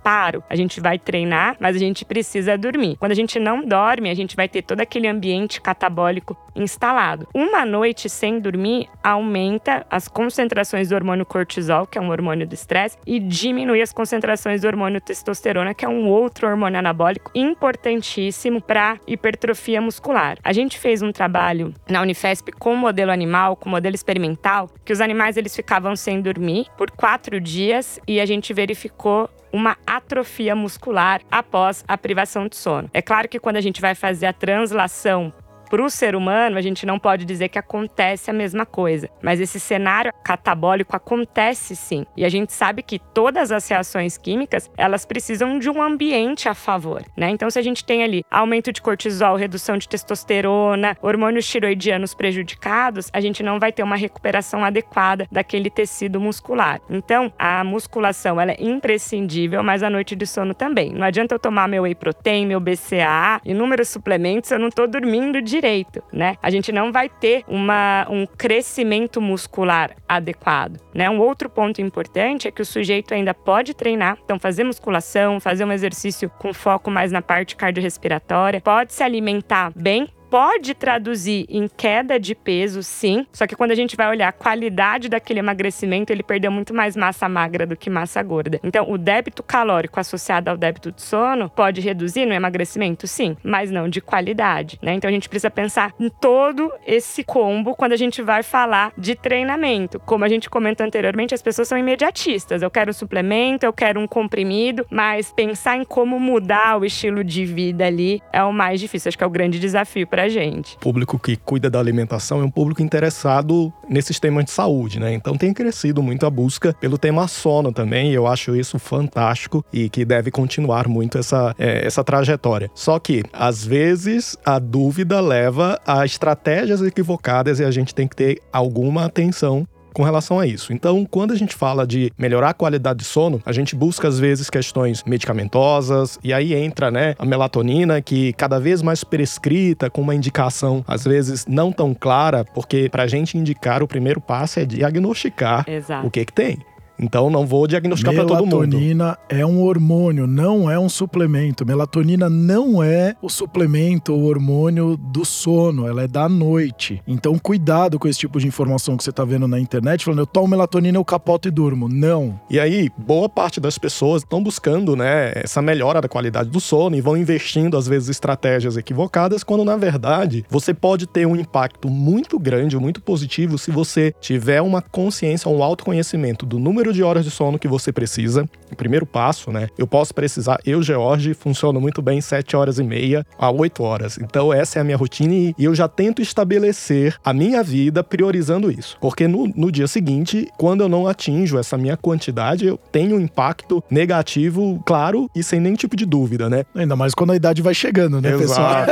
reparo. 0.02 0.44
A 0.50 0.56
gente 0.56 0.82
vai 0.82 0.98
treinar, 0.98 1.56
mas 1.60 1.76
a 1.76 1.80
gente 1.80 2.04
precisa 2.04 2.58
dormir. 2.58 2.98
Quando 2.98 3.12
a 3.12 3.16
gente 3.16 3.40
não 3.40 3.64
dorme, 3.64 4.10
a 4.10 4.14
gente 4.16 4.36
vai 4.36 4.50
ter 4.50 4.64
todo 4.64 4.82
aquele 4.82 5.08
ambiente 5.08 5.62
catabólico 5.62 6.36
instalado. 6.56 7.28
Uma 7.34 7.66
noite 7.66 8.10
sem 8.10 8.40
dormir 8.40 8.90
aumenta 9.04 9.86
as 9.90 10.08
concentrações 10.08 10.90
do 10.90 10.96
hormônio 10.96 11.26
cortisol, 11.26 11.86
que 11.86 11.98
é 11.98 12.02
um 12.02 12.10
hormônio 12.10 12.48
do 12.48 12.54
estresse, 12.54 12.98
e 13.06 13.20
diminui 13.20 13.82
as 13.82 13.94
concentrações 13.94 14.62
do 14.62 14.68
hormônio 14.68 15.00
testosterona, 15.00 15.74
que 15.74 15.86
é 15.86 15.88
um 15.88 16.08
outro 16.08 16.48
hormônio 16.48 16.80
anabólico 16.80 17.32
importantíssimo 17.36 18.62
para 18.62 18.98
hipertrofia 19.08 19.80
muscular. 19.80 20.38
A 20.44 20.52
gente 20.52 20.78
fez 20.78 21.02
um 21.02 21.12
trabalho 21.12 21.74
na 21.88 22.02
Unifesp 22.02 22.52
com 22.52 22.76
modelo 22.76 23.12
animal, 23.12 23.56
com 23.56 23.70
modelo 23.70 23.96
experimental, 23.96 24.70
que 24.84 24.92
os 24.92 25.00
animais 25.00 25.38
eles 25.38 25.56
ficavam 25.56 25.96
sem 25.96 26.22
dormir 26.22 26.68
por 26.78 26.92
quatro 26.92 27.40
dias 27.40 28.00
e 28.08 28.20
a 28.20 28.26
gente 28.26 28.54
verificou 28.54 29.30
uma 29.52 29.78
atrofia 29.86 30.56
muscular 30.56 31.22
após 31.30 31.84
a 31.88 31.98
privação 31.98 32.48
de 32.48 32.56
sono. 32.56 32.90
É 32.94 33.02
claro 33.02 33.28
que 33.28 33.40
quando 33.40 33.58
a 33.58 33.62
gente 33.62 33.82
vai 33.82 33.96
fazer 33.96 34.26
a 34.26 34.34
translação 34.34 35.34
para 35.72 35.86
o 35.86 35.90
ser 35.90 36.18
humano, 36.18 36.58
a 36.58 36.62
gente 36.62 36.86
não 36.86 37.00
pode 37.00 37.24
dizer 37.24 37.48
que 37.48 37.58
acontece 37.58 38.30
a 38.30 38.34
mesma 38.34 38.66
coisa. 38.66 39.10
Mas 39.22 39.40
esse 39.40 39.58
cenário 39.58 40.12
catabólico 40.22 40.98
acontece 40.98 41.78
sim. 41.78 42.06
E 42.18 42.26
a 42.26 42.30
gente 42.30 42.52
sabe 42.52 42.84
que 42.84 43.00
todas 43.00 43.54
as 43.54 43.66
reações 43.70 44.18
químicas, 44.18 44.70
elas 44.76 45.06
precisam 45.06 45.58
de 45.60 45.70
um 45.70 45.82
ambiente 45.82 46.50
a 46.50 46.54
favor, 46.54 47.02
né? 47.16 47.30
Então, 47.30 47.50
se 47.50 47.58
a 47.58 47.62
gente 47.62 47.86
tem 47.86 48.04
ali 48.04 48.22
aumento 48.30 48.74
de 48.74 48.82
cortisol, 48.82 49.38
redução 49.38 49.78
de 49.78 49.88
testosterona, 49.88 50.98
hormônios 51.02 51.48
tiroidianos 51.48 52.14
prejudicados, 52.14 53.10
a 53.14 53.22
gente 53.22 53.42
não 53.42 53.58
vai 53.58 53.72
ter 53.72 53.84
uma 53.84 53.96
recuperação 53.96 54.66
adequada 54.66 55.26
daquele 55.32 55.70
tecido 55.70 56.20
muscular. 56.20 56.82
Então, 56.90 57.32
a 57.40 57.64
musculação, 57.64 58.42
ela 58.42 58.52
é 58.52 58.58
imprescindível, 58.60 59.64
mas 59.64 59.84
a 59.84 59.90
noite 59.90 60.18
de 60.18 60.28
sono 60.28 60.54
também. 60.54 60.92
Não 60.92 61.08
adianta 61.08 61.34
eu 61.34 61.40
tomar 61.40 61.70
meu 61.70 61.84
whey 61.84 61.96
protein, 61.96 62.46
meu 62.46 62.60
BCAA, 62.60 63.40
inúmeros 63.46 63.88
suplementos, 63.88 64.52
eu 64.52 64.60
não 64.60 64.70
tô 64.70 64.86
dormindo 64.86 65.42
direito 65.42 65.61
direito, 65.62 66.04
né? 66.12 66.36
A 66.42 66.50
gente 66.50 66.72
não 66.72 66.92
vai 66.92 67.08
ter 67.08 67.44
uma, 67.48 68.08
um 68.10 68.26
crescimento 68.26 69.22
muscular 69.22 69.96
adequado, 70.10 70.82
né? 70.94 71.08
Um 71.08 71.20
outro 71.20 71.50
ponto 71.50 71.80
importante 71.80 72.48
é 72.48 72.52
que 72.52 72.64
o 72.64 72.66
sujeito 72.66 73.14
ainda 73.14 73.34
pode 73.34 73.76
treinar, 73.76 74.18
então 74.26 74.40
fazer 74.40 74.64
musculação, 74.64 75.40
fazer 75.40 75.64
um 75.64 75.72
exercício 75.72 76.30
com 76.40 76.52
foco 76.52 76.90
mais 76.90 77.12
na 77.12 77.22
parte 77.22 77.56
cardiorrespiratória, 77.56 78.60
pode 78.60 78.92
se 78.92 79.04
alimentar 79.04 79.72
bem, 79.76 80.08
pode 80.32 80.74
traduzir 80.74 81.46
em 81.50 81.68
queda 81.68 82.18
de 82.18 82.34
peso, 82.34 82.82
sim. 82.82 83.28
Só 83.34 83.46
que 83.46 83.54
quando 83.54 83.72
a 83.72 83.76
gente 83.76 83.98
vai 83.98 84.08
olhar 84.08 84.30
a 84.30 84.32
qualidade 84.32 85.10
daquele 85.10 85.40
emagrecimento, 85.40 86.14
ele 86.14 86.24
perdeu 86.24 86.50
muito 86.50 86.74
mais 86.74 86.96
massa 86.96 87.28
magra 87.28 87.66
do 87.66 87.76
que 87.76 87.90
massa 87.90 88.24
gorda. 88.24 88.58
Então, 88.64 88.90
o 88.90 88.98
débito 88.98 89.44
calórico 89.44 90.00
associado 90.00 90.50
ao 90.50 90.56
débito 90.56 90.90
de 90.90 91.02
sono 91.02 91.50
pode 91.50 91.82
reduzir 91.82 92.26
no 92.26 92.34
emagrecimento, 92.34 93.08
sim, 93.08 93.36
mas 93.44 93.70
não 93.70 93.90
de 93.90 94.00
qualidade, 94.00 94.80
né? 94.82 94.94
Então, 94.94 95.10
a 95.10 95.12
gente 95.12 95.28
precisa 95.28 95.52
pensar 95.52 95.94
em 96.00 96.08
todo 96.08 96.72
esse 96.88 97.26
combo 97.26 97.76
quando 97.76 97.92
a 97.92 97.98
gente 97.98 98.22
vai 98.22 98.42
falar 98.42 98.94
de 98.98 99.16
treinamento. 99.16 100.00
Como 100.00 100.24
a 100.24 100.30
gente 100.30 100.50
comentou 100.50 100.86
anteriormente, 100.86 101.36
as 101.36 101.42
pessoas 101.42 101.68
são 101.68 101.78
imediatistas. 101.78 102.62
Eu 102.62 102.72
quero 102.72 102.92
um 102.92 102.94
suplemento, 102.94 103.66
eu 103.66 103.74
quero 103.74 104.00
um 104.00 104.08
comprimido, 104.08 104.88
mas 104.90 105.34
pensar 105.34 105.76
em 105.76 105.84
como 105.84 106.18
mudar 106.18 106.80
o 106.80 106.86
estilo 106.86 107.22
de 107.22 107.44
vida 107.44 107.86
ali 107.86 108.22
é 108.32 108.42
o 108.42 108.54
mais 108.54 108.80
difícil. 108.80 109.10
Acho 109.10 109.18
que 109.18 109.24
é 109.26 109.28
o 109.28 109.30
grande 109.30 109.60
desafio 109.60 110.08
para 110.08 110.21
pra 110.22 110.30
gente. 110.30 110.76
O 110.76 110.80
público 110.80 111.18
que 111.18 111.36
cuida 111.36 111.70
da 111.70 111.80
alimentação 111.80 112.42
é 112.42 112.44
um 112.44 112.52
público 112.52 112.82
interessado 112.82 113.74
nesses 113.90 114.20
temas 114.20 114.46
de 114.46 114.52
saúde, 114.52 115.00
né? 115.00 115.14
Então 115.14 115.36
tem 115.36 115.54
crescido 115.54 116.04
muito 116.04 116.26
a 116.26 116.30
busca 116.30 116.76
pelo 116.80 116.98
tema 116.98 117.28
sono 117.28 117.72
também, 117.72 118.12
e 118.12 118.14
eu 118.14 118.28
acho 118.28 118.56
isso 118.56 118.78
fantástico 118.78 119.66
e 119.74 119.90
que 119.90 120.06
deve 120.06 120.30
continuar 120.30 120.88
muito 120.88 121.18
essa, 121.18 121.56
é, 121.58 121.86
essa 121.86 122.04
trajetória. 122.04 122.70
Só 122.76 123.00
que, 123.00 123.24
às 123.34 123.66
vezes, 123.66 124.38
a 124.46 124.60
dúvida 124.60 125.20
leva 125.20 125.80
a 125.86 126.06
estratégias 126.06 126.82
equivocadas 126.82 127.60
e 127.60 127.64
a 127.64 127.72
gente 127.72 127.96
tem 127.96 128.08
que 128.08 128.16
ter 128.16 128.42
alguma 128.52 129.06
atenção 129.06 129.68
com 129.94 130.04
relação 130.04 130.40
a 130.40 130.48
isso. 130.48 130.74
Então, 130.74 131.06
quando 131.06 131.32
a 131.32 131.36
gente 131.36 131.56
fala 131.56 131.86
de 131.86 132.12
melhorar 132.18 132.50
a 132.50 132.54
qualidade 132.54 133.00
de 133.00 133.06
sono, 133.06 133.42
a 133.46 133.52
gente 133.52 133.76
busca 133.76 134.08
às 134.08 134.20
vezes 134.20 134.50
questões 134.50 135.04
medicamentosas 135.06 136.20
e 136.24 136.34
aí 136.34 136.54
entra, 136.54 136.92
né, 136.92 137.16
a 137.18 137.26
melatonina 137.26 138.02
que 138.02 138.34
cada 138.34 138.60
vez 138.60 138.82
mais 138.82 139.04
prescrita 139.04 139.90
com 139.90 140.02
uma 140.02 140.16
indicação 140.16 140.84
às 140.88 141.04
vezes 141.04 141.46
não 141.48 141.72
tão 141.72 141.94
clara, 141.94 142.44
porque 142.54 142.90
para 142.90 143.04
a 143.04 143.08
gente 143.08 143.38
indicar 143.38 143.84
o 143.84 143.88
primeiro 143.88 144.22
passo 144.22 144.60
é 144.60 144.66
diagnosticar 144.66 145.66
Exato. 145.68 146.08
o 146.08 146.12
que 146.12 146.26
que 146.26 146.34
tem. 146.34 146.60
Então 147.02 147.30
não 147.30 147.46
vou 147.46 147.66
diagnosticar 147.66 148.14
para 148.14 148.26
todo 148.26 148.46
mundo. 148.46 148.68
Melatonina 148.68 149.18
é 149.28 149.46
um 149.46 149.62
hormônio, 149.62 150.28
não 150.28 150.70
é 150.70 150.80
um 150.80 150.88
suplemento. 150.88 151.66
Melatonina 151.66 152.30
não 152.30 152.84
é 152.84 153.16
o 153.22 153.30
suplemento, 153.30 154.14
o 154.14 154.26
hormônio 154.26 154.96
do 154.96 155.26
sono, 155.26 155.88
ela 155.88 156.04
é 156.04 156.08
da 156.08 156.30
noite. 156.30 157.02
Então 157.08 157.38
cuidado 157.40 157.98
com 157.98 158.08
esse 158.08 158.20
tipo 158.20 158.40
de 158.40 158.48
informação 158.48 158.96
que 158.96 159.04
você 159.04 159.12
tá 159.12 159.26
vendo 159.26 159.48
na 159.48 159.60
internet, 159.60 160.06
falando 160.06 160.20
eu 160.20 160.28
tomo 160.28 160.50
melatonina, 160.50 160.98
eu 160.98 161.06
capoto 161.06 161.48
e 161.48 161.52
durmo. 161.52 161.90
Não. 161.90 162.40
E 162.50 162.60
aí, 162.60 162.90
boa 162.98 163.28
parte 163.28 163.60
das 163.60 163.78
pessoas 163.78 164.22
estão 164.22 164.44
buscando, 164.44 164.96
né, 164.96 165.32
essa 165.36 165.62
melhora 165.62 166.00
da 166.02 166.08
qualidade 166.08 166.50
do 166.50 166.60
sono 166.60 166.96
e 166.96 167.02
vão 167.02 167.18
investindo 167.18 167.76
às 167.76 167.88
vezes 167.88 168.10
estratégias 168.10 168.78
equivocadas, 168.78 169.44
quando 169.44 169.66
na 169.66 169.76
verdade 169.76 170.46
você 170.50 170.74
pode 170.74 171.08
ter 171.08 171.26
um 171.26 171.36
impacto 171.36 171.90
muito 171.90 172.38
grande, 172.38 172.78
muito 172.78 173.02
positivo 173.02 173.58
se 173.58 173.72
você 173.72 174.14
tiver 174.20 174.62
uma 174.62 174.82
consciência, 174.82 175.50
um 175.50 175.64
autoconhecimento 175.64 176.46
do 176.46 176.60
número 176.60 176.91
de 176.94 177.04
horas 177.04 177.24
de 177.26 177.32
sono 177.32 177.58
que 177.60 177.68
você 177.68 177.92
precisa. 177.92 178.48
O 178.72 178.76
primeiro 178.76 179.06
passo, 179.06 179.52
né? 179.52 179.68
Eu 179.78 179.86
posso 179.88 180.14
precisar, 180.14 180.60
eu, 180.66 180.82
George, 180.82 181.34
funciono 181.34 181.80
muito 181.82 182.02
bem 182.02 182.22
7 182.22 182.56
horas 182.56 182.80
e 182.80 182.84
meia 182.84 183.26
a 183.38 183.50
8 183.52 183.84
horas. 183.84 184.18
Então, 184.22 184.54
essa 184.54 184.80
é 184.80 184.82
a 184.82 184.84
minha 184.84 184.98
rotina 184.98 185.22
e 185.34 185.54
eu 185.60 185.74
já 185.76 185.88
tento 185.88 186.22
estabelecer 186.22 187.16
a 187.24 187.34
minha 187.34 187.64
vida 187.64 188.04
priorizando 188.04 188.72
isso. 188.72 188.98
Porque 189.00 189.28
no, 189.28 189.48
no 189.56 189.72
dia 189.72 189.88
seguinte, 189.88 190.48
quando 190.58 190.82
eu 190.82 190.90
não 190.90 191.08
atinjo 191.08 191.58
essa 191.58 191.78
minha 191.78 191.96
quantidade, 191.98 192.66
eu 192.66 192.78
tenho 192.92 193.16
um 193.16 193.20
impacto 193.20 193.84
negativo, 193.90 194.82
claro, 194.86 195.30
e 195.36 195.44
sem 195.44 195.60
nenhum 195.60 195.76
tipo 195.76 195.96
de 195.96 196.06
dúvida, 196.06 196.50
né? 196.50 196.64
Ainda 196.76 196.96
mais 196.96 197.14
quando 197.14 197.32
a 197.32 197.36
idade 197.36 197.62
vai 197.62 197.74
chegando, 197.74 198.20
né, 198.22 198.38
pessoal? 198.38 198.86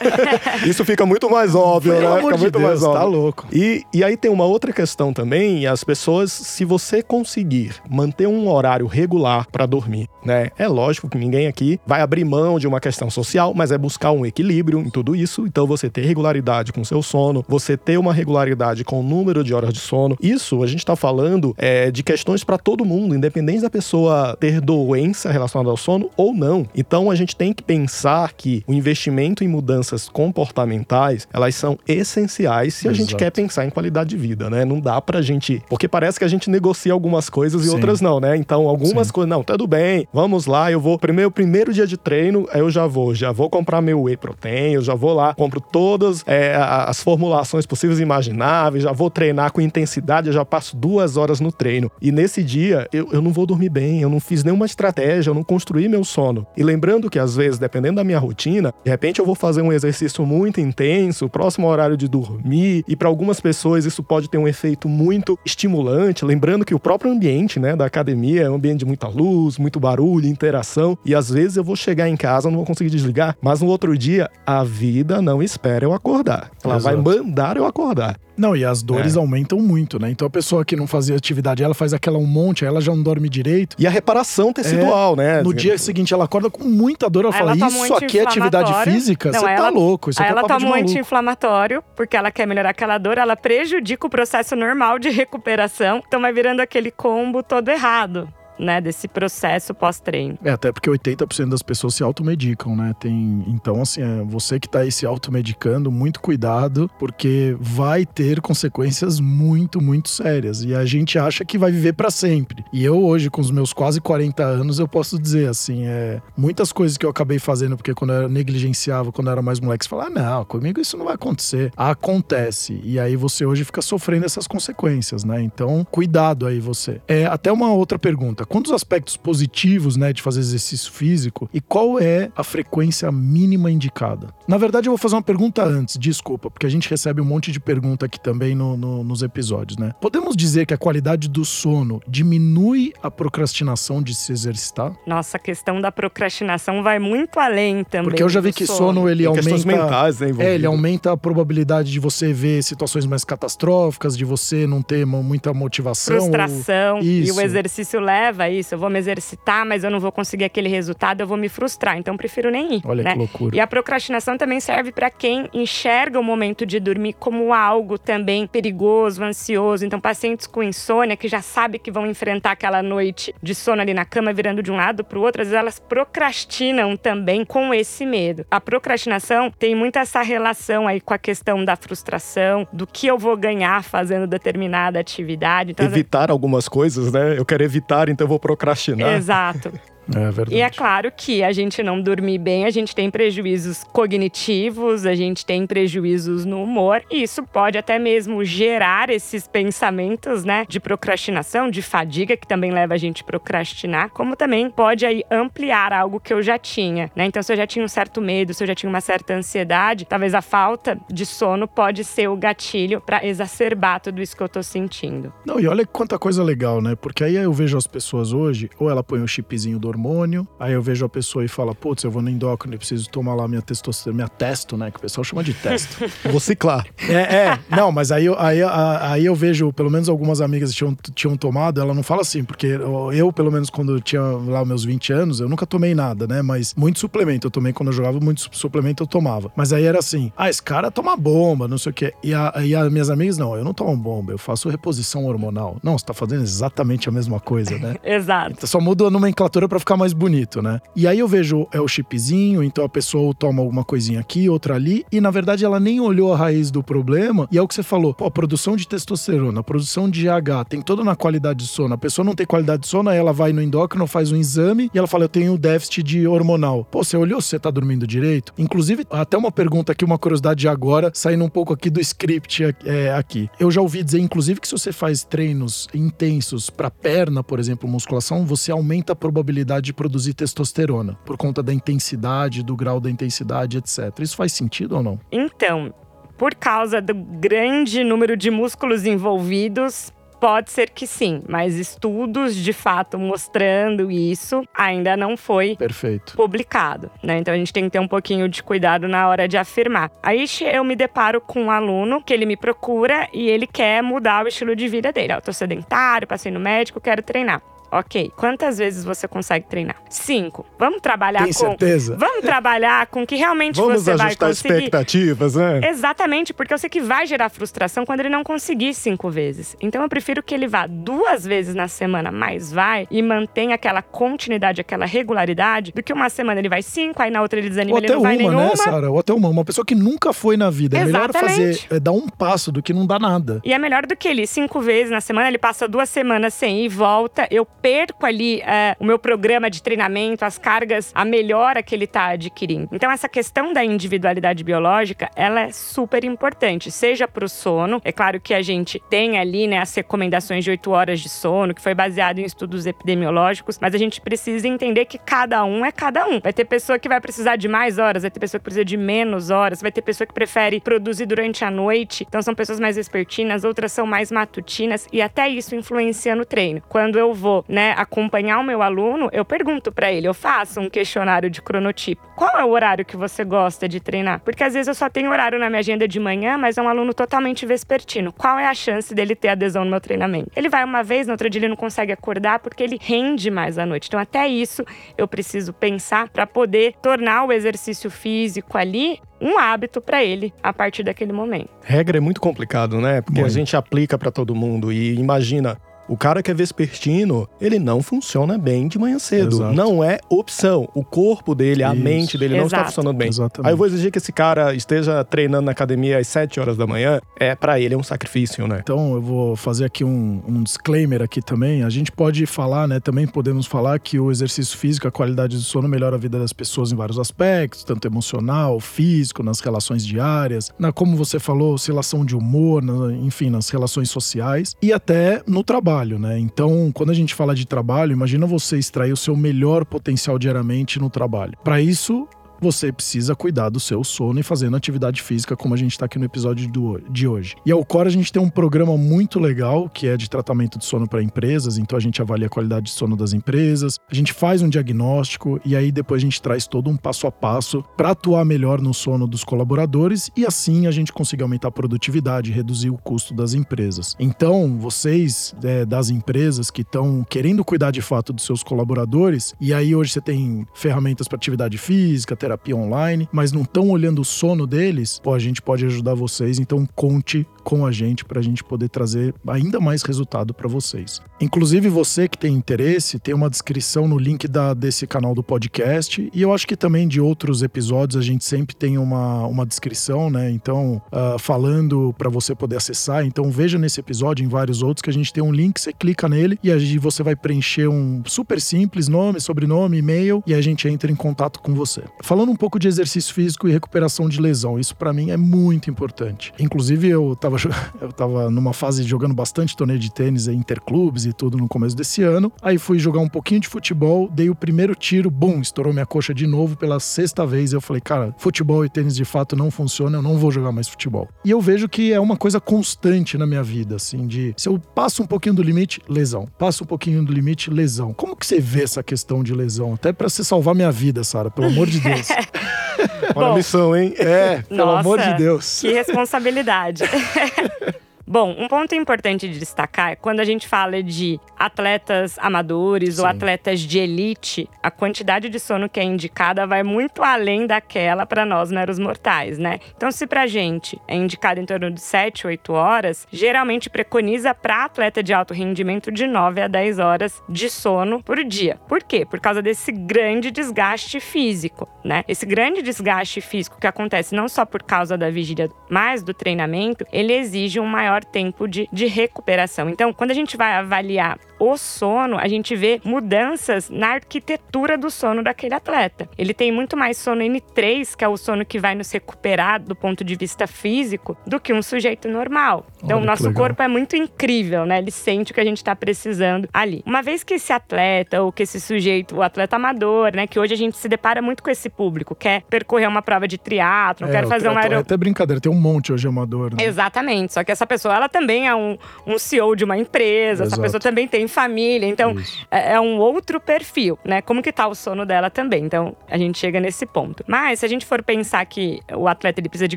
isso 0.66 0.84
fica 0.84 1.04
muito 1.06 1.30
mais 1.30 1.54
óbvio, 1.54 1.92
Pelo 1.92 2.02
né? 2.02 2.18
amor 2.18 2.22
Fica 2.22 2.36
de 2.36 2.42
muito 2.42 2.58
Deus, 2.58 2.68
mais 2.70 2.82
óbvio. 2.82 3.00
tá 3.00 3.04
louco. 3.04 3.46
E, 3.52 3.82
e 3.92 4.04
aí 4.04 4.16
tem 4.16 4.30
uma 4.30 4.44
outra 4.44 4.72
questão 4.72 5.12
também, 5.12 5.66
as 5.66 5.82
pessoas, 5.84 6.30
se 6.32 6.64
você 6.64 7.02
conseguir 7.30 7.76
manter 7.88 8.26
um 8.26 8.48
horário 8.50 8.88
regular 8.88 9.46
para 9.52 9.64
dormir, 9.64 10.08
né? 10.24 10.50
É 10.58 10.66
lógico 10.66 11.08
que 11.08 11.16
ninguém 11.16 11.46
aqui 11.46 11.78
vai 11.86 12.00
abrir 12.00 12.24
mão 12.24 12.58
de 12.58 12.66
uma 12.66 12.80
questão 12.80 13.08
social, 13.08 13.54
mas 13.54 13.70
é 13.70 13.78
buscar 13.78 14.10
um 14.10 14.26
equilíbrio 14.26 14.80
em 14.80 14.90
tudo 14.90 15.14
isso. 15.14 15.46
Então 15.46 15.64
você 15.64 15.88
ter 15.88 16.04
regularidade 16.04 16.72
com 16.72 16.82
seu 16.82 17.00
sono, 17.02 17.44
você 17.48 17.76
ter 17.76 17.98
uma 17.98 18.12
regularidade 18.12 18.82
com 18.82 18.98
o 18.98 19.02
número 19.02 19.44
de 19.44 19.54
horas 19.54 19.72
de 19.72 19.78
sono. 19.78 20.16
Isso 20.20 20.60
a 20.64 20.66
gente 20.66 20.80
está 20.80 20.96
falando 20.96 21.54
é, 21.56 21.92
de 21.92 22.02
questões 22.02 22.42
para 22.42 22.58
todo 22.58 22.84
mundo, 22.84 23.14
independente 23.14 23.62
da 23.62 23.70
pessoa 23.70 24.36
ter 24.40 24.60
doença 24.60 25.30
relacionada 25.30 25.70
ao 25.70 25.76
sono 25.76 26.10
ou 26.16 26.34
não. 26.34 26.66
Então 26.74 27.12
a 27.12 27.14
gente 27.14 27.36
tem 27.36 27.52
que 27.52 27.62
pensar 27.62 28.32
que 28.32 28.64
o 28.66 28.74
investimento 28.74 29.44
em 29.44 29.48
mudanças 29.48 30.08
comportamentais, 30.08 31.28
elas 31.32 31.54
são 31.54 31.78
essenciais 31.86 32.74
se 32.74 32.88
a 32.88 32.92
gente 32.92 33.10
Exato. 33.10 33.18
quer 33.18 33.30
pensar 33.30 33.64
em 33.64 33.70
qualidade 33.70 34.10
de 34.10 34.16
vida, 34.16 34.50
né? 34.50 34.64
Não 34.64 34.80
dá 34.80 35.00
pra 35.00 35.22
gente, 35.22 35.62
porque 35.68 35.86
parece 35.86 36.18
que 36.18 36.24
a 36.24 36.28
gente 36.28 36.50
negocia 36.50 36.92
algumas 37.20 37.28
coisas 37.28 37.62
e 37.62 37.68
Sim. 37.68 37.74
outras 37.74 38.00
não, 38.00 38.18
né? 38.18 38.36
Então 38.36 38.66
algumas 38.66 39.08
Sim. 39.08 39.12
coisas, 39.12 39.28
não, 39.28 39.42
tudo 39.42 39.66
bem, 39.66 40.08
vamos 40.12 40.46
lá, 40.46 40.72
eu 40.72 40.80
vou, 40.80 40.98
primeiro, 40.98 41.30
primeiro 41.30 41.72
dia 41.72 41.86
de 41.86 41.96
treino, 41.96 42.48
eu 42.54 42.70
já 42.70 42.86
vou, 42.86 43.14
já 43.14 43.30
vou 43.30 43.50
comprar 43.50 43.82
meu 43.82 44.02
whey 44.02 44.16
protein, 44.16 44.72
eu 44.72 44.82
já 44.82 44.94
vou 44.94 45.12
lá, 45.12 45.34
compro 45.34 45.60
todas 45.60 46.24
é, 46.26 46.56
as 46.56 47.02
formulações 47.02 47.66
possíveis 47.66 48.00
e 48.00 48.02
imagináveis, 48.02 48.84
já 48.84 48.92
vou 48.92 49.10
treinar 49.10 49.52
com 49.52 49.60
intensidade, 49.60 50.28
eu 50.28 50.32
já 50.32 50.44
passo 50.44 50.76
duas 50.76 51.16
horas 51.16 51.40
no 51.40 51.52
treino. 51.52 51.90
E 52.00 52.10
nesse 52.10 52.42
dia, 52.42 52.88
eu, 52.92 53.08
eu 53.12 53.20
não 53.20 53.32
vou 53.32 53.44
dormir 53.44 53.68
bem, 53.68 54.00
eu 54.00 54.08
não 54.08 54.20
fiz 54.20 54.42
nenhuma 54.42 54.64
estratégia, 54.64 55.30
eu 55.30 55.34
não 55.34 55.42
construí 55.42 55.88
meu 55.88 56.04
sono. 56.04 56.46
E 56.56 56.62
lembrando 56.62 57.10
que 57.10 57.18
às 57.18 57.36
vezes, 57.36 57.58
dependendo 57.58 57.96
da 57.96 58.04
minha 58.04 58.18
rotina, 58.18 58.72
de 58.84 58.90
repente 58.90 59.18
eu 59.18 59.26
vou 59.26 59.34
fazer 59.34 59.62
um 59.62 59.72
exercício 59.72 60.24
muito 60.24 60.60
intenso, 60.60 61.28
próximo 61.28 61.66
ao 61.66 61.72
horário 61.72 61.96
de 61.96 62.08
dormir, 62.08 62.84
e 62.88 62.96
para 62.96 63.08
algumas 63.08 63.40
pessoas 63.40 63.84
isso 63.84 64.02
pode 64.02 64.30
ter 64.30 64.38
um 64.38 64.48
efeito 64.48 64.88
muito 64.88 65.38
estimulante, 65.44 66.24
lembrando 66.24 66.64
que 66.64 66.74
o 66.74 66.78
próprio 66.78 67.09
ambiente, 67.10 67.58
né, 67.58 67.76
da 67.76 67.84
academia 67.84 68.42
é 68.42 68.50
um 68.50 68.54
ambiente 68.54 68.80
de 68.80 68.86
muita 68.86 69.08
luz, 69.08 69.58
muito 69.58 69.80
barulho, 69.80 70.26
interação, 70.26 70.96
e 71.04 71.14
às 71.14 71.30
vezes 71.30 71.56
eu 71.56 71.64
vou 71.64 71.76
chegar 71.76 72.08
em 72.08 72.16
casa, 72.16 72.48
não 72.48 72.58
vou 72.58 72.66
conseguir 72.66 72.90
desligar, 72.90 73.36
mas 73.40 73.60
no 73.60 73.68
outro 73.68 73.96
dia 73.96 74.30
a 74.46 74.62
vida 74.64 75.20
não 75.20 75.42
espera 75.42 75.84
eu 75.84 75.92
acordar. 75.92 76.50
Ela 76.62 76.78
vai 76.78 76.94
Exato. 76.94 77.08
mandar 77.08 77.56
eu 77.56 77.66
acordar. 77.66 78.18
Não, 78.40 78.56
e 78.56 78.64
as 78.64 78.82
dores 78.82 79.16
É. 79.16 79.18
aumentam 79.18 79.58
muito, 79.58 80.00
né? 80.00 80.10
Então 80.10 80.26
a 80.26 80.30
pessoa 80.30 80.64
que 80.64 80.74
não 80.74 80.86
fazia 80.86 81.14
atividade, 81.14 81.62
ela 81.62 81.74
faz 81.74 81.92
aquela 81.92 82.16
um 82.18 82.24
monte, 82.26 82.64
aí 82.64 82.68
ela 82.68 82.80
já 82.80 82.90
não 82.94 83.02
dorme 83.02 83.28
direito. 83.28 83.76
E 83.78 83.86
a 83.86 83.90
reparação 83.90 84.50
tecidual, 84.52 85.14
né? 85.14 85.42
No 85.42 85.52
dia 85.52 85.76
seguinte 85.76 86.14
ela 86.14 86.24
acorda 86.24 86.48
com 86.48 86.64
muita 86.64 87.10
dor, 87.10 87.26
ela 87.26 87.34
Aí 87.34 87.38
fala: 87.38 87.52
ela 87.52 87.66
um 87.66 87.84
Isso 87.84 87.94
aqui 87.94 88.18
é 88.18 88.22
atividade 88.22 88.64
anti-inflamatório." 88.70 88.92
física? 88.92 89.30
Não, 89.32 89.40
Você 89.40 89.46
tá 89.46 89.52
ela- 89.52 89.68
louco, 89.68 90.08
isso 90.10 90.20
aqui 90.22 90.28
é 90.28 90.32
ela 90.32 90.42
de 90.42 90.48
toma 90.48 90.66
um 90.70 90.74
anti-inflamatório, 90.74 91.82
porque 91.94 92.16
ela 92.16 92.30
quer 92.30 92.46
melhorar 92.46 92.70
aquela 92.70 92.96
dor, 92.98 93.18
ela 93.18 93.36
prejudica 93.36 94.06
o 94.06 94.10
processo 94.10 94.56
normal 94.56 94.98
de 94.98 95.10
recuperação, 95.10 96.02
então 96.06 96.20
vai 96.20 96.32
virando 96.32 96.60
aquele 96.60 96.90
combo 96.90 97.42
todo 97.42 97.68
errado, 97.68 98.26
né? 98.60 98.80
Desse 98.80 99.08
processo 99.08 99.74
pós-treino. 99.74 100.38
É, 100.44 100.50
até 100.50 100.70
porque 100.70 100.90
80% 100.90 101.48
das 101.48 101.62
pessoas 101.62 101.94
se 101.94 102.02
automedicam, 102.02 102.76
né? 102.76 102.94
Tem, 102.98 103.44
então, 103.48 103.82
assim, 103.82 104.02
é, 104.02 104.22
você 104.24 104.60
que 104.60 104.68
tá 104.68 104.80
aí 104.80 104.92
se 104.92 105.06
automedicando, 105.06 105.90
muito 105.90 106.20
cuidado, 106.20 106.90
porque 106.98 107.56
vai 107.58 108.04
ter 108.04 108.40
consequências 108.40 109.18
muito, 109.18 109.80
muito 109.80 110.08
sérias. 110.08 110.62
E 110.62 110.74
a 110.74 110.84
gente 110.84 111.18
acha 111.18 111.44
que 111.44 111.58
vai 111.58 111.72
viver 111.72 111.94
pra 111.94 112.10
sempre. 112.10 112.64
E 112.72 112.84
eu 112.84 113.02
hoje, 113.02 113.30
com 113.30 113.40
os 113.40 113.50
meus 113.50 113.72
quase 113.72 114.00
40 114.00 114.42
anos, 114.42 114.78
eu 114.78 114.86
posso 114.86 115.18
dizer, 115.18 115.48
assim, 115.48 115.86
é, 115.86 116.20
muitas 116.36 116.72
coisas 116.72 116.96
que 116.96 117.06
eu 117.06 117.10
acabei 117.10 117.38
fazendo, 117.38 117.76
porque 117.76 117.94
quando 117.94 118.12
eu 118.12 118.28
negligenciava, 118.28 119.10
quando 119.10 119.28
eu 119.28 119.32
era 119.32 119.42
mais 119.42 119.60
moleque, 119.60 119.84
você 119.84 119.88
fala, 119.88 120.06
ah, 120.06 120.10
não, 120.10 120.44
comigo 120.44 120.80
isso 120.80 120.96
não 120.96 121.06
vai 121.06 121.14
acontecer. 121.14 121.72
Acontece. 121.76 122.80
E 122.84 122.98
aí 122.98 123.16
você 123.16 123.44
hoje 123.44 123.64
fica 123.64 123.82
sofrendo 123.82 124.26
essas 124.26 124.46
consequências, 124.46 125.24
né? 125.24 125.40
Então, 125.42 125.86
cuidado 125.90 126.46
aí 126.46 126.60
você. 126.60 127.00
É, 127.08 127.26
até 127.26 127.50
uma 127.50 127.72
outra 127.72 127.98
pergunta. 127.98 128.44
Quantos 128.50 128.72
aspectos 128.72 129.16
positivos, 129.16 129.96
né, 129.96 130.12
de 130.12 130.20
fazer 130.20 130.40
exercício 130.40 130.90
físico 130.90 131.48
e 131.54 131.60
qual 131.60 132.00
é 132.00 132.30
a 132.36 132.42
frequência 132.42 133.10
mínima 133.12 133.70
indicada? 133.70 134.34
Na 134.48 134.58
verdade, 134.58 134.88
eu 134.88 134.90
vou 134.90 134.98
fazer 134.98 135.14
uma 135.14 135.22
pergunta 135.22 135.62
antes, 135.62 135.96
desculpa, 135.96 136.50
porque 136.50 136.66
a 136.66 136.68
gente 136.68 136.90
recebe 136.90 137.20
um 137.20 137.24
monte 137.24 137.52
de 137.52 137.60
pergunta 137.60 138.06
aqui 138.06 138.18
também 138.18 138.56
no- 138.56 138.76
no- 138.76 139.04
nos 139.04 139.22
episódios, 139.22 139.78
né? 139.78 139.92
Podemos 140.00 140.34
dizer 140.36 140.66
que 140.66 140.74
a 140.74 140.76
qualidade 140.76 141.28
do 141.28 141.44
sono 141.44 142.00
diminui 142.08 142.92
a 143.00 143.08
procrastinação 143.08 144.02
de 144.02 144.16
se 144.16 144.32
exercitar? 144.32 144.94
Nossa, 145.06 145.36
a 145.36 145.40
questão 145.40 145.80
da 145.80 145.92
procrastinação 145.92 146.82
vai 146.82 146.98
muito 146.98 147.38
além 147.38 147.84
também. 147.84 148.08
Porque 148.08 148.22
eu 148.22 148.28
já 148.28 148.40
vi 148.40 148.52
que 148.52 148.66
sono, 148.66 149.08
ele 149.08 149.18
Tem 149.18 149.26
aumenta. 149.28 149.42
questões 149.48 149.64
mentais, 149.64 150.18
né, 150.18 150.32
É, 150.40 150.54
ele 150.56 150.66
aumenta 150.66 151.12
a 151.12 151.16
probabilidade 151.16 151.92
de 151.92 152.00
você 152.00 152.32
ver 152.32 152.64
situações 152.64 153.06
mais 153.06 153.24
catastróficas, 153.24 154.16
de 154.16 154.24
você 154.24 154.66
não 154.66 154.82
ter 154.82 155.06
muita 155.06 155.54
motivação. 155.54 156.00
ou- 156.16 156.20
frustração 156.22 156.98
e 157.00 157.22
Isso. 157.22 157.38
o 157.38 157.40
exercício 157.40 158.00
leva 158.00 158.39
isso. 158.48 158.74
Eu 158.74 158.78
vou 158.78 158.88
me 158.88 158.98
exercitar, 158.98 159.66
mas 159.66 159.84
eu 159.84 159.90
não 159.90 160.00
vou 160.00 160.12
conseguir 160.12 160.44
aquele 160.44 160.68
resultado, 160.68 161.20
eu 161.20 161.26
vou 161.26 161.36
me 161.36 161.48
frustrar. 161.48 161.98
Então, 161.98 162.14
eu 162.14 162.18
prefiro 162.18 162.50
nem 162.50 162.76
ir. 162.76 162.82
Olha 162.84 163.02
né? 163.02 163.12
que 163.12 163.18
loucura. 163.18 163.56
E 163.56 163.60
a 163.60 163.66
procrastinação 163.66 164.38
também 164.38 164.60
serve 164.60 164.92
para 164.92 165.10
quem 165.10 165.48
enxerga 165.52 166.18
o 166.18 166.22
momento 166.22 166.64
de 166.64 166.78
dormir 166.80 167.14
como 167.14 167.52
algo 167.52 167.98
também 167.98 168.46
perigoso, 168.46 169.22
ansioso. 169.22 169.84
Então, 169.84 170.00
pacientes 170.00 170.46
com 170.46 170.62
insônia 170.62 171.16
que 171.16 171.28
já 171.28 171.42
sabem 171.42 171.80
que 171.80 171.90
vão 171.90 172.06
enfrentar 172.06 172.52
aquela 172.52 172.82
noite 172.82 173.34
de 173.42 173.54
sono 173.54 173.82
ali 173.82 173.94
na 173.94 174.04
cama, 174.04 174.32
virando 174.32 174.62
de 174.62 174.70
um 174.70 174.76
lado 174.76 175.04
para 175.04 175.18
o 175.18 175.22
outro, 175.22 175.42
às 175.42 175.48
vezes 175.48 175.58
elas 175.58 175.78
procrastinam 175.78 176.96
também 176.96 177.44
com 177.44 177.74
esse 177.74 178.06
medo. 178.06 178.46
A 178.50 178.60
procrastinação 178.60 179.50
tem 179.50 179.74
muito 179.74 179.98
essa 179.98 180.22
relação 180.22 180.86
aí 180.86 181.00
com 181.00 181.14
a 181.14 181.18
questão 181.18 181.64
da 181.64 181.76
frustração, 181.76 182.66
do 182.72 182.86
que 182.86 183.06
eu 183.06 183.18
vou 183.18 183.36
ganhar 183.36 183.82
fazendo 183.82 184.26
determinada 184.26 184.98
atividade. 184.98 185.72
Então, 185.72 185.86
Evitar 185.86 186.30
algumas 186.30 186.68
coisas, 186.68 187.12
né? 187.12 187.38
Eu 187.38 187.44
quero 187.44 187.62
evitar, 187.62 188.08
então 188.08 188.19
eu 188.22 188.28
vou 188.28 188.38
procrastinar. 188.38 189.14
Exato. 189.14 189.72
É 190.14 190.30
verdade. 190.30 190.54
E 190.54 190.60
é 190.60 190.70
claro 190.70 191.12
que 191.14 191.42
a 191.42 191.52
gente 191.52 191.82
não 191.82 192.00
dormir 192.00 192.38
bem, 192.38 192.64
a 192.64 192.70
gente 192.70 192.94
tem 192.94 193.10
prejuízos 193.10 193.84
cognitivos, 193.84 195.06
a 195.06 195.14
gente 195.14 195.44
tem 195.44 195.66
prejuízos 195.66 196.44
no 196.44 196.62
humor, 196.62 197.02
e 197.10 197.22
isso 197.22 197.42
pode 197.42 197.78
até 197.78 197.98
mesmo 197.98 198.44
gerar 198.44 199.10
esses 199.10 199.46
pensamentos, 199.46 200.44
né, 200.44 200.64
de 200.68 200.80
procrastinação, 200.80 201.70
de 201.70 201.82
fadiga, 201.82 202.36
que 202.36 202.46
também 202.46 202.70
leva 202.70 202.94
a 202.94 202.96
gente 202.96 203.22
a 203.22 203.24
procrastinar, 203.24 204.10
como 204.10 204.36
também 204.36 204.70
pode 204.70 205.04
aí 205.06 205.22
ampliar 205.30 205.92
algo 205.92 206.20
que 206.20 206.32
eu 206.32 206.42
já 206.42 206.58
tinha, 206.58 207.10
né? 207.14 207.26
Então, 207.26 207.42
se 207.42 207.52
eu 207.52 207.56
já 207.56 207.66
tinha 207.66 207.84
um 207.84 207.88
certo 207.88 208.20
medo, 208.20 208.54
se 208.54 208.62
eu 208.62 208.66
já 208.66 208.74
tinha 208.74 208.88
uma 208.88 209.00
certa 209.00 209.34
ansiedade, 209.34 210.04
talvez 210.04 210.34
a 210.34 210.42
falta 210.42 210.98
de 211.08 211.26
sono 211.26 211.68
pode 211.68 212.04
ser 212.04 212.28
o 212.28 212.36
gatilho 212.36 213.00
para 213.00 213.24
exacerbar 213.24 214.00
tudo 214.00 214.20
isso 214.20 214.36
que 214.36 214.42
eu 214.42 214.48
tô 214.48 214.62
sentindo. 214.62 215.32
Não, 215.44 215.60
e 215.60 215.66
olha 215.66 215.84
quanta 215.86 216.18
coisa 216.18 216.42
legal, 216.42 216.80
né? 216.80 216.94
Porque 216.94 217.24
aí 217.24 217.36
eu 217.36 217.52
vejo 217.52 217.76
as 217.76 217.86
pessoas 217.86 218.32
hoje, 218.32 218.70
ou 218.78 218.90
ela 218.90 219.02
põe 219.02 219.22
o 219.22 219.28
chipzinho 219.28 219.78
do 219.78 219.88
hormônio. 220.00 220.48
Aí 220.58 220.72
eu 220.72 220.82
vejo 220.82 221.04
a 221.04 221.08
pessoa 221.08 221.44
e 221.44 221.48
fala, 221.48 221.74
putz, 221.74 222.04
eu 222.04 222.10
vou 222.10 222.22
no 222.22 222.30
endócrino 222.30 222.74
e 222.74 222.78
preciso 222.78 223.08
tomar 223.10 223.34
lá 223.34 223.46
minha 223.46 223.60
testosterona, 223.60 224.16
minha 224.16 224.28
testo, 224.28 224.76
né? 224.76 224.90
Que 224.90 224.96
o 224.96 225.00
pessoal 225.00 225.24
chama 225.24 225.44
de 225.44 225.52
testo. 225.52 225.98
vou 226.30 226.40
ciclar. 226.40 226.86
É, 227.08 227.14
é. 227.14 227.58
Não, 227.70 227.92
mas 227.92 228.10
aí, 228.10 228.26
aí, 228.38 228.62
aí 228.62 229.26
eu 229.26 229.34
vejo, 229.34 229.72
pelo 229.72 229.90
menos 229.90 230.08
algumas 230.08 230.40
amigas 230.40 230.72
tinham, 230.72 230.96
tinham 231.14 231.36
tomado, 231.36 231.80
ela 231.80 231.94
não 231.94 232.02
fala 232.02 232.22
assim, 232.22 232.42
porque 232.42 232.78
eu, 233.12 233.32
pelo 233.32 233.52
menos, 233.52 233.68
quando 233.68 234.00
tinha 234.00 234.22
lá 234.22 234.64
meus 234.64 234.84
20 234.84 235.12
anos, 235.12 235.40
eu 235.40 235.48
nunca 235.48 235.66
tomei 235.66 235.94
nada, 235.94 236.26
né? 236.26 236.42
Mas 236.42 236.74
muito 236.74 236.98
suplemento 236.98 237.46
eu 237.46 237.50
tomei 237.50 237.72
quando 237.72 237.90
eu 237.90 237.92
jogava, 237.92 238.18
muito 238.20 238.48
suplemento 238.52 239.02
eu 239.02 239.06
tomava. 239.06 239.52
Mas 239.54 239.72
aí 239.72 239.84
era 239.84 239.98
assim, 239.98 240.32
ah, 240.36 240.48
esse 240.48 240.62
cara 240.62 240.90
toma 240.90 241.16
bomba, 241.16 241.68
não 241.68 241.78
sei 241.78 241.90
o 241.90 241.94
quê. 241.94 242.14
E, 242.22 242.32
a, 242.32 242.54
e 242.64 242.74
as 242.74 242.90
minhas 242.90 243.10
amigas, 243.10 243.36
não, 243.36 243.56
eu 243.56 243.64
não 243.64 243.74
tomo 243.74 243.96
bomba, 243.96 244.32
eu 244.32 244.38
faço 244.38 244.68
reposição 244.68 245.26
hormonal. 245.26 245.76
Não, 245.82 245.96
você 245.98 246.04
tá 246.04 246.14
fazendo 246.14 246.42
exatamente 246.42 247.08
a 247.08 247.12
mesma 247.12 247.40
coisa, 247.40 247.76
né? 247.78 247.96
Exato. 248.04 248.52
Então, 248.52 248.66
só 248.66 248.80
muda 248.80 249.06
a 249.06 249.10
nomenclatura 249.10 249.68
para 249.68 249.79
ficar 249.80 249.96
mais 249.96 250.12
bonito, 250.12 250.62
né? 250.62 250.80
E 250.94 251.06
aí 251.06 251.18
eu 251.18 251.28
vejo, 251.28 251.66
é 251.72 251.80
o 251.80 251.88
chipzinho, 251.88 252.62
então 252.62 252.84
a 252.84 252.88
pessoa 252.88 253.34
toma 253.34 253.60
alguma 253.60 253.84
coisinha 253.84 254.20
aqui, 254.20 254.48
outra 254.48 254.74
ali, 254.74 255.04
e 255.10 255.20
na 255.20 255.30
verdade 255.30 255.64
ela 255.64 255.80
nem 255.80 256.00
olhou 256.00 256.32
a 256.32 256.36
raiz 256.36 256.70
do 256.70 256.82
problema, 256.82 257.48
e 257.50 257.58
é 257.58 257.62
o 257.62 257.68
que 257.68 257.74
você 257.74 257.82
falou, 257.82 258.14
pô, 258.14 258.26
a 258.26 258.30
produção 258.30 258.76
de 258.76 258.86
testosterona, 258.86 259.60
a 259.60 259.64
produção 259.64 260.08
de 260.08 260.22
GH, 260.22 260.68
tem 260.68 260.80
toda 260.80 261.02
na 261.02 261.16
qualidade 261.16 261.64
de 261.64 261.66
sono. 261.66 261.94
A 261.94 261.98
pessoa 261.98 262.24
não 262.24 262.34
tem 262.34 262.46
qualidade 262.46 262.82
de 262.82 262.88
sono, 262.88 263.10
aí 263.10 263.18
ela 263.18 263.32
vai 263.32 263.52
no 263.52 263.62
endócrino, 263.62 264.06
faz 264.06 264.30
um 264.30 264.36
exame, 264.36 264.90
e 264.94 264.98
ela 264.98 265.06
fala, 265.06 265.24
eu 265.24 265.28
tenho 265.28 265.56
déficit 265.58 266.02
de 266.02 266.26
hormonal. 266.26 266.84
Pô, 266.84 267.02
você 267.02 267.16
olhou 267.16 267.40
se 267.40 267.48
você 267.48 267.58
tá 267.58 267.70
dormindo 267.70 268.06
direito? 268.06 268.52
Inclusive, 268.58 269.06
até 269.10 269.36
uma 269.36 269.50
pergunta 269.50 269.92
aqui, 269.92 270.04
uma 270.04 270.18
curiosidade 270.18 270.60
de 270.60 270.68
agora, 270.68 271.10
saindo 271.14 271.44
um 271.44 271.48
pouco 271.48 271.72
aqui 271.72 271.90
do 271.90 272.00
script 272.00 272.62
é, 272.84 273.12
aqui. 273.14 273.48
Eu 273.58 273.70
já 273.70 273.80
ouvi 273.80 274.02
dizer, 274.02 274.20
inclusive, 274.20 274.60
que 274.60 274.68
se 274.68 274.72
você 274.72 274.92
faz 274.92 275.24
treinos 275.24 275.88
intensos 275.94 276.70
para 276.70 276.90
perna, 276.90 277.42
por 277.42 277.58
exemplo, 277.58 277.88
musculação, 277.88 278.44
você 278.44 278.70
aumenta 278.70 279.12
a 279.12 279.16
probabilidade 279.16 279.69
de 279.78 279.92
produzir 279.92 280.34
testosterona 280.34 281.18
por 281.24 281.36
conta 281.36 281.62
da 281.62 281.72
intensidade, 281.72 282.62
do 282.64 282.74
grau 282.74 282.98
da 282.98 283.10
intensidade, 283.10 283.78
etc. 283.78 284.18
Isso 284.20 284.36
faz 284.36 284.52
sentido 284.52 284.96
ou 284.96 285.02
não? 285.02 285.20
Então, 285.30 285.94
por 286.36 286.54
causa 286.54 287.00
do 287.00 287.14
grande 287.14 288.02
número 288.02 288.36
de 288.36 288.50
músculos 288.50 289.04
envolvidos, 289.04 290.12
Pode 290.40 290.70
ser 290.70 290.88
que 290.88 291.06
sim, 291.06 291.42
mas 291.46 291.76
estudos 291.76 292.56
de 292.56 292.72
fato 292.72 293.18
mostrando 293.18 294.10
isso 294.10 294.64
ainda 294.74 295.14
não 295.14 295.36
foi 295.36 295.76
Perfeito. 295.76 296.34
publicado, 296.34 297.10
né? 297.22 297.36
Então 297.36 297.52
a 297.52 297.56
gente 297.58 297.74
tem 297.74 297.84
que 297.84 297.90
ter 297.90 297.98
um 297.98 298.08
pouquinho 298.08 298.48
de 298.48 298.62
cuidado 298.62 299.06
na 299.06 299.28
hora 299.28 299.46
de 299.46 299.58
afirmar. 299.58 300.10
Aí 300.22 300.46
eu 300.72 300.82
me 300.82 300.96
deparo 300.96 301.42
com 301.42 301.64
um 301.64 301.70
aluno 301.70 302.22
que 302.22 302.32
ele 302.32 302.46
me 302.46 302.56
procura 302.56 303.28
e 303.34 303.50
ele 303.50 303.66
quer 303.66 304.02
mudar 304.02 304.42
o 304.46 304.48
estilo 304.48 304.74
de 304.74 304.88
vida 304.88 305.12
dele. 305.12 305.34
Eu 305.34 305.42
tô 305.42 305.52
sedentário, 305.52 306.26
passei 306.26 306.50
no 306.50 306.58
médico, 306.58 307.02
quero 307.02 307.22
treinar. 307.22 307.60
Ok. 307.92 308.32
Quantas 308.36 308.78
vezes 308.78 309.04
você 309.04 309.26
consegue 309.26 309.66
treinar? 309.66 309.96
Cinco. 310.08 310.64
Vamos 310.78 311.00
trabalhar 311.00 311.44
Tem 311.44 311.52
com. 311.52 311.58
certeza? 311.58 312.16
Vamos 312.16 312.40
trabalhar 312.42 313.06
com 313.06 313.26
que 313.26 313.34
realmente 313.36 313.76
Vamos 313.76 314.02
você 314.04 314.14
vai 314.14 314.26
ajustar 314.28 314.48
conseguir. 314.48 314.74
expectativas, 314.74 315.54
né? 315.54 315.80
Exatamente, 315.88 316.52
porque 316.52 316.72
eu 316.72 316.78
sei 316.78 316.88
que 316.88 317.00
vai 317.00 317.26
gerar 317.26 317.48
frustração 317.48 318.04
quando 318.06 318.20
ele 318.20 318.28
não 318.28 318.44
conseguir 318.44 318.94
cinco 318.94 319.30
vezes. 319.30 319.76
Então 319.80 320.02
eu 320.02 320.08
prefiro 320.08 320.42
que 320.42 320.54
ele 320.54 320.66
vá 320.68 320.86
duas 320.86 321.44
vezes 321.44 321.74
na 321.74 321.88
semana, 321.88 322.30
mas 322.30 322.72
vai 322.72 323.06
e 323.10 323.20
mantenha 323.22 323.74
aquela 323.74 324.02
continuidade, 324.02 324.80
aquela 324.80 325.06
regularidade, 325.06 325.92
do 325.92 326.02
que 326.02 326.12
uma 326.12 326.28
semana 326.28 326.60
ele 326.60 326.68
vai 326.68 326.82
cinco, 326.82 327.22
aí 327.22 327.30
na 327.30 327.42
outra 327.42 327.58
ele 327.58 327.68
desanima, 327.68 327.96
Ou 327.96 328.04
ele 328.04 328.12
não 328.12 328.20
vai 328.22 328.36
uma, 328.36 328.50
nenhuma. 328.50 328.64
né, 328.70 328.76
Sara? 328.76 329.10
Ou 329.10 329.18
até 329.18 329.32
uma. 329.32 329.48
Uma 329.48 329.64
pessoa 329.64 329.84
que 329.84 329.94
nunca 329.94 330.32
foi 330.32 330.56
na 330.56 330.70
vida. 330.70 330.96
É 330.96 331.04
melhor 331.04 331.28
Exatamente. 331.30 331.82
fazer, 331.82 331.96
é, 331.96 332.00
dar 332.00 332.12
um 332.12 332.28
passo 332.28 332.70
do 332.70 332.80
que 332.82 332.92
não 332.92 333.06
dar 333.06 333.18
nada. 333.18 333.60
E 333.64 333.72
é 333.72 333.78
melhor 333.78 334.06
do 334.06 334.16
que 334.16 334.28
ele 334.28 334.46
cinco 334.46 334.80
vezes 334.80 335.10
na 335.10 335.20
semana, 335.20 335.48
ele 335.48 335.58
passa 335.58 335.88
duas 335.88 336.08
semanas 336.08 336.54
sem 336.54 336.80
ir 336.80 336.84
e 336.84 336.88
volta. 336.88 337.46
Eu 337.50 337.66
perco 337.80 338.26
ali 338.26 338.60
é, 338.60 338.96
o 338.98 339.04
meu 339.04 339.18
programa 339.18 339.70
de 339.70 339.82
treinamento, 339.82 340.44
as 340.44 340.58
cargas, 340.58 341.10
a 341.14 341.24
melhora 341.24 341.82
que 341.82 341.94
ele 341.94 342.04
está 342.04 342.26
adquirindo. 342.28 342.88
Então, 342.92 343.10
essa 343.10 343.28
questão 343.28 343.72
da 343.72 343.84
individualidade 343.84 344.62
biológica, 344.62 345.30
ela 345.34 345.62
é 345.62 345.72
super 345.72 346.24
importante, 346.24 346.90
seja 346.90 347.26
para 347.26 347.44
o 347.44 347.48
sono. 347.48 348.00
É 348.04 348.12
claro 348.12 348.40
que 348.40 348.54
a 348.54 348.62
gente 348.62 349.00
tem 349.10 349.38
ali 349.38 349.66
né, 349.66 349.78
as 349.78 349.94
recomendações 349.94 350.64
de 350.64 350.70
8 350.70 350.90
horas 350.90 351.20
de 351.20 351.28
sono, 351.28 351.74
que 351.74 351.82
foi 351.82 351.94
baseado 351.94 352.38
em 352.38 352.44
estudos 352.44 352.86
epidemiológicos, 352.86 353.78
mas 353.80 353.94
a 353.94 353.98
gente 353.98 354.20
precisa 354.20 354.68
entender 354.68 355.04
que 355.04 355.18
cada 355.18 355.64
um 355.64 355.84
é 355.84 355.92
cada 355.92 356.26
um. 356.26 356.40
Vai 356.40 356.52
ter 356.52 356.64
pessoa 356.64 356.98
que 356.98 357.08
vai 357.08 357.20
precisar 357.20 357.56
de 357.56 357.68
mais 357.68 357.98
horas, 357.98 358.22
vai 358.22 358.30
ter 358.30 358.40
pessoa 358.40 358.58
que 358.58 358.64
precisa 358.64 358.84
de 358.84 358.96
menos 358.96 359.50
horas, 359.50 359.80
vai 359.80 359.92
ter 359.92 360.02
pessoa 360.02 360.26
que 360.26 360.34
prefere 360.34 360.80
produzir 360.80 361.26
durante 361.26 361.64
a 361.64 361.70
noite. 361.70 362.24
Então, 362.28 362.42
são 362.42 362.54
pessoas 362.54 362.80
mais 362.80 362.96
vespertinas, 362.96 363.64
outras 363.64 363.92
são 363.92 364.06
mais 364.06 364.30
matutinas, 364.30 365.06
e 365.12 365.22
até 365.22 365.48
isso 365.48 365.74
influencia 365.74 366.34
no 366.34 366.44
treino. 366.44 366.82
Quando 366.88 367.18
eu 367.18 367.32
vou 367.32 367.64
né, 367.70 367.94
acompanhar 367.96 368.58
o 368.58 368.64
meu 368.64 368.82
aluno, 368.82 369.30
eu 369.32 369.44
pergunto 369.44 369.92
para 369.92 370.12
ele, 370.12 370.26
eu 370.26 370.34
faço 370.34 370.80
um 370.80 370.90
questionário 370.90 371.48
de 371.48 371.62
cronotipo. 371.62 372.20
Qual 372.34 372.58
é 372.58 372.64
o 372.64 372.70
horário 372.70 373.04
que 373.04 373.16
você 373.16 373.44
gosta 373.44 373.88
de 373.88 374.00
treinar? 374.00 374.40
Porque 374.40 374.64
às 374.64 374.74
vezes 374.74 374.88
eu 374.88 374.94
só 374.94 375.08
tenho 375.08 375.30
horário 375.30 375.58
na 375.58 375.70
minha 375.70 375.78
agenda 375.78 376.08
de 376.08 376.18
manhã, 376.18 376.58
mas 376.58 376.76
é 376.76 376.82
um 376.82 376.88
aluno 376.88 377.14
totalmente 377.14 377.64
vespertino. 377.64 378.32
Qual 378.32 378.58
é 378.58 378.66
a 378.66 378.74
chance 378.74 379.14
dele 379.14 379.36
ter 379.36 379.48
adesão 379.48 379.84
no 379.84 379.90
meu 379.90 380.00
treinamento? 380.00 380.50
Ele 380.56 380.68
vai 380.68 380.82
uma 380.84 381.04
vez, 381.04 381.28
no 381.28 381.32
outro 381.32 381.48
dia 381.48 381.60
ele 381.60 381.68
não 381.68 381.76
consegue 381.76 382.10
acordar 382.10 382.58
porque 382.58 382.82
ele 382.82 382.98
rende 383.00 383.50
mais 383.50 383.78
à 383.78 383.86
noite. 383.86 384.08
Então 384.08 384.18
até 384.18 384.48
isso 384.48 384.84
eu 385.16 385.28
preciso 385.28 385.72
pensar 385.72 386.28
para 386.28 386.46
poder 386.46 386.94
tornar 387.00 387.44
o 387.44 387.52
exercício 387.52 388.10
físico 388.10 388.76
ali 388.76 389.20
um 389.40 389.58
hábito 389.58 390.00
para 390.00 390.22
ele 390.22 390.52
a 390.62 390.72
partir 390.72 391.02
daquele 391.02 391.32
momento. 391.32 391.70
Regra 391.82 392.18
é 392.18 392.20
muito 392.20 392.40
complicado, 392.40 393.00
né? 393.00 393.22
Porque 393.22 393.40
Muito. 393.40 393.50
a 393.50 393.54
gente 393.54 393.74
aplica 393.74 394.18
para 394.18 394.30
todo 394.30 394.54
mundo 394.54 394.92
e 394.92 395.14
imagina, 395.14 395.78
o 396.10 396.16
cara 396.16 396.42
que 396.42 396.50
é 396.50 396.54
vespertino, 396.54 397.48
ele 397.60 397.78
não 397.78 398.02
funciona 398.02 398.58
bem 398.58 398.88
de 398.88 398.98
manhã 398.98 399.18
cedo. 399.18 399.56
Exato. 399.56 399.74
Não 399.74 400.02
é 400.02 400.18
opção. 400.28 400.88
O 400.94 401.04
corpo 401.04 401.54
dele, 401.54 401.82
a 401.84 401.94
Isso. 401.94 402.02
mente 402.02 402.36
dele 402.36 402.56
não 402.56 402.64
está 402.66 402.78
Exato. 402.78 402.90
funcionando 402.90 403.16
bem. 403.16 403.28
Exatamente. 403.28 403.66
Aí 403.68 403.72
eu 403.72 403.76
vou 403.76 403.86
exigir 403.86 404.10
que 404.10 404.18
esse 404.18 404.32
cara 404.32 404.74
esteja 404.74 405.22
treinando 405.24 405.66
na 405.66 405.72
academia 405.72 406.18
às 406.18 406.26
7 406.26 406.58
horas 406.58 406.76
da 406.76 406.86
manhã, 406.86 407.20
é 407.38 407.54
para 407.54 407.78
ele 407.80 407.94
é 407.94 407.96
um 407.96 408.02
sacrifício, 408.02 408.66
né? 408.66 408.80
Então 408.82 409.14
eu 409.14 409.22
vou 409.22 409.54
fazer 409.56 409.84
aqui 409.84 410.02
um, 410.04 410.42
um 410.46 410.62
disclaimer 410.62 411.22
aqui 411.22 411.40
também. 411.40 411.82
A 411.84 411.88
gente 411.90 412.10
pode 412.10 412.44
falar, 412.46 412.88
né? 412.88 412.98
Também 413.00 413.26
podemos 413.26 413.66
falar 413.66 413.98
que 414.00 414.18
o 414.18 414.30
exercício 414.30 414.76
físico, 414.76 415.06
a 415.06 415.10
qualidade 415.12 415.56
do 415.56 415.62
sono 415.62 415.88
melhora 415.88 416.16
a 416.16 416.18
vida 416.18 416.38
das 416.38 416.52
pessoas 416.52 416.90
em 416.92 416.96
vários 416.96 417.18
aspectos, 417.18 417.84
tanto 417.84 418.06
emocional, 418.08 418.80
físico, 418.80 419.42
nas 419.42 419.60
relações 419.60 420.04
diárias, 420.04 420.72
na 420.78 420.92
como 420.92 421.16
você 421.16 421.38
falou, 421.38 421.74
oscilação 421.74 422.24
de 422.24 422.34
humor, 422.34 422.82
na- 422.82 423.12
enfim, 423.12 423.48
nas 423.50 423.68
relações 423.70 424.10
sociais 424.10 424.74
e 424.82 424.92
até 424.92 425.42
no 425.46 425.62
trabalho, 425.62 425.99
né? 426.18 426.38
Então, 426.38 426.90
quando 426.92 427.10
a 427.10 427.14
gente 427.14 427.34
fala 427.34 427.54
de 427.54 427.66
trabalho, 427.66 428.12
imagina 428.12 428.46
você 428.46 428.78
extrair 428.78 429.12
o 429.12 429.16
seu 429.16 429.36
melhor 429.36 429.84
potencial 429.84 430.38
diariamente 430.38 430.98
no 430.98 431.10
trabalho. 431.10 431.54
Para 431.62 431.80
isso, 431.80 432.26
você 432.60 432.92
precisa 432.92 433.34
cuidar 433.34 433.68
do 433.70 433.80
seu 433.80 434.02
sono 434.04 434.38
e 434.40 434.42
fazendo 434.42 434.76
atividade 434.76 435.22
física, 435.22 435.56
como 435.56 435.74
a 435.74 435.76
gente 435.76 435.92
está 435.92 436.06
aqui 436.06 436.18
no 436.18 436.24
episódio 436.24 436.68
do- 436.70 437.00
de 437.10 437.26
hoje. 437.26 437.54
E 437.64 437.72
a 437.72 437.74
Alcor, 437.74 438.06
a 438.06 438.10
gente 438.10 438.32
tem 438.32 438.40
um 438.42 438.48
programa 438.50 438.96
muito 438.96 439.38
legal, 439.40 439.88
que 439.88 440.06
é 440.06 440.16
de 440.16 440.28
tratamento 440.28 440.78
de 440.78 440.84
sono 440.84 441.08
para 441.08 441.22
empresas, 441.22 441.78
então 441.78 441.96
a 441.96 442.00
gente 442.00 442.20
avalia 442.20 442.46
a 442.46 442.50
qualidade 442.50 442.86
de 442.86 442.92
sono 442.92 443.16
das 443.16 443.32
empresas, 443.32 443.96
a 444.10 444.14
gente 444.14 444.32
faz 444.32 444.62
um 444.62 444.68
diagnóstico 444.68 445.60
e 445.64 445.74
aí 445.74 445.90
depois 445.90 446.20
a 446.20 446.24
gente 446.24 446.40
traz 446.42 446.66
todo 446.66 446.90
um 446.90 446.96
passo 446.96 447.26
a 447.26 447.32
passo 447.32 447.82
para 447.96 448.10
atuar 448.10 448.44
melhor 448.44 448.80
no 448.80 448.92
sono 448.92 449.26
dos 449.26 449.44
colaboradores 449.44 450.30
e 450.36 450.44
assim 450.46 450.86
a 450.86 450.90
gente 450.90 451.12
conseguir 451.12 451.42
aumentar 451.42 451.68
a 451.68 451.72
produtividade, 451.72 452.50
reduzir 452.52 452.90
o 452.90 452.98
custo 452.98 453.34
das 453.34 453.54
empresas. 453.54 454.14
Então, 454.18 454.78
vocês 454.78 455.54
é, 455.62 455.84
das 455.84 456.10
empresas 456.10 456.70
que 456.70 456.82
estão 456.82 457.24
querendo 457.28 457.64
cuidar 457.64 457.90
de 457.90 458.02
fato 458.02 458.32
dos 458.32 458.44
seus 458.44 458.62
colaboradores, 458.62 459.54
e 459.60 459.72
aí 459.72 459.94
hoje 459.94 460.12
você 460.12 460.20
tem 460.20 460.66
ferramentas 460.74 461.26
para 461.28 461.36
atividade 461.36 461.78
física, 461.78 462.36
online, 462.74 463.28
mas 463.32 463.52
não 463.52 463.62
estão 463.62 463.90
olhando 463.90 464.20
o 464.20 464.24
sono 464.24 464.66
deles, 464.66 465.20
pô, 465.22 465.34
a 465.34 465.38
gente 465.38 465.60
pode 465.60 465.84
ajudar 465.86 466.14
vocês, 466.14 466.58
então 466.58 466.86
conte 466.94 467.46
com 467.70 467.86
a 467.86 467.92
gente 467.92 468.24
para 468.24 468.40
a 468.40 468.42
gente 468.42 468.64
poder 468.64 468.88
trazer 468.88 469.32
ainda 469.46 469.78
mais 469.78 470.02
resultado 470.02 470.52
para 470.52 470.66
vocês. 470.66 471.22
Inclusive 471.40 471.88
você 471.88 472.26
que 472.26 472.36
tem 472.36 472.52
interesse, 472.52 473.20
tem 473.20 473.32
uma 473.32 473.48
descrição 473.48 474.08
no 474.08 474.18
link 474.18 474.48
da, 474.48 474.74
desse 474.74 475.06
canal 475.06 475.36
do 475.36 475.42
podcast 475.42 476.28
e 476.34 476.42
eu 476.42 476.52
acho 476.52 476.66
que 476.66 476.76
também 476.76 477.06
de 477.06 477.20
outros 477.20 477.62
episódios 477.62 478.20
a 478.20 478.26
gente 478.26 478.44
sempre 478.44 478.74
tem 478.74 478.98
uma, 478.98 479.46
uma 479.46 479.64
descrição, 479.64 480.28
né? 480.28 480.50
Então, 480.50 481.00
ah, 481.12 481.36
falando 481.38 482.12
para 482.18 482.28
você 482.28 482.56
poder 482.56 482.74
acessar. 482.74 483.24
Então, 483.24 483.52
veja 483.52 483.78
nesse 483.78 484.00
episódio, 484.00 484.44
em 484.44 484.48
vários 484.48 484.82
outros, 484.82 485.00
que 485.00 485.10
a 485.10 485.12
gente 485.12 485.32
tem 485.32 485.42
um 485.42 485.52
link, 485.52 485.80
você 485.80 485.92
clica 485.92 486.28
nele 486.28 486.58
e 486.64 486.72
aí 486.72 486.98
você 486.98 487.22
vai 487.22 487.36
preencher 487.36 487.86
um 487.86 488.20
super 488.26 488.60
simples 488.60 489.06
nome, 489.06 489.40
sobrenome, 489.40 489.98
e-mail 489.98 490.42
e 490.44 490.54
a 490.54 490.60
gente 490.60 490.88
entra 490.88 491.08
em 491.08 491.14
contato 491.14 491.60
com 491.60 491.72
você. 491.72 492.02
Falando 492.20 492.50
um 492.50 492.56
pouco 492.56 492.80
de 492.80 492.88
exercício 492.88 493.32
físico 493.32 493.68
e 493.68 493.72
recuperação 493.72 494.28
de 494.28 494.40
lesão, 494.40 494.76
isso 494.76 494.96
para 494.96 495.12
mim 495.12 495.30
é 495.30 495.36
muito 495.36 495.88
importante. 495.88 496.52
Inclusive, 496.58 497.06
eu 497.08 497.36
tava 497.36 497.59
eu 498.00 498.12
tava 498.12 498.50
numa 498.50 498.72
fase 498.72 499.02
jogando 499.02 499.34
bastante 499.34 499.76
torneio 499.76 499.98
de 499.98 500.12
tênis, 500.12 500.48
interclubes 500.48 501.26
e 501.26 501.32
tudo 501.32 501.56
no 501.56 501.68
começo 501.68 501.96
desse 501.96 502.22
ano. 502.22 502.52
Aí 502.62 502.78
fui 502.78 502.98
jogar 502.98 503.20
um 503.20 503.28
pouquinho 503.28 503.60
de 503.60 503.68
futebol, 503.68 504.28
dei 504.32 504.50
o 504.50 504.54
primeiro 504.54 504.94
tiro, 504.94 505.30
bum, 505.30 505.60
estourou 505.60 505.92
minha 505.92 506.06
coxa 506.06 506.34
de 506.34 506.46
novo 506.46 506.76
pela 506.76 507.00
sexta 507.00 507.46
vez. 507.46 507.72
Eu 507.72 507.80
falei, 507.80 508.00
cara, 508.00 508.34
futebol 508.38 508.84
e 508.84 508.88
tênis 508.88 509.14
de 509.14 509.24
fato 509.24 509.56
não 509.56 509.70
funcionam, 509.70 510.18
eu 510.18 510.22
não 510.22 510.38
vou 510.38 510.50
jogar 510.50 510.72
mais 510.72 510.88
futebol. 510.88 511.28
E 511.44 511.50
eu 511.50 511.60
vejo 511.60 511.88
que 511.88 512.12
é 512.12 512.20
uma 512.20 512.36
coisa 512.36 512.60
constante 512.60 513.36
na 513.36 513.46
minha 513.46 513.62
vida, 513.62 513.96
assim, 513.96 514.26
de 514.26 514.54
se 514.56 514.68
eu 514.68 514.78
passo 514.78 515.22
um 515.22 515.26
pouquinho 515.26 515.54
do 515.54 515.62
limite, 515.62 516.00
lesão. 516.08 516.48
Passo 516.58 516.84
um 516.84 516.86
pouquinho 516.86 517.24
do 517.24 517.32
limite, 517.32 517.70
lesão. 517.70 518.12
Como 518.12 518.36
que 518.36 518.46
você 518.46 518.60
vê 518.60 518.82
essa 518.82 519.02
questão 519.02 519.42
de 519.42 519.54
lesão? 519.54 519.94
Até 519.94 520.12
para 520.12 520.28
você 520.28 520.44
salvar 520.44 520.74
minha 520.74 520.92
vida, 520.92 521.24
Sara, 521.24 521.50
pelo 521.50 521.68
amor 521.68 521.86
de 521.86 522.00
Deus. 522.00 522.28
Olha 523.34 523.48
a 523.48 523.54
missão, 523.54 523.96
hein? 523.96 524.14
É, 524.18 524.62
pelo 524.62 524.86
Nossa, 524.86 525.00
amor 525.00 525.20
de 525.20 525.34
Deus. 525.34 525.80
Que 525.80 525.92
responsabilidade. 525.92 527.04
Bom, 528.32 528.54
um 528.56 528.68
ponto 528.68 528.94
importante 528.94 529.48
de 529.48 529.58
destacar 529.58 530.12
é 530.12 530.14
quando 530.14 530.38
a 530.38 530.44
gente 530.44 530.68
fala 530.68 531.02
de 531.02 531.40
atletas 531.58 532.38
amadores 532.38 533.16
Sim. 533.16 533.22
ou 533.22 533.26
atletas 533.26 533.80
de 533.80 533.98
elite, 533.98 534.70
a 534.80 534.88
quantidade 534.88 535.48
de 535.48 535.58
sono 535.58 535.88
que 535.88 535.98
é 535.98 536.04
indicada 536.04 536.64
vai 536.64 536.84
muito 536.84 537.24
além 537.24 537.66
daquela 537.66 538.24
para 538.24 538.46
nós 538.46 538.70
meros 538.70 539.00
mortais, 539.00 539.58
né? 539.58 539.80
Então, 539.96 540.12
se 540.12 540.28
pra 540.28 540.46
gente 540.46 540.96
é 541.08 541.16
indicado 541.16 541.58
em 541.58 541.66
torno 541.66 541.90
de 541.90 542.00
7, 542.00 542.46
8 542.46 542.72
horas, 542.72 543.26
geralmente 543.32 543.90
preconiza 543.90 544.54
para 544.54 544.84
atleta 544.84 545.24
de 545.24 545.34
alto 545.34 545.52
rendimento 545.52 546.12
de 546.12 546.28
9 546.28 546.60
a 546.60 546.68
10 546.68 547.00
horas 547.00 547.42
de 547.48 547.68
sono 547.68 548.22
por 548.22 548.44
dia. 548.44 548.78
Por 548.86 549.02
quê? 549.02 549.26
Por 549.26 549.40
causa 549.40 549.60
desse 549.60 549.90
grande 549.90 550.52
desgaste 550.52 551.18
físico, 551.18 551.88
né? 552.04 552.22
Esse 552.28 552.46
grande 552.46 552.80
desgaste 552.80 553.40
físico 553.40 553.80
que 553.80 553.88
acontece 553.88 554.36
não 554.36 554.48
só 554.48 554.64
por 554.64 554.84
causa 554.84 555.18
da 555.18 555.30
vigília, 555.30 555.68
mas 555.88 556.22
do 556.22 556.32
treinamento, 556.32 557.04
ele 557.10 557.32
exige 557.32 557.80
um 557.80 557.86
maior 557.86 558.19
maior 558.20 558.24
tempo 558.24 558.68
de, 558.68 558.88
de 558.92 559.06
recuperação. 559.06 559.88
Então, 559.88 560.12
quando 560.12 560.30
a 560.30 560.34
gente 560.34 560.56
vai 560.56 560.74
avaliar 560.74 561.38
o 561.58 561.76
sono, 561.76 562.38
a 562.38 562.48
gente 562.48 562.74
vê 562.74 563.00
mudanças 563.04 563.90
na 563.90 564.14
arquitetura 564.14 564.96
do 564.96 565.10
sono 565.10 565.42
daquele 565.42 565.74
atleta. 565.74 566.28
Ele 566.38 566.54
tem 566.54 566.72
muito 566.72 566.96
mais 566.96 567.18
sono 567.18 567.42
N3, 567.42 568.16
que 568.16 568.24
é 568.24 568.28
o 568.28 568.36
sono 568.36 568.64
que 568.64 568.78
vai 568.78 568.94
nos 568.94 569.12
recuperar 569.12 569.82
do 569.82 569.94
ponto 569.94 570.24
de 570.24 570.34
vista 570.36 570.66
físico, 570.66 571.36
do 571.46 571.60
que 571.60 571.72
um 571.72 571.82
sujeito 571.82 572.28
normal. 572.28 572.86
Então, 573.02 573.18
Olha, 573.18 573.24
o 573.24 573.26
nosso 573.26 573.52
corpo 573.52 573.82
é 573.82 573.88
muito 573.88 574.16
incrível, 574.16 574.86
né? 574.86 574.98
Ele 574.98 575.10
sente 575.10 575.52
o 575.52 575.54
que 575.54 575.60
a 575.60 575.64
gente 575.64 575.78
está 575.78 575.94
precisando 575.94 576.68
ali. 576.72 577.02
Uma 577.04 577.22
vez 577.22 577.44
que 577.44 577.54
esse 577.54 577.72
atleta 577.72 578.42
ou 578.42 578.50
que 578.50 578.62
esse 578.62 578.80
sujeito, 578.80 579.36
o 579.36 579.42
atleta 579.42 579.76
amador, 579.76 580.34
né? 580.34 580.46
Que 580.46 580.58
hoje 580.58 580.72
a 580.72 580.76
gente 580.76 580.96
se 580.96 581.08
depara 581.08 581.42
muito 581.42 581.62
com 581.62 581.70
esse 581.70 581.90
público, 581.90 582.34
quer 582.34 582.62
percorrer 582.70 583.06
uma 583.06 583.20
prova 583.20 583.46
de 583.46 583.58
triatlo, 583.58 584.26
é, 584.28 584.30
quer 584.30 584.46
fazer 584.46 584.68
um. 584.68 584.78
É 584.78 584.94
até 584.94 585.16
brincadeira, 585.16 585.60
tem 585.60 585.70
um 585.70 585.78
monte 585.78 586.10
hoje 586.10 586.26
amador, 586.26 586.74
né? 586.74 586.84
Exatamente. 586.84 587.52
Só 587.52 587.62
que 587.62 587.70
essa 587.70 587.86
pessoa, 587.86 588.09
ela 588.12 588.28
também 588.28 588.66
é 588.66 588.74
um, 588.74 588.96
um 589.26 589.38
CEO 589.38 589.74
de 589.74 589.84
uma 589.84 589.96
empresa, 589.96 590.64
Exato. 590.64 590.74
essa 590.74 590.82
pessoa 590.82 591.00
também 591.00 591.26
tem 591.26 591.46
família, 591.48 592.06
então 592.06 592.34
é, 592.70 592.94
é, 592.94 593.00
um 593.00 593.18
outro 593.18 593.60
perfil, 593.60 594.18
né? 594.24 594.40
Como 594.42 594.62
que 594.62 594.72
tá 594.72 594.86
o 594.86 594.94
sono 594.94 595.24
dela 595.24 595.50
também. 595.50 595.84
Então, 595.84 596.16
a 596.28 596.38
gente 596.38 596.58
chega 596.58 596.80
nesse 596.80 597.06
ponto. 597.06 597.44
Mas 597.46 597.80
se 597.80 597.86
a 597.86 597.88
gente 597.88 598.06
for 598.06 598.22
pensar 598.22 598.64
que 598.66 599.00
o 599.14 599.28
atleta 599.28 599.60
ele 599.60 599.68
precisa 599.68 599.88
de 599.88 599.96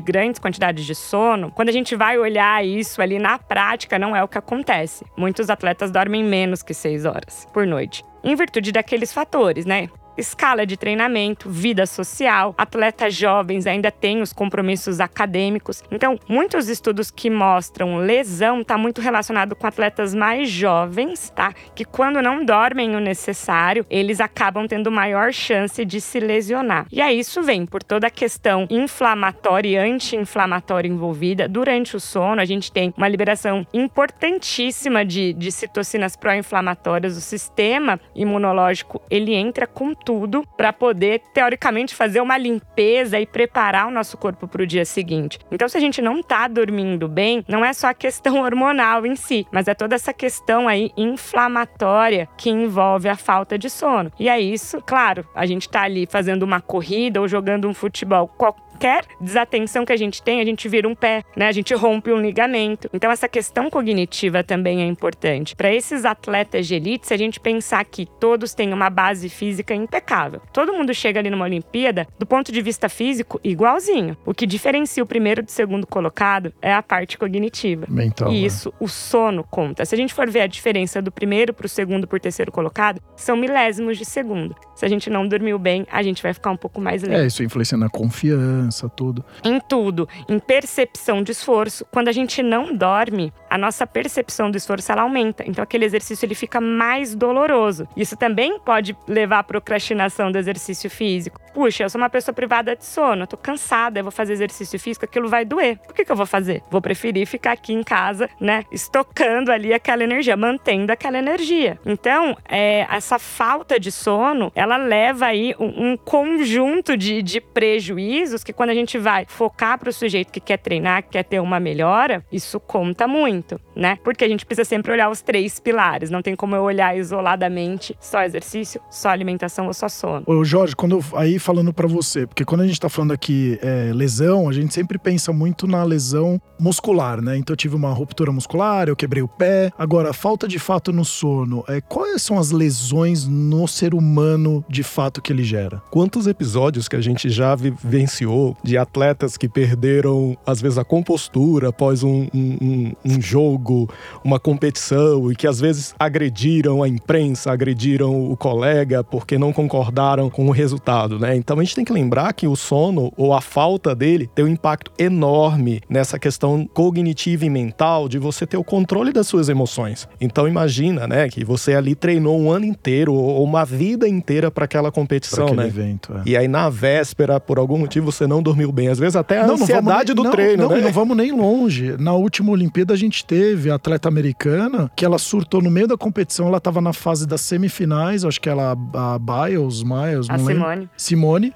grandes 0.00 0.40
quantidades 0.40 0.84
de 0.84 0.94
sono, 0.94 1.50
quando 1.50 1.68
a 1.68 1.72
gente 1.72 1.94
vai 1.96 2.18
olhar 2.18 2.64
isso 2.64 3.00
ali 3.00 3.18
na 3.18 3.38
prática, 3.38 3.98
não 3.98 4.14
é 4.14 4.22
o 4.22 4.28
que 4.28 4.38
acontece. 4.38 5.04
Muitos 5.16 5.50
atletas 5.50 5.90
dormem 5.90 6.22
menos 6.22 6.62
que 6.62 6.74
seis 6.74 7.04
horas 7.04 7.46
por 7.52 7.66
noite 7.66 8.04
em 8.24 8.34
virtude 8.34 8.72
daqueles 8.72 9.12
fatores, 9.12 9.66
né? 9.66 9.88
Escala 10.16 10.66
de 10.66 10.76
treinamento, 10.76 11.48
vida 11.48 11.86
social, 11.86 12.54
atletas 12.56 13.14
jovens 13.14 13.66
ainda 13.66 13.90
têm 13.90 14.22
os 14.22 14.32
compromissos 14.32 15.00
acadêmicos. 15.00 15.82
Então, 15.90 16.18
muitos 16.28 16.68
estudos 16.68 17.10
que 17.10 17.30
mostram 17.30 17.96
lesão 17.98 18.60
está 18.60 18.78
muito 18.78 19.00
relacionado 19.00 19.54
com 19.56 19.66
atletas 19.66 20.14
mais 20.14 20.48
jovens, 20.48 21.30
tá? 21.30 21.52
Que 21.74 21.84
quando 21.84 22.22
não 22.22 22.44
dormem 22.44 22.94
o 22.96 23.00
necessário, 23.00 23.86
eles 23.90 24.20
acabam 24.20 24.66
tendo 24.66 24.90
maior 24.90 25.32
chance 25.32 25.84
de 25.84 26.00
se 26.00 26.20
lesionar. 26.20 26.86
E 26.90 27.00
aí 27.00 27.18
isso 27.18 27.42
vem 27.42 27.66
por 27.66 27.82
toda 27.82 28.06
a 28.06 28.10
questão 28.10 28.66
inflamatória 28.70 29.68
e 29.68 29.76
anti-inflamatória 29.76 30.88
envolvida. 30.88 31.48
Durante 31.48 31.96
o 31.96 32.00
sono, 32.00 32.40
a 32.40 32.44
gente 32.44 32.70
tem 32.70 32.92
uma 32.96 33.08
liberação 33.08 33.66
importantíssima 33.72 35.04
de, 35.04 35.32
de 35.32 35.50
citocinas 35.50 36.16
pró-inflamatórias. 36.16 37.16
O 37.16 37.20
sistema 37.20 38.00
imunológico, 38.14 39.02
ele 39.10 39.34
entra 39.34 39.66
com 39.66 39.94
tudo 40.04 40.44
para 40.56 40.72
poder, 40.72 41.20
teoricamente, 41.32 41.94
fazer 41.94 42.20
uma 42.20 42.36
limpeza 42.36 43.18
e 43.18 43.26
preparar 43.26 43.86
o 43.86 43.90
nosso 43.90 44.16
corpo 44.16 44.46
para 44.46 44.62
o 44.62 44.66
dia 44.66 44.84
seguinte. 44.84 45.38
Então, 45.50 45.68
se 45.68 45.76
a 45.76 45.80
gente 45.80 46.02
não 46.02 46.22
tá 46.22 46.46
dormindo 46.46 47.08
bem, 47.08 47.44
não 47.48 47.64
é 47.64 47.72
só 47.72 47.88
a 47.88 47.94
questão 47.94 48.40
hormonal 48.44 49.06
em 49.06 49.16
si, 49.16 49.46
mas 49.50 49.68
é 49.68 49.74
toda 49.74 49.94
essa 49.94 50.12
questão 50.12 50.68
aí 50.68 50.90
inflamatória 50.96 52.28
que 52.36 52.50
envolve 52.50 53.08
a 53.08 53.16
falta 53.16 53.58
de 53.58 53.70
sono. 53.70 54.12
E 54.18 54.28
é 54.28 54.40
isso, 54.40 54.82
claro, 54.82 55.26
a 55.34 55.46
gente 55.46 55.68
tá 55.68 55.82
ali 55.82 56.06
fazendo 56.06 56.42
uma 56.42 56.60
corrida 56.60 57.20
ou 57.20 57.28
jogando 57.28 57.68
um 57.68 57.74
futebol, 57.74 58.28
qualquer 58.74 59.04
desatenção 59.20 59.84
que 59.84 59.92
a 59.92 59.96
gente 59.96 60.22
tem, 60.22 60.40
a 60.40 60.44
gente 60.44 60.68
vira 60.68 60.88
um 60.88 60.94
pé, 60.94 61.22
né? 61.36 61.46
A 61.46 61.52
gente 61.52 61.72
rompe 61.74 62.12
um 62.12 62.20
ligamento. 62.20 62.88
Então 62.92 63.10
essa 63.10 63.28
questão 63.28 63.70
cognitiva 63.70 64.42
também 64.42 64.82
é 64.82 64.86
importante. 64.86 65.54
Para 65.54 65.72
esses 65.72 66.04
atletas 66.04 66.66
de 66.66 66.74
elite, 66.74 67.06
se 67.06 67.14
a 67.14 67.16
gente 67.16 67.40
pensar 67.40 67.84
que 67.84 68.06
todos 68.18 68.52
têm 68.52 68.72
uma 68.72 68.90
base 68.90 69.28
física 69.28 69.74
impecável. 69.74 70.42
Todo 70.52 70.72
mundo 70.72 70.92
chega 70.92 71.20
ali 71.20 71.30
numa 71.30 71.44
Olimpíada, 71.44 72.06
do 72.18 72.26
ponto 72.26 72.50
de 72.50 72.60
vista 72.60 72.88
físico, 72.88 73.40
igualzinho. 73.44 74.16
O 74.26 74.34
que 74.34 74.46
diferencia 74.46 75.02
o 75.02 75.06
primeiro 75.06 75.42
do 75.42 75.50
segundo 75.50 75.86
colocado 75.86 76.52
é 76.60 76.72
a 76.72 76.82
parte 76.82 77.16
cognitiva. 77.16 77.86
Mental, 77.88 78.30
e 78.32 78.40
né? 78.40 78.46
isso, 78.46 78.72
o 78.80 78.88
sono 78.88 79.44
conta. 79.44 79.84
Se 79.84 79.94
a 79.94 79.98
gente 79.98 80.12
for 80.12 80.28
ver 80.28 80.42
a 80.42 80.46
diferença 80.46 81.00
do 81.00 81.12
primeiro 81.12 81.54
para 81.54 81.66
o 81.66 81.68
segundo 81.68 82.06
por 82.06 82.18
terceiro 82.20 82.50
colocado, 82.50 83.00
são 83.16 83.36
milésimos 83.36 83.98
de 83.98 84.04
segundo. 84.04 84.54
Se 84.74 84.84
a 84.84 84.88
gente 84.88 85.08
não 85.08 85.26
dormiu 85.26 85.58
bem, 85.58 85.86
a 85.90 86.02
gente 86.02 86.22
vai 86.22 86.32
ficar 86.32 86.50
um 86.50 86.56
pouco 86.56 86.80
mais 86.80 87.02
lento. 87.02 87.20
É, 87.20 87.26
isso 87.26 87.42
influencia 87.42 87.78
na 87.78 87.88
confiança, 87.88 88.63
tudo. 88.88 89.24
Em 89.42 89.60
tudo. 89.60 90.08
Em 90.28 90.38
percepção 90.38 91.22
de 91.22 91.32
esforço. 91.32 91.86
Quando 91.90 92.08
a 92.08 92.12
gente 92.12 92.42
não 92.42 92.74
dorme, 92.74 93.32
a 93.48 93.58
nossa 93.58 93.86
percepção 93.86 94.50
do 94.50 94.56
esforço 94.56 94.90
ela 94.90 95.02
aumenta. 95.02 95.44
Então 95.46 95.62
aquele 95.62 95.84
exercício 95.84 96.26
ele 96.26 96.34
fica 96.34 96.60
mais 96.60 97.14
doloroso. 97.14 97.86
Isso 97.96 98.16
também 98.16 98.58
pode 98.58 98.96
levar 99.06 99.40
à 99.40 99.44
procrastinação 99.44 100.32
do 100.32 100.38
exercício 100.38 100.90
físico. 100.90 101.40
Puxa, 101.54 101.84
eu 101.84 101.90
sou 101.90 102.00
uma 102.00 102.10
pessoa 102.10 102.34
privada 102.34 102.74
de 102.74 102.84
sono, 102.84 103.22
eu 103.22 103.26
tô 103.28 103.36
cansada, 103.36 104.00
eu 104.00 104.02
vou 104.02 104.10
fazer 104.10 104.32
exercício 104.32 104.76
físico, 104.78 105.04
aquilo 105.04 105.28
vai 105.28 105.44
doer. 105.44 105.78
Por 105.78 105.94
que, 105.94 106.04
que 106.04 106.10
eu 106.10 106.16
vou 106.16 106.26
fazer? 106.26 106.64
Vou 106.68 106.82
preferir 106.82 107.28
ficar 107.28 107.52
aqui 107.52 107.72
em 107.72 107.84
casa, 107.84 108.28
né, 108.40 108.64
estocando 108.72 109.52
ali 109.52 109.72
aquela 109.72 110.02
energia, 110.02 110.36
mantendo 110.36 110.90
aquela 110.90 111.16
energia. 111.16 111.78
Então, 111.86 112.36
é, 112.48 112.86
essa 112.90 113.20
falta 113.20 113.78
de 113.78 113.92
sono, 113.92 114.50
ela 114.52 114.76
leva 114.76 115.26
aí 115.26 115.54
um, 115.60 115.92
um 115.92 115.96
conjunto 115.96 116.96
de, 116.96 117.22
de 117.22 117.40
prejuízos 117.40 118.42
que 118.42 118.52
quando 118.54 118.70
a 118.70 118.74
gente 118.74 118.98
vai 118.98 119.24
focar 119.28 119.78
para 119.78 119.90
o 119.90 119.92
sujeito 119.92 120.32
que 120.32 120.40
quer 120.40 120.58
treinar, 120.58 121.02
que 121.02 121.10
quer 121.10 121.24
ter 121.24 121.40
uma 121.40 121.60
melhora, 121.60 122.24
isso 122.30 122.58
conta 122.60 123.06
muito, 123.06 123.60
né? 123.74 123.98
Porque 124.02 124.24
a 124.24 124.28
gente 124.28 124.46
precisa 124.46 124.68
sempre 124.68 124.92
olhar 124.92 125.10
os 125.10 125.20
três 125.22 125.58
pilares. 125.60 126.10
Não 126.10 126.22
tem 126.22 126.34
como 126.34 126.54
eu 126.54 126.62
olhar 126.62 126.96
isoladamente 126.96 127.96
só 128.00 128.22
exercício, 128.22 128.80
só 128.90 129.08
alimentação 129.08 129.66
ou 129.66 129.74
só 129.74 129.88
sono. 129.88 130.24
Ô 130.26 130.44
Jorge, 130.44 130.74
quando 130.76 130.96
eu, 130.96 131.18
aí 131.18 131.38
falando 131.38 131.72
para 131.72 131.86
você, 131.86 132.26
porque 132.26 132.44
quando 132.44 132.62
a 132.62 132.66
gente 132.66 132.80
tá 132.80 132.88
falando 132.88 133.12
aqui 133.12 133.58
é, 133.62 133.92
lesão, 133.92 134.48
a 134.48 134.52
gente 134.52 134.72
sempre 134.72 134.98
pensa 134.98 135.32
muito 135.32 135.66
na 135.66 135.82
lesão 135.82 136.40
muscular, 136.58 137.20
né? 137.20 137.36
Então 137.36 137.52
eu 137.52 137.56
tive 137.56 137.74
uma 137.74 137.92
ruptura 137.92 138.32
muscular, 138.32 138.88
eu 138.88 138.96
quebrei 138.96 139.22
o 139.22 139.28
pé. 139.28 139.70
Agora, 139.78 140.12
falta 140.12 140.46
de 140.46 140.58
fato 140.58 140.92
no 140.92 141.04
sono, 141.04 141.64
é, 141.68 141.80
quais 141.80 142.22
são 142.22 142.38
as 142.38 142.50
lesões 142.50 143.26
no 143.26 143.66
ser 143.66 143.94
humano 143.94 144.64
de 144.68 144.82
fato 144.82 145.20
que 145.20 145.32
ele 145.32 145.44
gera? 145.44 145.82
Quantos 145.90 146.26
episódios 146.26 146.88
que 146.88 146.96
a 146.96 147.00
gente 147.00 147.28
já 147.28 147.54
vivenciou 147.54 148.43
de 148.62 148.76
atletas 148.76 149.36
que 149.36 149.48
perderam, 149.48 150.36
às 150.46 150.60
vezes, 150.60 150.78
a 150.78 150.84
compostura 150.84 151.68
após 151.68 152.02
um, 152.02 152.26
um, 152.34 152.92
um 153.04 153.20
jogo, 153.20 153.88
uma 154.22 154.38
competição, 154.38 155.30
e 155.30 155.36
que 155.36 155.46
às 155.46 155.60
vezes 155.60 155.94
agrediram 155.98 156.82
a 156.82 156.88
imprensa, 156.88 157.52
agrediram 157.52 158.30
o 158.30 158.36
colega 158.36 159.02
porque 159.04 159.38
não 159.38 159.52
concordaram 159.52 160.28
com 160.28 160.46
o 160.46 160.50
resultado, 160.50 161.18
né? 161.18 161.36
Então 161.36 161.58
a 161.58 161.64
gente 161.64 161.74
tem 161.74 161.84
que 161.84 161.92
lembrar 161.92 162.32
que 162.32 162.46
o 162.46 162.56
sono 162.56 163.12
ou 163.16 163.32
a 163.32 163.40
falta 163.40 163.94
dele 163.94 164.28
tem 164.34 164.44
um 164.44 164.48
impacto 164.48 164.90
enorme 164.98 165.80
nessa 165.88 166.18
questão 166.18 166.66
cognitiva 166.72 167.44
e 167.44 167.50
mental 167.50 168.08
de 168.08 168.18
você 168.18 168.46
ter 168.46 168.56
o 168.56 168.64
controle 168.64 169.12
das 169.12 169.26
suas 169.26 169.48
emoções. 169.48 170.08
Então 170.20 170.48
imagina, 170.48 171.06
né, 171.06 171.28
que 171.28 171.44
você 171.44 171.74
ali 171.74 171.94
treinou 171.94 172.38
um 172.38 172.50
ano 172.50 172.64
inteiro 172.64 173.14
ou 173.14 173.44
uma 173.44 173.64
vida 173.64 174.08
inteira 174.08 174.50
para 174.50 174.64
aquela 174.64 174.90
competição, 174.90 175.46
pra 175.46 175.56
né? 175.56 175.66
Evento, 175.66 176.12
é. 176.18 176.22
E 176.26 176.36
aí 176.36 176.48
na 176.48 176.68
véspera, 176.68 177.38
por 177.40 177.58
algum 177.58 177.78
motivo, 177.78 178.10
você 178.10 178.26
não 178.26 178.33
dormiu 178.42 178.70
bem. 178.72 178.88
Às 178.88 178.98
vezes 178.98 179.16
até 179.16 179.40
a 179.40 179.46
não, 179.46 179.54
ansiedade 179.54 180.14
não 180.14 180.24
do 180.24 180.30
treino, 180.30 180.64
não, 180.64 180.76
né? 180.76 180.80
Não 180.80 180.92
vamos 180.92 181.16
nem 181.16 181.32
longe. 181.32 181.96
Na 181.98 182.12
última 182.12 182.52
Olimpíada 182.52 182.94
a 182.94 182.96
gente 182.96 183.24
teve 183.24 183.70
a 183.70 183.74
atleta 183.74 184.08
americana 184.08 184.90
que 184.94 185.04
ela 185.04 185.18
surtou 185.18 185.62
no 185.62 185.70
meio 185.70 185.86
da 185.86 185.96
competição, 185.96 186.48
ela 186.48 186.58
estava 186.58 186.80
na 186.80 186.92
fase 186.92 187.26
das 187.26 187.40
semifinais, 187.40 188.24
acho 188.24 188.40
que 188.40 188.48
ela 188.48 188.76
a 188.94 189.18
Biles, 189.18 189.82
Miles, 189.82 190.28
a 190.28 190.36
não 190.36 190.46
Simone. 190.46 190.66
lembro. 190.66 190.90
Simone 190.96 191.54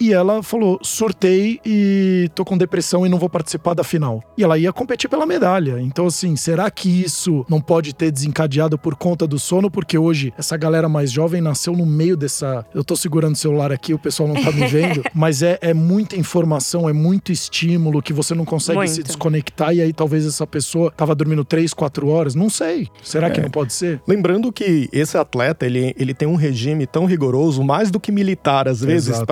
e 0.00 0.12
ela 0.12 0.42
falou: 0.42 0.78
surtei 0.82 1.60
e 1.64 2.28
tô 2.34 2.44
com 2.44 2.56
depressão 2.56 3.06
e 3.06 3.08
não 3.08 3.18
vou 3.18 3.28
participar 3.28 3.74
da 3.74 3.84
final. 3.84 4.22
E 4.36 4.42
ela 4.44 4.58
ia 4.58 4.72
competir 4.72 5.08
pela 5.08 5.26
medalha. 5.26 5.80
Então, 5.80 6.06
assim, 6.06 6.36
será 6.36 6.70
que 6.70 6.88
isso 7.02 7.44
não 7.48 7.60
pode 7.60 7.94
ter 7.94 8.10
desencadeado 8.10 8.78
por 8.78 8.94
conta 8.96 9.26
do 9.26 9.38
sono? 9.38 9.70
Porque 9.70 9.96
hoje 9.98 10.32
essa 10.36 10.56
galera 10.56 10.88
mais 10.88 11.10
jovem 11.10 11.40
nasceu 11.40 11.72
no 11.74 11.86
meio 11.86 12.16
dessa. 12.16 12.64
Eu 12.74 12.84
tô 12.84 12.96
segurando 12.96 13.34
o 13.34 13.38
celular 13.38 13.72
aqui, 13.72 13.94
o 13.94 13.98
pessoal 13.98 14.28
não 14.28 14.42
tá 14.42 14.50
me 14.52 14.66
vendo, 14.66 15.02
mas 15.14 15.42
é, 15.42 15.58
é 15.60 15.74
muita 15.74 16.16
informação, 16.16 16.88
é 16.88 16.92
muito 16.92 17.32
estímulo 17.32 18.02
que 18.02 18.12
você 18.12 18.34
não 18.34 18.44
consegue 18.44 18.78
Muito. 18.78 18.92
se 18.92 19.02
desconectar 19.02 19.74
e 19.74 19.80
aí 19.80 19.92
talvez 19.92 20.26
essa 20.26 20.46
pessoa 20.46 20.90
tava 20.90 21.14
dormindo 21.14 21.44
três, 21.44 21.72
quatro 21.74 22.08
horas. 22.08 22.34
Não 22.34 22.48
sei. 22.50 22.88
Será 23.02 23.30
que 23.30 23.40
É. 23.40 23.42
não 23.42 23.50
pode 23.50 23.72
ser? 23.72 24.00
Lembrando 24.06 24.52
que 24.52 24.88
esse 24.92 25.16
atleta, 25.16 25.66
ele, 25.66 25.94
ele 25.98 26.14
tem 26.14 26.28
um 26.28 26.34
regime 26.36 26.86
tão 26.86 27.04
rigoroso, 27.04 27.62
mais 27.62 27.90
do 27.90 27.98
que 28.00 28.10
militar, 28.12 28.68
às 28.68 28.80
vezes, 28.80 29.10
Exato. 29.10 29.26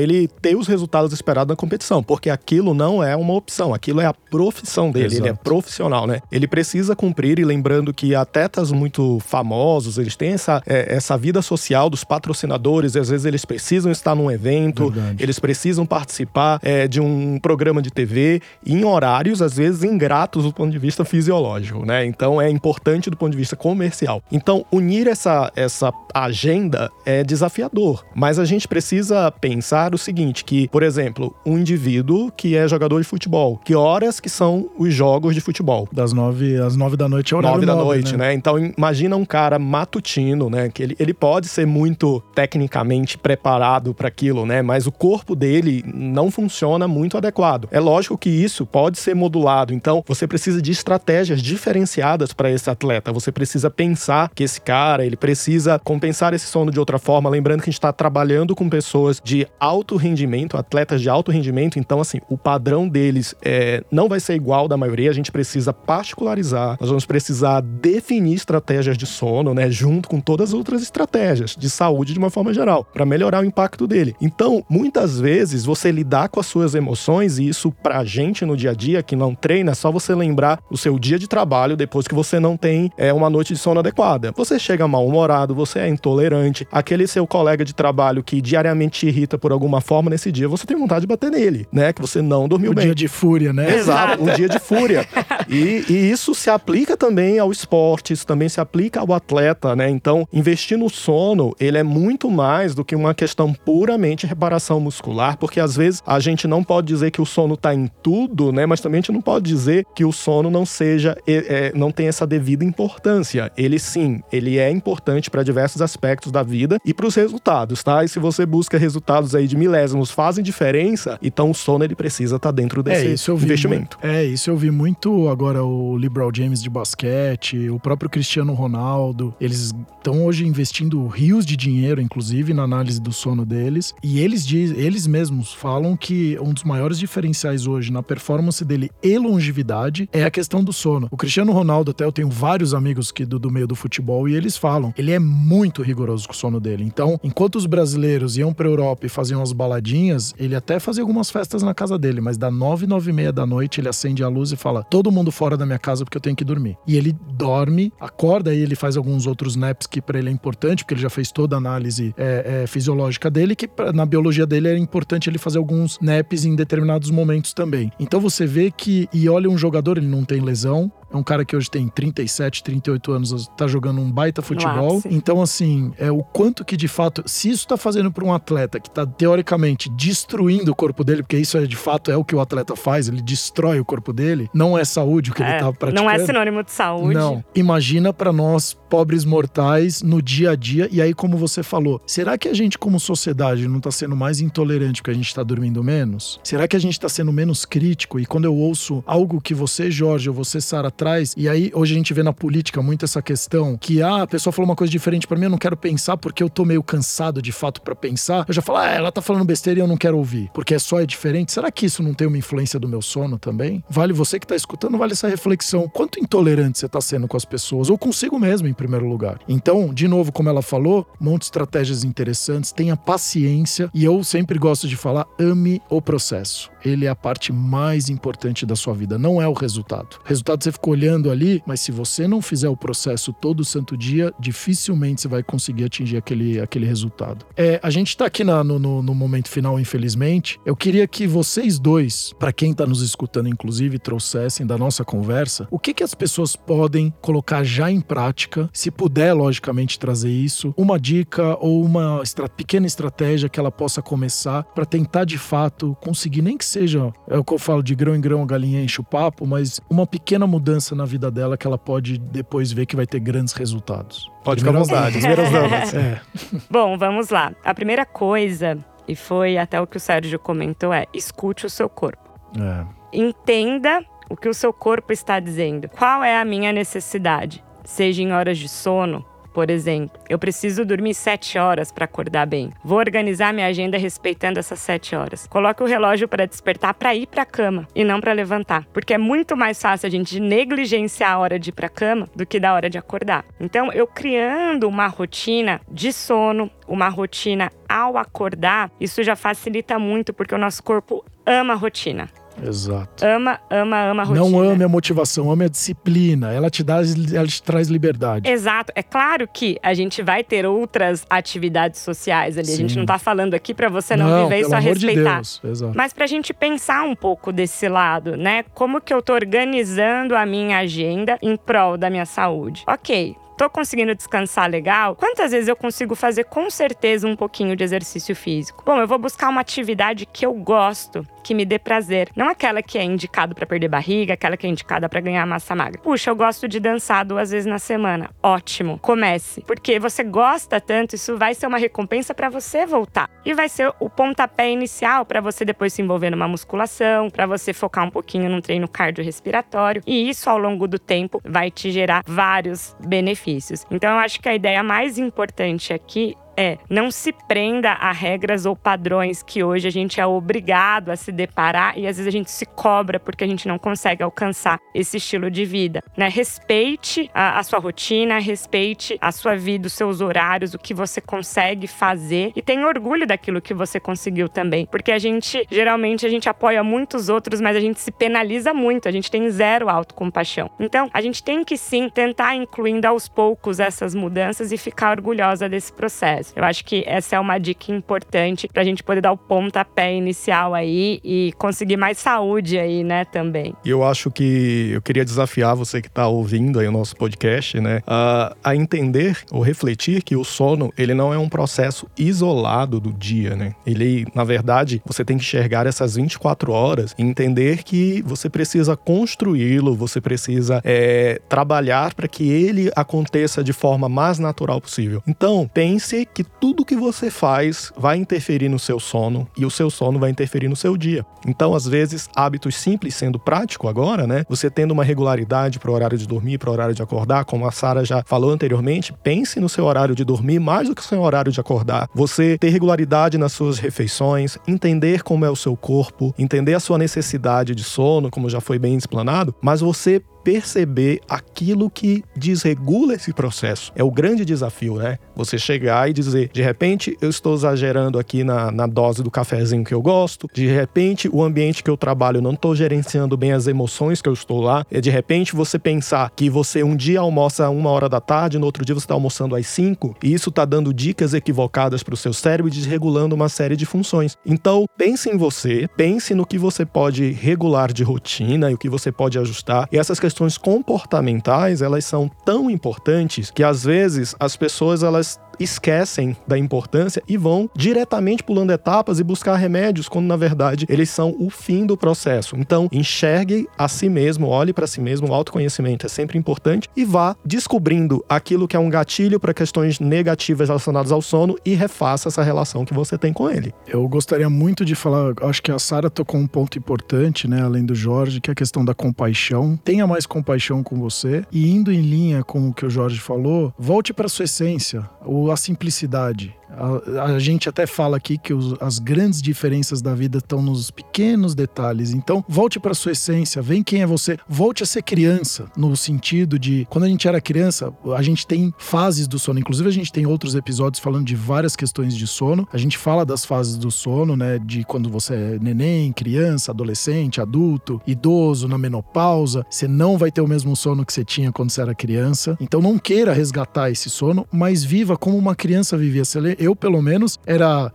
Para 0.00 0.02
ele 0.02 0.28
ter 0.40 0.56
os 0.56 0.66
resultados 0.66 1.12
esperados 1.12 1.50
na 1.50 1.56
competição. 1.56 2.02
Porque 2.02 2.30
aquilo 2.30 2.72
não 2.72 3.02
é 3.04 3.14
uma 3.14 3.34
opção, 3.34 3.74
aquilo 3.74 4.00
é 4.00 4.06
a 4.06 4.14
profissão 4.14 4.90
dele, 4.90 5.16
ele 5.16 5.26
é 5.26 5.30
Exato. 5.30 5.44
profissional, 5.44 6.06
né? 6.06 6.20
Ele 6.32 6.48
precisa 6.48 6.96
cumprir, 6.96 7.38
e 7.38 7.44
lembrando 7.44 7.92
que 7.92 8.14
atletas 8.14 8.72
muito 8.72 9.18
famosos, 9.20 9.98
eles 9.98 10.16
têm 10.16 10.32
essa, 10.32 10.62
é, 10.66 10.94
essa 10.94 11.16
vida 11.16 11.42
social 11.42 11.90
dos 11.90 12.04
patrocinadores, 12.04 12.96
às 12.96 13.08
vezes 13.08 13.26
eles 13.26 13.44
precisam 13.44 13.92
estar 13.92 14.14
num 14.14 14.30
evento, 14.30 14.90
Verdade. 14.90 15.22
eles 15.22 15.38
precisam 15.38 15.84
participar 15.84 16.58
é, 16.62 16.88
de 16.88 17.00
um 17.00 17.38
programa 17.38 17.82
de 17.82 17.90
TV 17.90 18.40
em 18.64 18.84
horários, 18.84 19.42
às 19.42 19.56
vezes, 19.56 19.82
ingratos 19.84 20.44
do 20.44 20.52
ponto 20.52 20.70
de 20.70 20.78
vista 20.78 21.04
fisiológico, 21.04 21.84
né? 21.84 22.06
Então 22.06 22.40
é 22.40 22.48
importante 22.48 23.10
do 23.10 23.16
ponto 23.16 23.32
de 23.32 23.38
vista 23.38 23.56
comercial. 23.56 24.22
Então, 24.30 24.64
unir 24.72 25.06
essa, 25.06 25.52
essa 25.54 25.92
agenda 26.14 26.90
é 27.04 27.22
desafiador. 27.22 28.04
Mas 28.14 28.38
a 28.38 28.44
gente 28.44 28.66
precisa 28.66 29.30
pensar 29.30 29.89
o 29.94 29.98
seguinte: 29.98 30.44
que, 30.44 30.68
por 30.68 30.82
exemplo, 30.82 31.34
um 31.44 31.58
indivíduo 31.58 32.30
que 32.36 32.56
é 32.56 32.66
jogador 32.68 33.00
de 33.00 33.06
futebol, 33.06 33.60
que 33.64 33.74
horas 33.74 34.20
que 34.20 34.28
são 34.28 34.68
os 34.78 34.92
jogos 34.92 35.34
de 35.34 35.40
futebol? 35.40 35.88
Das 35.92 36.12
nove 36.12 36.56
às 36.56 36.76
nove 36.76 36.96
da 36.96 37.08
noite 37.08 37.34
é 37.34 37.36
horário 37.36 37.56
Nove 37.56 37.66
da 37.66 37.74
nobre, 37.74 37.98
noite, 37.98 38.16
né? 38.16 38.32
Então 38.32 38.58
imagina 38.58 39.16
um 39.16 39.24
cara 39.24 39.58
matutino, 39.58 40.50
né? 40.50 40.68
Que 40.68 40.82
ele, 40.82 40.96
ele 40.98 41.14
pode 41.14 41.48
ser 41.48 41.66
muito 41.66 42.22
tecnicamente 42.34 43.18
preparado 43.18 43.94
para 43.94 44.08
aquilo, 44.08 44.46
né? 44.46 44.62
Mas 44.62 44.86
o 44.86 44.92
corpo 44.92 45.34
dele 45.34 45.84
não 45.86 46.30
funciona 46.30 46.86
muito 46.86 47.16
adequado. 47.16 47.68
É 47.70 47.80
lógico 47.80 48.16
que 48.16 48.30
isso 48.30 48.66
pode 48.66 48.98
ser 48.98 49.14
modulado. 49.14 49.72
Então 49.72 50.04
você 50.06 50.26
precisa 50.26 50.60
de 50.60 50.70
estratégias 50.70 51.42
diferenciadas 51.42 52.32
para 52.32 52.50
esse 52.50 52.68
atleta. 52.70 53.12
Você 53.12 53.32
precisa 53.32 53.70
pensar 53.70 54.30
que 54.34 54.44
esse 54.44 54.60
cara 54.60 55.04
ele 55.04 55.16
precisa 55.16 55.78
compensar 55.78 56.34
esse 56.34 56.46
sono 56.46 56.70
de 56.70 56.78
outra 56.78 56.98
forma. 56.98 57.30
Lembrando 57.30 57.60
que 57.60 57.70
a 57.70 57.72
gente 57.72 57.74
está 57.74 57.92
trabalhando 57.92 58.54
com 58.54 58.68
pessoas 58.68 59.20
de 59.22 59.46
alto 59.58 59.79
rendimento, 59.96 60.56
atletas 60.56 61.00
de 61.00 61.08
alto 61.08 61.30
rendimento. 61.30 61.78
Então 61.78 62.00
assim, 62.00 62.18
o 62.28 62.36
padrão 62.36 62.88
deles 62.88 63.34
é, 63.42 63.82
não 63.90 64.08
vai 64.08 64.20
ser 64.20 64.34
igual 64.34 64.68
da 64.68 64.76
maioria. 64.76 65.10
A 65.10 65.14
gente 65.14 65.32
precisa 65.32 65.72
particularizar. 65.72 66.76
Nós 66.80 66.88
vamos 66.88 67.06
precisar 67.06 67.60
definir 67.60 68.34
estratégias 68.34 68.96
de 68.96 69.06
sono, 69.06 69.54
né, 69.54 69.70
junto 69.70 70.08
com 70.08 70.20
todas 70.20 70.50
as 70.50 70.54
outras 70.54 70.82
estratégias 70.82 71.56
de 71.56 71.68
saúde 71.68 72.12
de 72.12 72.18
uma 72.18 72.30
forma 72.30 72.52
geral, 72.52 72.84
para 72.84 73.06
melhorar 73.06 73.42
o 73.42 73.44
impacto 73.44 73.86
dele. 73.86 74.14
Então, 74.20 74.64
muitas 74.68 75.20
vezes 75.20 75.64
você 75.64 75.90
lidar 75.90 76.28
com 76.28 76.40
as 76.40 76.46
suas 76.46 76.74
emoções 76.74 77.38
e 77.38 77.48
isso 77.48 77.70
pra 77.70 78.04
gente 78.04 78.44
no 78.44 78.56
dia 78.56 78.70
a 78.70 78.74
dia 78.74 79.02
que 79.02 79.16
não 79.16 79.34
treina, 79.34 79.72
é 79.72 79.74
só 79.74 79.90
você 79.90 80.14
lembrar 80.14 80.60
o 80.70 80.76
seu 80.76 80.98
dia 80.98 81.18
de 81.18 81.28
trabalho 81.28 81.76
depois 81.76 82.06
que 82.06 82.14
você 82.14 82.40
não 82.40 82.56
tem 82.56 82.90
é, 82.96 83.12
uma 83.12 83.30
noite 83.30 83.54
de 83.54 83.58
sono 83.58 83.80
adequada. 83.80 84.32
Você 84.36 84.58
chega 84.58 84.86
mal-humorado, 84.88 85.54
você 85.54 85.80
é 85.80 85.88
intolerante, 85.88 86.66
aquele 86.70 87.06
seu 87.06 87.26
colega 87.26 87.64
de 87.64 87.74
trabalho 87.74 88.22
que 88.22 88.40
diariamente 88.40 89.00
te 89.00 89.06
irrita 89.06 89.38
por 89.38 89.52
alguma 89.70 89.80
forma 89.80 90.10
nesse 90.10 90.32
dia, 90.32 90.48
você 90.48 90.66
tem 90.66 90.76
vontade 90.76 91.02
de 91.02 91.06
bater 91.06 91.30
nele, 91.30 91.66
né? 91.72 91.92
Que 91.92 92.00
você 92.00 92.20
não 92.20 92.48
dormiu 92.48 92.72
O 92.72 92.74
bem. 92.74 92.86
dia 92.86 92.94
de 92.94 93.06
fúria, 93.08 93.52
né? 93.52 93.76
Exato, 93.76 94.22
um 94.22 94.34
dia 94.34 94.48
de 94.48 94.58
fúria. 94.58 95.06
E, 95.48 95.84
e 95.88 96.10
isso 96.10 96.34
se 96.34 96.50
aplica 96.50 96.96
também 96.96 97.38
ao 97.38 97.52
esporte, 97.52 98.12
isso 98.12 98.26
também 98.26 98.48
se 98.48 98.60
aplica 98.60 99.00
ao 99.00 99.12
atleta, 99.12 99.76
né? 99.76 99.88
Então, 99.88 100.26
investir 100.32 100.76
no 100.76 100.90
sono, 100.90 101.54
ele 101.60 101.78
é 101.78 101.82
muito 101.82 102.30
mais 102.30 102.74
do 102.74 102.84
que 102.84 102.96
uma 102.96 103.14
questão 103.14 103.52
puramente 103.52 104.26
reparação 104.26 104.80
muscular, 104.80 105.36
porque 105.38 105.60
às 105.60 105.76
vezes 105.76 106.02
a 106.06 106.18
gente 106.18 106.46
não 106.48 106.64
pode 106.64 106.88
dizer 106.88 107.10
que 107.10 107.20
o 107.20 107.26
sono 107.26 107.56
tá 107.56 107.74
em 107.74 107.88
tudo, 108.02 108.52
né? 108.52 108.66
Mas 108.66 108.80
também 108.80 108.98
a 108.98 109.00
gente 109.02 109.12
não 109.12 109.20
pode 109.22 109.48
dizer 109.48 109.84
que 109.94 110.04
o 110.04 110.12
sono 110.12 110.50
não 110.50 110.66
seja, 110.66 111.16
é, 111.26 111.72
não 111.74 111.90
tem 111.92 112.08
essa 112.08 112.26
devida 112.26 112.64
importância. 112.64 113.50
Ele 113.56 113.78
sim, 113.78 114.20
ele 114.32 114.58
é 114.58 114.70
importante 114.70 115.30
para 115.30 115.42
diversos 115.42 115.80
aspectos 115.82 116.32
da 116.32 116.42
vida 116.42 116.78
e 116.84 116.92
para 116.92 117.06
os 117.06 117.14
resultados, 117.14 117.82
tá? 117.82 118.04
E 118.04 118.08
se 118.08 118.18
você 118.18 118.44
busca 118.44 118.78
resultados 118.78 119.34
aí 119.34 119.46
de 119.46 119.56
milésimos 119.60 120.10
fazem 120.10 120.42
diferença, 120.42 121.18
então 121.22 121.50
o 121.50 121.54
sono 121.54 121.84
ele 121.84 121.94
precisa 121.94 122.36
estar 122.36 122.50
dentro 122.50 122.82
desse 122.82 123.06
É, 123.06 123.12
isso 123.12 123.30
eu 123.30 123.36
vi 123.36 123.44
investimento. 123.44 123.98
muito- 124.02 124.14
é, 124.16 124.24
isso 124.24 124.50
eu 124.50 124.56
vi 124.56 124.70
muito 124.70 125.28
agora 125.28 125.62
o 125.62 125.94
LeBron 125.96 126.30
James 126.34 126.62
de 126.62 126.70
basquete, 126.70 127.68
o 127.68 127.78
próprio 127.78 128.08
Cristiano 128.10 128.52
Ronaldo. 128.54 129.34
Eles 129.40 129.72
estão 129.98 130.24
hoje 130.24 130.46
investindo 130.46 131.06
rios 131.06 131.44
de 131.44 131.56
dinheiro, 131.56 132.00
inclusive, 132.00 132.52
na 132.54 132.62
análise 132.62 133.00
do 133.00 133.12
sono 133.12 133.44
deles. 133.44 133.94
E 134.02 134.18
eles, 134.20 134.46
diz, 134.46 134.70
eles 134.72 135.06
mesmos 135.06 135.52
falam 135.52 135.96
que 135.96 136.38
um 136.40 136.52
dos 136.52 136.64
maiores 136.64 136.98
diferenciais 136.98 137.66
hoje 137.66 137.92
na 137.92 138.02
performance 138.02 138.64
dele 138.64 138.90
e 139.02 139.18
longevidade 139.18 140.08
é 140.12 140.24
a 140.24 140.30
questão 140.30 140.62
do 140.64 140.72
sono. 140.72 141.08
O 141.10 141.16
Cristiano 141.16 141.52
Ronaldo, 141.52 141.90
até 141.90 142.04
eu 142.04 142.12
tenho 142.12 142.28
vários 142.30 142.72
amigos 142.74 143.10
que 143.12 143.24
do, 143.24 143.38
do 143.38 143.50
meio 143.50 143.66
do 143.66 143.74
futebol 143.74 144.28
e 144.28 144.34
eles 144.34 144.56
falam, 144.56 144.92
ele 144.96 145.12
é 145.12 145.18
muito 145.18 145.82
rigoroso 145.82 146.26
com 146.26 146.32
o 146.32 146.36
sono 146.36 146.60
dele. 146.60 146.84
Então, 146.84 147.18
enquanto 147.22 147.56
os 147.56 147.66
brasileiros 147.66 148.36
iam 148.38 148.52
pra 148.52 148.66
Europa 148.68 149.06
e 149.06 149.08
faziam 149.08 149.39
as 149.42 149.52
baladinhas, 149.52 150.34
ele 150.38 150.54
até 150.54 150.78
fazia 150.80 151.02
algumas 151.02 151.30
festas 151.30 151.62
na 151.62 151.74
casa 151.74 151.98
dele, 151.98 152.20
mas 152.20 152.36
da 152.36 152.50
nove, 152.50 152.86
nove 152.86 153.10
e 153.10 153.12
meia 153.12 153.32
da 153.32 153.46
noite 153.46 153.80
ele 153.80 153.88
acende 153.88 154.22
a 154.22 154.28
luz 154.28 154.52
e 154.52 154.56
fala: 154.56 154.82
todo 154.84 155.10
mundo 155.10 155.30
fora 155.32 155.56
da 155.56 155.64
minha 155.66 155.78
casa 155.78 156.04
porque 156.04 156.16
eu 156.16 156.20
tenho 156.22 156.36
que 156.36 156.44
dormir. 156.44 156.76
E 156.86 156.96
ele 156.96 157.12
dorme, 157.32 157.92
acorda 158.00 158.54
e 158.54 158.60
ele 158.60 158.74
faz 158.74 158.96
alguns 158.96 159.26
outros 159.26 159.56
naps 159.56 159.86
que 159.86 160.00
pra 160.00 160.18
ele 160.18 160.28
é 160.28 160.32
importante, 160.32 160.84
porque 160.84 160.94
ele 160.94 161.00
já 161.02 161.10
fez 161.10 161.30
toda 161.32 161.56
a 161.56 161.58
análise 161.58 162.14
é, 162.16 162.62
é, 162.62 162.66
fisiológica 162.66 163.30
dele, 163.30 163.54
que 163.56 163.66
pra- 163.68 163.92
na 163.92 164.04
biologia 164.06 164.46
dele 164.46 164.68
era 164.68 164.78
importante 164.78 165.28
ele 165.30 165.38
fazer 165.38 165.58
alguns 165.58 165.98
naps 166.00 166.44
em 166.44 166.54
determinados 166.54 167.10
momentos 167.10 167.52
também. 167.52 167.90
Então 167.98 168.20
você 168.20 168.46
vê 168.46 168.70
que, 168.70 169.08
e 169.12 169.28
olha 169.28 169.48
um 169.48 169.56
jogador, 169.58 169.98
ele 169.98 170.06
não 170.06 170.24
tem 170.24 170.40
lesão, 170.40 170.90
é 171.12 171.16
um 171.16 171.22
cara 171.22 171.44
que 171.44 171.56
hoje 171.56 171.70
tem 171.70 171.88
37, 171.88 172.62
38 172.62 173.12
anos, 173.12 173.48
tá 173.56 173.66
jogando 173.66 174.00
um 174.00 174.10
baita 174.10 174.42
futebol. 174.42 175.02
Então, 175.10 175.42
assim, 175.42 175.92
é 175.98 176.10
o 176.10 176.22
quanto 176.22 176.64
que 176.64 176.76
de 176.76 176.88
fato, 176.88 177.22
se 177.26 177.50
isso 177.50 177.66
tá 177.66 177.76
fazendo 177.76 178.10
para 178.12 178.24
um 178.24 178.32
atleta 178.32 178.78
que 178.80 178.90
tá 178.90 179.04
teoricamente 179.06 179.88
destruindo 179.90 180.70
o 180.70 180.74
corpo 180.74 181.02
dele, 181.04 181.22
porque 181.22 181.36
isso 181.38 181.56
é 181.58 181.66
de 181.66 181.76
fato 181.76 182.10
é 182.10 182.16
o 182.16 182.24
que 182.24 182.34
o 182.34 182.40
atleta 182.40 182.74
faz, 182.76 183.08
ele 183.08 183.20
destrói 183.22 183.80
o 183.80 183.84
corpo 183.84 184.12
dele, 184.12 184.48
não 184.54 184.76
é 184.78 184.84
saúde 184.84 185.30
o 185.30 185.34
que 185.34 185.42
ele 185.42 185.50
É, 185.50 185.58
tá 185.58 185.72
praticando. 185.72 185.94
não 185.94 186.10
é 186.10 186.18
sinônimo 186.18 186.62
de 186.62 186.70
saúde. 186.72 187.14
Não. 187.14 187.44
Imagina 187.54 188.12
pra 188.12 188.32
nós, 188.32 188.72
pobres 188.88 189.24
mortais, 189.24 190.02
no 190.02 190.20
dia 190.22 190.50
a 190.50 190.56
dia. 190.56 190.88
E 190.90 191.00
aí, 191.00 191.14
como 191.14 191.36
você 191.36 191.62
falou, 191.62 192.00
será 192.06 192.36
que 192.36 192.48
a 192.48 192.54
gente, 192.54 192.78
como 192.78 192.98
sociedade, 193.00 193.66
não 193.68 193.80
tá 193.80 193.90
sendo 193.90 194.16
mais 194.16 194.40
intolerante 194.40 195.00
porque 195.00 195.10
a 195.10 195.14
gente 195.14 195.34
tá 195.34 195.42
dormindo 195.42 195.82
menos? 195.82 196.40
Será 196.42 196.66
que 196.68 196.76
a 196.76 196.80
gente 196.80 196.98
tá 196.98 197.08
sendo 197.08 197.32
menos 197.32 197.64
crítico? 197.64 198.18
E 198.20 198.26
quando 198.26 198.44
eu 198.44 198.54
ouço 198.54 199.02
algo 199.06 199.40
que 199.40 199.54
você, 199.54 199.90
Jorge, 199.90 200.28
ou 200.28 200.34
você, 200.34 200.60
Sara, 200.60 200.90
traz, 201.00 201.32
e 201.34 201.48
aí 201.48 201.70
hoje 201.72 201.94
a 201.94 201.96
gente 201.96 202.12
vê 202.12 202.22
na 202.22 202.30
política 202.30 202.82
muito 202.82 203.06
essa 203.06 203.22
questão 203.22 203.74
que, 203.74 204.02
ah, 204.02 204.20
a 204.20 204.26
pessoa 204.26 204.52
falou 204.52 204.68
uma 204.68 204.76
coisa 204.76 204.90
diferente 204.90 205.26
pra 205.26 205.34
mim, 205.34 205.44
eu 205.44 205.50
não 205.50 205.56
quero 205.56 205.74
pensar 205.74 206.18
porque 206.18 206.42
eu 206.42 206.50
tô 206.50 206.62
meio 206.62 206.82
cansado 206.82 207.40
de 207.40 207.52
fato 207.52 207.80
pra 207.80 207.94
pensar. 207.94 208.44
Eu 208.46 208.52
já 208.52 208.60
falo, 208.60 208.80
ah, 208.80 208.90
ela 208.90 209.10
tá 209.10 209.22
falando 209.22 209.46
besteira 209.46 209.80
e 209.80 209.82
eu 209.82 209.86
não 209.86 209.96
quero 209.96 210.18
ouvir, 210.18 210.50
porque 210.52 210.74
é 210.74 210.78
só 210.78 211.00
é 211.00 211.06
diferente. 211.06 211.52
Será 211.52 211.70
que 211.70 211.86
isso 211.86 212.02
não 212.02 212.12
tem 212.12 212.26
uma 212.26 212.36
influência 212.36 212.78
do 212.78 212.86
meu 212.86 213.00
sono 213.00 213.38
também? 213.38 213.82
Vale 213.88 214.12
você 214.12 214.38
que 214.38 214.46
tá 214.46 214.54
escutando, 214.54 214.98
vale 214.98 215.12
essa 215.12 215.26
reflexão. 215.26 215.88
Quanto 215.88 216.20
intolerante 216.20 216.78
você 216.78 216.86
tá 216.86 217.00
sendo 217.00 217.26
com 217.26 217.36
as 217.38 217.46
pessoas, 217.46 217.88
ou 217.88 217.96
consigo 217.96 218.38
mesmo, 218.38 218.68
em 218.68 218.74
primeiro 218.74 219.08
lugar. 219.08 219.40
Então, 219.48 219.94
de 219.94 220.06
novo, 220.06 220.30
como 220.30 220.50
ela 220.50 220.60
falou, 220.60 221.06
monte 221.18 221.40
de 221.40 221.46
estratégias 221.46 222.04
interessantes, 222.04 222.72
tenha 222.72 222.94
paciência, 222.94 223.90
e 223.94 224.04
eu 224.04 224.22
sempre 224.22 224.58
gosto 224.58 224.86
de 224.86 224.96
falar, 224.96 225.26
ame 225.38 225.80
o 225.88 226.02
processo. 226.02 226.70
Ele 226.84 227.06
é 227.06 227.08
a 227.08 227.16
parte 227.16 227.54
mais 227.54 228.10
importante 228.10 228.66
da 228.66 228.76
sua 228.76 228.92
vida, 228.92 229.16
não 229.16 229.40
é 229.40 229.48
o 229.48 229.54
resultado. 229.54 230.18
O 230.22 230.28
resultado 230.28 230.62
você 230.62 230.70
fica 230.70 230.89
olhando 230.90 231.30
ali, 231.30 231.62
mas 231.66 231.80
se 231.80 231.90
você 231.92 232.26
não 232.28 232.42
fizer 232.42 232.68
o 232.68 232.76
processo 232.76 233.32
todo 233.32 233.64
santo 233.64 233.96
dia, 233.96 234.32
dificilmente 234.38 235.22
você 235.22 235.28
vai 235.28 235.42
conseguir 235.42 235.84
atingir 235.84 236.16
aquele, 236.16 236.60
aquele 236.60 236.86
resultado. 236.86 237.44
É, 237.56 237.80
a 237.82 237.90
gente 237.90 238.16
tá 238.16 238.26
aqui 238.26 238.44
na- 238.44 238.62
no, 238.64 238.78
no- 238.78 239.14
momento 239.20 239.48
final, 239.48 239.78
infelizmente. 239.78 240.58
Eu 240.64 240.74
queria 240.74 241.06
que 241.06 241.26
vocês 241.26 241.78
dois, 241.78 242.32
para 242.38 242.52
quem 242.52 242.72
tá 242.72 242.86
nos 242.86 243.02
escutando, 243.02 243.48
inclusive, 243.48 243.98
trouxessem 243.98 244.66
da 244.66 244.78
nossa 244.78 245.04
conversa 245.04 245.66
o 245.70 245.78
que, 245.78 245.92
que 245.92 246.02
as 246.02 246.14
pessoas 246.14 246.56
podem 246.56 247.12
colocar 247.20 247.62
já 247.64 247.90
em 247.90 248.00
prática, 248.00 248.68
se 248.72 248.90
puder, 248.90 249.34
logicamente, 249.34 249.98
trazer 249.98 250.30
isso, 250.30 250.72
uma 250.76 250.98
dica 250.98 251.56
ou 251.60 251.84
uma 251.84 252.20
estra- 252.22 252.48
pequena 252.48 252.86
estratégia 252.86 253.48
que 253.48 253.60
ela 253.60 253.70
possa 253.70 254.00
começar 254.00 254.62
para 254.74 254.86
tentar 254.86 255.24
de 255.24 255.36
fato 255.38 255.96
conseguir, 256.00 256.40
nem 256.42 256.56
que 256.56 256.64
seja, 256.64 257.12
é 257.28 257.36
o 257.36 257.44
que 257.44 257.52
eu 257.52 257.58
falo 257.58 257.82
de 257.82 257.94
grão 257.94 258.14
em 258.16 258.20
grão 258.20 258.42
a 258.42 258.46
galinha 258.46 258.82
enche 258.82 259.00
o 259.00 259.04
papo, 259.04 259.46
mas 259.46 259.80
uma 259.90 260.06
pequena 260.06 260.46
mudança 260.46 260.79
na 260.94 261.04
vida 261.04 261.30
dela 261.30 261.56
que 261.56 261.66
ela 261.66 261.78
pode 261.78 262.18
depois 262.18 262.72
ver 262.72 262.86
que 262.86 262.96
vai 262.96 263.06
ter 263.06 263.20
grandes 263.20 263.54
resultados. 263.54 264.30
Pode 264.44 264.60
ficar 264.64 264.76
à 264.76 264.78
vontade, 264.80 265.20
damas. 265.20 265.94
É, 265.94 266.20
Bom, 266.70 266.96
vamos 266.96 267.28
lá. 267.30 267.52
A 267.64 267.74
primeira 267.74 268.04
coisa. 268.06 268.78
e 269.06 269.14
foi 269.14 269.58
até 269.58 269.80
o 269.80 269.86
que 269.86 269.96
o 269.96 270.00
Sérgio 270.00 270.38
comentou: 270.38 270.92
é 270.92 271.06
escute 271.12 271.66
o 271.66 271.70
seu 271.70 271.88
corpo. 271.88 272.30
É. 272.58 272.84
Entenda 273.12 274.04
o 274.28 274.36
que 274.36 274.48
o 274.48 274.54
seu 274.54 274.72
corpo 274.72 275.12
está 275.12 275.40
dizendo. 275.40 275.88
Qual 275.88 276.22
é 276.22 276.40
a 276.40 276.44
minha 276.44 276.72
necessidade? 276.72 277.62
Seja 277.84 278.22
em 278.22 278.32
horas 278.32 278.58
de 278.58 278.68
sono, 278.68 279.24
por 279.52 279.70
exemplo, 279.70 280.20
eu 280.28 280.38
preciso 280.38 280.84
dormir 280.84 281.14
sete 281.14 281.58
horas 281.58 281.92
para 281.92 282.04
acordar 282.04 282.46
bem. 282.46 282.70
Vou 282.84 282.98
organizar 282.98 283.52
minha 283.52 283.66
agenda 283.66 283.98
respeitando 283.98 284.58
essas 284.58 284.78
sete 284.78 285.14
horas. 285.14 285.46
Coloque 285.46 285.82
o 285.82 285.86
relógio 285.86 286.28
para 286.28 286.46
despertar 286.46 286.94
para 286.94 287.14
ir 287.14 287.26
para 287.26 287.42
a 287.42 287.46
cama 287.46 287.86
e 287.94 288.04
não 288.04 288.20
para 288.20 288.32
levantar, 288.32 288.86
porque 288.92 289.14
é 289.14 289.18
muito 289.18 289.56
mais 289.56 289.80
fácil 289.80 290.06
a 290.06 290.10
gente 290.10 290.38
negligenciar 290.38 291.32
a 291.32 291.38
hora 291.38 291.58
de 291.58 291.70
ir 291.70 291.72
para 291.72 291.86
a 291.86 291.90
cama 291.90 292.28
do 292.34 292.46
que 292.46 292.60
da 292.60 292.74
hora 292.74 292.88
de 292.88 292.98
acordar. 292.98 293.44
Então, 293.58 293.92
eu 293.92 294.06
criando 294.06 294.88
uma 294.88 295.06
rotina 295.06 295.80
de 295.90 296.12
sono, 296.12 296.70
uma 296.86 297.08
rotina 297.08 297.70
ao 297.88 298.16
acordar, 298.16 298.90
isso 299.00 299.22
já 299.22 299.36
facilita 299.36 299.98
muito 299.98 300.32
porque 300.32 300.54
o 300.54 300.58
nosso 300.58 300.82
corpo 300.82 301.24
ama 301.46 301.74
a 301.74 301.76
rotina. 301.76 302.28
Exato. 302.66 303.24
Ama, 303.24 303.58
ama, 303.70 304.10
ama 304.10 304.22
a 304.22 304.24
rotina. 304.24 304.50
Não 304.50 304.60
ame 304.60 304.84
a 304.84 304.88
motivação, 304.88 305.50
ame 305.50 305.64
a 305.64 305.68
disciplina. 305.68 306.52
Ela 306.52 306.70
te 306.70 306.82
dá, 306.82 307.00
ela 307.34 307.46
te 307.46 307.62
traz 307.62 307.88
liberdade. 307.88 308.48
Exato. 308.48 308.92
É 308.94 309.02
claro 309.02 309.48
que 309.48 309.78
a 309.82 309.94
gente 309.94 310.22
vai 310.22 310.42
ter 310.44 310.66
outras 310.66 311.24
atividades 311.28 312.00
sociais 312.00 312.56
ali. 312.58 312.72
A 312.72 312.76
gente 312.76 312.92
Sim. 312.92 313.00
não 313.00 313.06
tá 313.06 313.18
falando 313.18 313.54
aqui 313.54 313.74
para 313.74 313.88
você 313.88 314.16
não, 314.16 314.28
Não, 314.28 314.48
viver 314.48 314.62
e 314.62 314.64
amor 314.64 314.80
de 314.80 315.06
respeitar. 315.06 315.40
Exato. 315.40 315.92
Mas 315.94 316.12
pra 316.12 316.26
gente 316.26 316.52
pensar 316.52 317.04
um 317.04 317.14
pouco 317.14 317.52
desse 317.52 317.88
lado, 317.88 318.36
né? 318.36 318.64
Como 318.74 319.00
que 319.00 319.12
eu 319.12 319.22
tô 319.22 319.34
organizando 319.34 320.34
a 320.34 320.44
minha 320.46 320.78
agenda 320.78 321.38
em 321.42 321.56
prol 321.56 321.96
da 321.96 322.10
minha 322.10 322.26
saúde? 322.26 322.84
Ok. 322.86 323.36
Tô 323.60 323.68
conseguindo 323.68 324.14
descansar 324.14 324.70
legal? 324.70 325.14
Quantas 325.14 325.50
vezes 325.50 325.68
eu 325.68 325.76
consigo 325.76 326.14
fazer 326.14 326.44
com 326.44 326.70
certeza 326.70 327.28
um 327.28 327.36
pouquinho 327.36 327.76
de 327.76 327.84
exercício 327.84 328.34
físico? 328.34 328.82
Bom, 328.86 328.98
eu 328.98 329.06
vou 329.06 329.18
buscar 329.18 329.50
uma 329.50 329.60
atividade 329.60 330.24
que 330.24 330.46
eu 330.46 330.54
gosto, 330.54 331.26
que 331.50 331.54
me 331.54 331.64
dê 331.64 331.80
prazer. 331.80 332.28
Não 332.36 332.48
aquela 332.48 332.80
que 332.80 332.96
é 332.96 333.02
indicado 333.02 333.56
para 333.56 333.66
perder 333.66 333.88
barriga, 333.88 334.34
aquela 334.34 334.56
que 334.56 334.68
é 334.68 334.70
indicada 334.70 335.08
para 335.08 335.20
ganhar 335.20 335.44
massa 335.44 335.74
magra. 335.74 336.00
Puxa, 336.00 336.30
eu 336.30 336.36
gosto 336.36 336.68
de 336.68 336.78
dançar 336.78 337.24
duas 337.24 337.50
vezes 337.50 337.66
na 337.66 337.80
semana. 337.80 338.30
Ótimo. 338.40 339.00
Comece. 339.02 339.60
Porque 339.62 339.98
você 339.98 340.22
gosta 340.22 340.80
tanto, 340.80 341.16
isso 341.16 341.36
vai 341.36 341.52
ser 341.52 341.66
uma 341.66 341.76
recompensa 341.76 342.32
para 342.32 342.48
você 342.48 342.86
voltar. 342.86 343.28
E 343.44 343.52
vai 343.52 343.68
ser 343.68 343.92
o 343.98 344.08
pontapé 344.08 344.70
inicial 344.70 345.24
para 345.24 345.40
você 345.40 345.64
depois 345.64 345.92
se 345.92 346.00
envolver 346.00 346.30
numa 346.30 346.46
musculação, 346.46 347.28
para 347.28 347.46
você 347.46 347.72
focar 347.72 348.04
um 348.04 348.10
pouquinho 348.12 348.48
num 348.48 348.60
treino 348.60 348.86
cardiorrespiratório. 348.86 350.02
E 350.06 350.28
isso 350.28 350.48
ao 350.48 350.56
longo 350.56 350.86
do 350.86 351.00
tempo 351.00 351.42
vai 351.44 351.68
te 351.68 351.90
gerar 351.90 352.22
vários 352.24 352.94
benefícios. 353.04 353.84
Então 353.90 354.12
eu 354.12 354.18
acho 354.20 354.40
que 354.40 354.48
a 354.48 354.54
ideia 354.54 354.84
mais 354.84 355.18
importante 355.18 355.92
aqui 355.92 356.36
é 356.60 356.76
não 356.90 357.10
se 357.10 357.32
prenda 357.32 357.92
a 357.92 358.12
regras 358.12 358.66
ou 358.66 358.76
padrões 358.76 359.42
que 359.42 359.64
hoje 359.64 359.88
a 359.88 359.90
gente 359.90 360.20
é 360.20 360.26
obrigado 360.26 361.10
a 361.10 361.16
se 361.16 361.32
deparar 361.32 361.98
e 361.98 362.06
às 362.06 362.18
vezes 362.18 362.28
a 362.28 362.30
gente 362.30 362.50
se 362.50 362.66
cobra 362.66 363.18
porque 363.18 363.42
a 363.42 363.46
gente 363.46 363.66
não 363.66 363.78
consegue 363.78 364.22
alcançar 364.22 364.78
esse 364.94 365.16
estilo 365.16 365.50
de 365.50 365.64
vida, 365.64 366.02
né? 366.16 366.28
Respeite 366.28 367.30
a, 367.32 367.58
a 367.58 367.62
sua 367.62 367.78
rotina, 367.78 368.38
respeite 368.38 369.16
a 369.20 369.32
sua 369.32 369.56
vida, 369.56 369.86
os 369.86 369.94
seus 369.94 370.20
horários, 370.20 370.74
o 370.74 370.78
que 370.78 370.92
você 370.92 371.20
consegue 371.20 371.86
fazer 371.86 372.52
e 372.54 372.60
tenha 372.60 372.86
orgulho 372.86 373.26
daquilo 373.26 373.62
que 373.62 373.72
você 373.72 373.98
conseguiu 373.98 374.48
também, 374.48 374.84
porque 374.84 375.12
a 375.12 375.18
gente 375.18 375.66
geralmente 375.70 376.26
a 376.26 376.28
gente 376.28 376.48
apoia 376.48 376.84
muitos 376.84 377.28
outros, 377.30 377.60
mas 377.60 377.76
a 377.76 377.80
gente 377.80 378.00
se 378.00 378.10
penaliza 378.10 378.74
muito, 378.74 379.08
a 379.08 379.12
gente 379.12 379.30
tem 379.30 379.48
zero 379.48 379.88
autocompaixão. 379.88 380.70
Então, 380.78 381.08
a 381.12 381.20
gente 381.22 381.42
tem 381.42 381.64
que 381.64 381.76
sim 381.76 382.08
tentar 382.08 382.54
incluindo 382.54 383.06
aos 383.06 383.28
poucos 383.28 383.80
essas 383.80 384.14
mudanças 384.14 384.72
e 384.72 384.76
ficar 384.76 385.12
orgulhosa 385.12 385.68
desse 385.68 385.92
processo. 385.92 386.49
Eu 386.54 386.64
acho 386.64 386.84
que 386.84 387.04
essa 387.06 387.36
é 387.36 387.40
uma 387.40 387.58
dica 387.58 387.92
importante 387.92 388.68
pra 388.72 388.84
gente 388.84 389.02
poder 389.02 389.20
dar 389.20 389.32
o 389.32 389.36
pontapé 389.36 390.14
inicial 390.14 390.74
aí 390.74 391.20
e 391.24 391.52
conseguir 391.58 391.96
mais 391.96 392.18
saúde 392.18 392.78
aí, 392.78 393.02
né, 393.04 393.24
também. 393.24 393.74
E 393.84 393.90
eu 393.90 394.04
acho 394.04 394.30
que 394.30 394.90
eu 394.92 395.02
queria 395.02 395.24
desafiar 395.24 395.74
você 395.74 396.00
que 396.00 396.08
está 396.08 396.26
ouvindo 396.26 396.78
aí 396.78 396.86
o 396.86 396.92
nosso 396.92 397.16
podcast, 397.16 397.80
né, 397.80 398.02
a, 398.06 398.54
a 398.62 398.76
entender 398.76 399.38
ou 399.50 399.62
refletir 399.62 400.22
que 400.22 400.36
o 400.36 400.44
sono, 400.44 400.92
ele 400.96 401.14
não 401.14 401.32
é 401.32 401.38
um 401.38 401.48
processo 401.48 402.06
isolado 402.18 403.00
do 403.00 403.12
dia, 403.12 403.56
né? 403.56 403.74
Ele, 403.86 404.26
na 404.34 404.44
verdade, 404.44 405.02
você 405.04 405.24
tem 405.24 405.36
que 405.36 405.44
enxergar 405.44 405.86
essas 405.86 406.16
24 406.16 406.72
horas 406.72 407.14
e 407.18 407.22
entender 407.22 407.82
que 407.82 408.22
você 408.22 408.48
precisa 408.48 408.96
construí-lo, 408.96 409.94
você 409.94 410.20
precisa 410.20 410.80
é, 410.84 411.40
trabalhar 411.48 412.14
para 412.14 412.28
que 412.28 412.48
ele 412.50 412.90
aconteça 412.94 413.62
de 413.62 413.72
forma 413.72 414.08
mais 414.08 414.38
natural 414.38 414.80
possível. 414.80 415.22
Então, 415.26 415.68
pense 415.72 416.26
que 416.26 416.39
tudo 416.44 416.84
que 416.84 416.96
você 416.96 417.30
faz 417.30 417.92
vai 417.96 418.16
interferir 418.16 418.68
no 418.68 418.78
seu 418.78 418.98
sono 418.98 419.48
e 419.56 419.64
o 419.64 419.70
seu 419.70 419.90
sono 419.90 420.18
vai 420.18 420.30
interferir 420.30 420.68
no 420.68 420.76
seu 420.76 420.96
dia. 420.96 421.24
Então, 421.46 421.74
às 421.74 421.86
vezes, 421.86 422.28
hábitos 422.34 422.76
simples 422.76 423.14
sendo 423.14 423.38
prático 423.38 423.88
agora, 423.88 424.26
né? 424.26 424.44
Você 424.48 424.70
tendo 424.70 424.92
uma 424.92 425.04
regularidade 425.04 425.78
para 425.78 425.90
o 425.90 425.94
horário 425.94 426.18
de 426.18 426.26
dormir, 426.26 426.58
para 426.58 426.70
o 426.70 426.72
horário 426.72 426.94
de 426.94 427.02
acordar, 427.02 427.44
como 427.44 427.66
a 427.66 427.72
Sara 427.72 428.04
já 428.04 428.22
falou 428.26 428.50
anteriormente, 428.50 429.12
pense 429.22 429.60
no 429.60 429.68
seu 429.68 429.84
horário 429.84 430.14
de 430.14 430.24
dormir 430.24 430.58
mais 430.58 430.88
do 430.88 430.94
que 430.94 431.02
o 431.02 431.04
seu 431.04 431.20
horário 431.20 431.52
de 431.52 431.60
acordar. 431.60 432.08
Você 432.14 432.58
ter 432.58 432.70
regularidade 432.70 433.38
nas 433.38 433.52
suas 433.52 433.78
refeições, 433.78 434.58
entender 434.66 435.22
como 435.22 435.44
é 435.44 435.50
o 435.50 435.56
seu 435.56 435.76
corpo, 435.76 436.34
entender 436.38 436.74
a 436.74 436.80
sua 436.80 436.98
necessidade 436.98 437.74
de 437.74 437.84
sono, 437.84 438.30
como 438.30 438.50
já 438.50 438.60
foi 438.60 438.78
bem 438.78 438.96
explanado, 438.96 439.54
mas 439.60 439.80
você 439.80 440.22
perceber 440.42 441.20
aquilo 441.28 441.90
que 441.90 442.22
desregula 442.36 443.14
esse 443.14 443.32
processo. 443.32 443.92
É 443.94 444.02
o 444.02 444.10
grande 444.10 444.44
desafio, 444.44 444.96
né? 444.96 445.18
Você 445.36 445.58
chegar 445.58 446.08
e 446.08 446.12
dizer, 446.12 446.50
de 446.52 446.62
repente 446.62 447.16
eu 447.20 447.30
estou 447.30 447.54
exagerando 447.54 448.18
aqui 448.18 448.44
na, 448.44 448.70
na 448.70 448.86
dose 448.86 449.22
do 449.22 449.30
cafezinho 449.30 449.84
que 449.84 449.94
eu 449.94 450.02
gosto, 450.02 450.48
de 450.52 450.66
repente 450.66 451.28
o 451.32 451.42
ambiente 451.42 451.82
que 451.82 451.90
eu 451.90 451.96
trabalho 451.96 452.40
não 452.40 452.52
estou 452.52 452.74
gerenciando 452.74 453.36
bem 453.36 453.52
as 453.52 453.66
emoções 453.66 454.20
que 454.22 454.28
eu 454.28 454.32
estou 454.32 454.60
lá, 454.60 454.84
e 454.90 455.00
de 455.00 455.10
repente 455.10 455.54
você 455.54 455.78
pensar 455.78 456.30
que 456.34 456.48
você 456.50 456.82
um 456.82 456.96
dia 456.96 457.20
almoça 457.20 457.68
uma 457.68 457.90
hora 457.90 458.08
da 458.08 458.20
tarde, 458.20 458.58
no 458.58 458.66
outro 458.66 458.84
dia 458.84 458.94
você 458.94 459.04
está 459.04 459.14
almoçando 459.14 459.54
às 459.54 459.66
cinco, 459.66 460.16
e 460.22 460.32
isso 460.32 460.50
está 460.50 460.64
dando 460.64 460.92
dicas 460.92 461.34
equivocadas 461.34 462.02
para 462.02 462.14
o 462.14 462.16
seu 462.16 462.32
cérebro 462.32 462.70
e 462.70 462.74
desregulando 462.74 463.34
uma 463.34 463.48
série 463.48 463.76
de 463.76 463.86
funções. 463.86 464.36
Então, 464.44 464.86
pense 464.96 465.30
em 465.30 465.36
você, 465.36 465.88
pense 465.96 466.34
no 466.34 466.46
que 466.46 466.58
você 466.58 466.84
pode 466.84 467.30
regular 467.32 467.92
de 467.92 468.02
rotina 468.02 468.70
e 468.70 468.74
o 468.74 468.78
que 468.78 468.88
você 468.88 469.12
pode 469.12 469.38
ajustar, 469.38 469.88
e 469.92 469.98
essas 469.98 470.18
questões 470.18 470.29
comportamentais, 470.58 471.82
elas 471.82 472.04
são 472.04 472.30
tão 472.44 472.70
importantes 472.70 473.50
que 473.50 473.62
às 473.62 473.84
vezes 473.84 474.34
as 474.38 474.56
pessoas 474.56 475.02
elas 475.02 475.38
esquecem 475.60 476.36
da 476.46 476.58
importância 476.58 477.22
e 477.28 477.36
vão 477.36 477.68
diretamente 477.76 478.42
pulando 478.42 478.72
etapas 478.72 479.20
e 479.20 479.24
buscar 479.24 479.56
remédios, 479.56 480.08
quando 480.08 480.26
na 480.26 480.36
verdade 480.36 480.86
eles 480.88 481.10
são 481.10 481.34
o 481.38 481.50
fim 481.50 481.86
do 481.86 481.96
processo. 481.96 482.56
Então, 482.56 482.88
enxergue 482.90 483.68
a 483.78 483.88
si 483.88 484.08
mesmo, 484.08 484.48
olhe 484.48 484.72
para 484.72 484.86
si 484.86 485.00
mesmo, 485.00 485.28
o 485.28 485.34
autoconhecimento 485.34 486.06
é 486.06 486.08
sempre 486.08 486.38
importante 486.38 486.88
e 486.96 487.04
vá 487.04 487.36
descobrindo 487.44 488.24
aquilo 488.28 488.66
que 488.66 488.76
é 488.76 488.78
um 488.78 488.90
gatilho 488.90 489.38
para 489.38 489.54
questões 489.54 490.00
negativas 490.00 490.68
relacionadas 490.68 491.12
ao 491.12 491.22
sono 491.22 491.56
e 491.64 491.74
refaça 491.74 492.28
essa 492.28 492.42
relação 492.42 492.84
que 492.84 492.94
você 492.94 493.18
tem 493.18 493.32
com 493.32 493.50
ele. 493.50 493.74
Eu 493.86 494.06
gostaria 494.08 494.48
muito 494.48 494.84
de 494.84 494.94
falar, 494.94 495.34
acho 495.42 495.62
que 495.62 495.70
a 495.70 495.78
Sara 495.78 496.10
tocou 496.10 496.40
um 496.40 496.46
ponto 496.46 496.78
importante, 496.78 497.48
né, 497.48 497.62
além 497.62 497.84
do 497.84 497.94
Jorge, 497.94 498.40
que 498.40 498.50
é 498.50 498.52
a 498.52 498.54
questão 498.54 498.84
da 498.84 498.94
compaixão. 498.94 499.78
Tenha 499.84 500.06
mais 500.06 500.26
compaixão 500.26 500.82
com 500.82 500.98
você 500.98 501.44
e 501.52 501.70
indo 501.70 501.92
em 501.92 502.00
linha 502.00 502.42
com 502.42 502.68
o 502.68 502.74
que 502.74 502.86
o 502.86 502.90
Jorge 502.90 503.20
falou, 503.20 503.72
volte 503.78 504.12
para 504.12 504.28
sua 504.28 504.44
essência, 504.44 505.08
ou 505.24 505.49
a 505.52 505.56
simplicidade. 505.56 506.54
A, 506.76 507.24
a 507.34 507.38
gente 507.38 507.68
até 507.68 507.86
fala 507.86 508.16
aqui 508.16 508.38
que 508.38 508.52
os- 508.54 508.74
as 508.80 508.98
grandes 508.98 509.42
diferenças 509.42 510.00
da 510.00 510.14
vida 510.14 510.38
estão 510.38 510.62
nos 510.62 510.90
pequenos 510.90 511.54
detalhes. 511.54 512.10
Então, 512.12 512.44
volte 512.48 512.78
para 512.78 512.94
sua 512.94 513.12
essência, 513.12 513.60
vem 513.62 513.82
quem 513.82 514.02
é 514.02 514.06
você. 514.06 514.38
Volte 514.48 514.82
a 514.82 514.86
ser 514.86 515.02
criança, 515.02 515.66
no 515.76 515.96
sentido 515.96 516.58
de 516.58 516.86
quando 516.90 517.04
a 517.04 517.08
gente 517.08 517.26
era 517.28 517.40
criança, 517.40 517.92
a 518.16 518.22
gente 518.22 518.46
tem 518.46 518.72
fases 518.78 519.26
do 519.26 519.38
sono. 519.38 519.58
Inclusive, 519.58 519.88
a 519.88 519.92
gente 519.92 520.12
tem 520.12 520.26
outros 520.26 520.54
episódios 520.54 521.02
falando 521.02 521.26
de 521.26 521.34
várias 521.34 521.74
questões 521.76 522.16
de 522.16 522.26
sono. 522.26 522.66
A 522.72 522.78
gente 522.78 522.96
fala 522.98 523.24
das 523.24 523.44
fases 523.44 523.76
do 523.76 523.90
sono, 523.90 524.36
né? 524.36 524.58
De 524.58 524.84
quando 524.84 525.08
você 525.10 525.34
é 525.34 525.58
neném, 525.60 526.12
criança, 526.12 526.70
adolescente, 526.72 527.40
adulto, 527.40 528.00
idoso, 528.06 528.68
na 528.68 528.78
menopausa. 528.78 529.64
Você 529.70 529.86
não 529.88 530.16
vai 530.18 530.30
ter 530.30 530.40
o 530.40 530.48
mesmo 530.48 530.74
sono 530.76 531.04
que 531.04 531.12
você 531.12 531.24
tinha 531.24 531.52
quando 531.52 531.70
você 531.70 531.80
era 531.80 531.94
criança. 531.94 532.56
Então, 532.60 532.80
não 532.80 532.98
queira 532.98 533.32
resgatar 533.32 533.90
esse 533.90 534.08
sono, 534.10 534.46
mas 534.52 534.84
viva 534.84 535.16
como 535.16 535.36
uma 535.36 535.54
criança 535.54 535.96
vivia. 535.96 536.24
Você 536.24 536.56
Eu, 536.60 536.76
pelo 536.76 537.00
menos, 537.00 537.38
era 537.46 537.90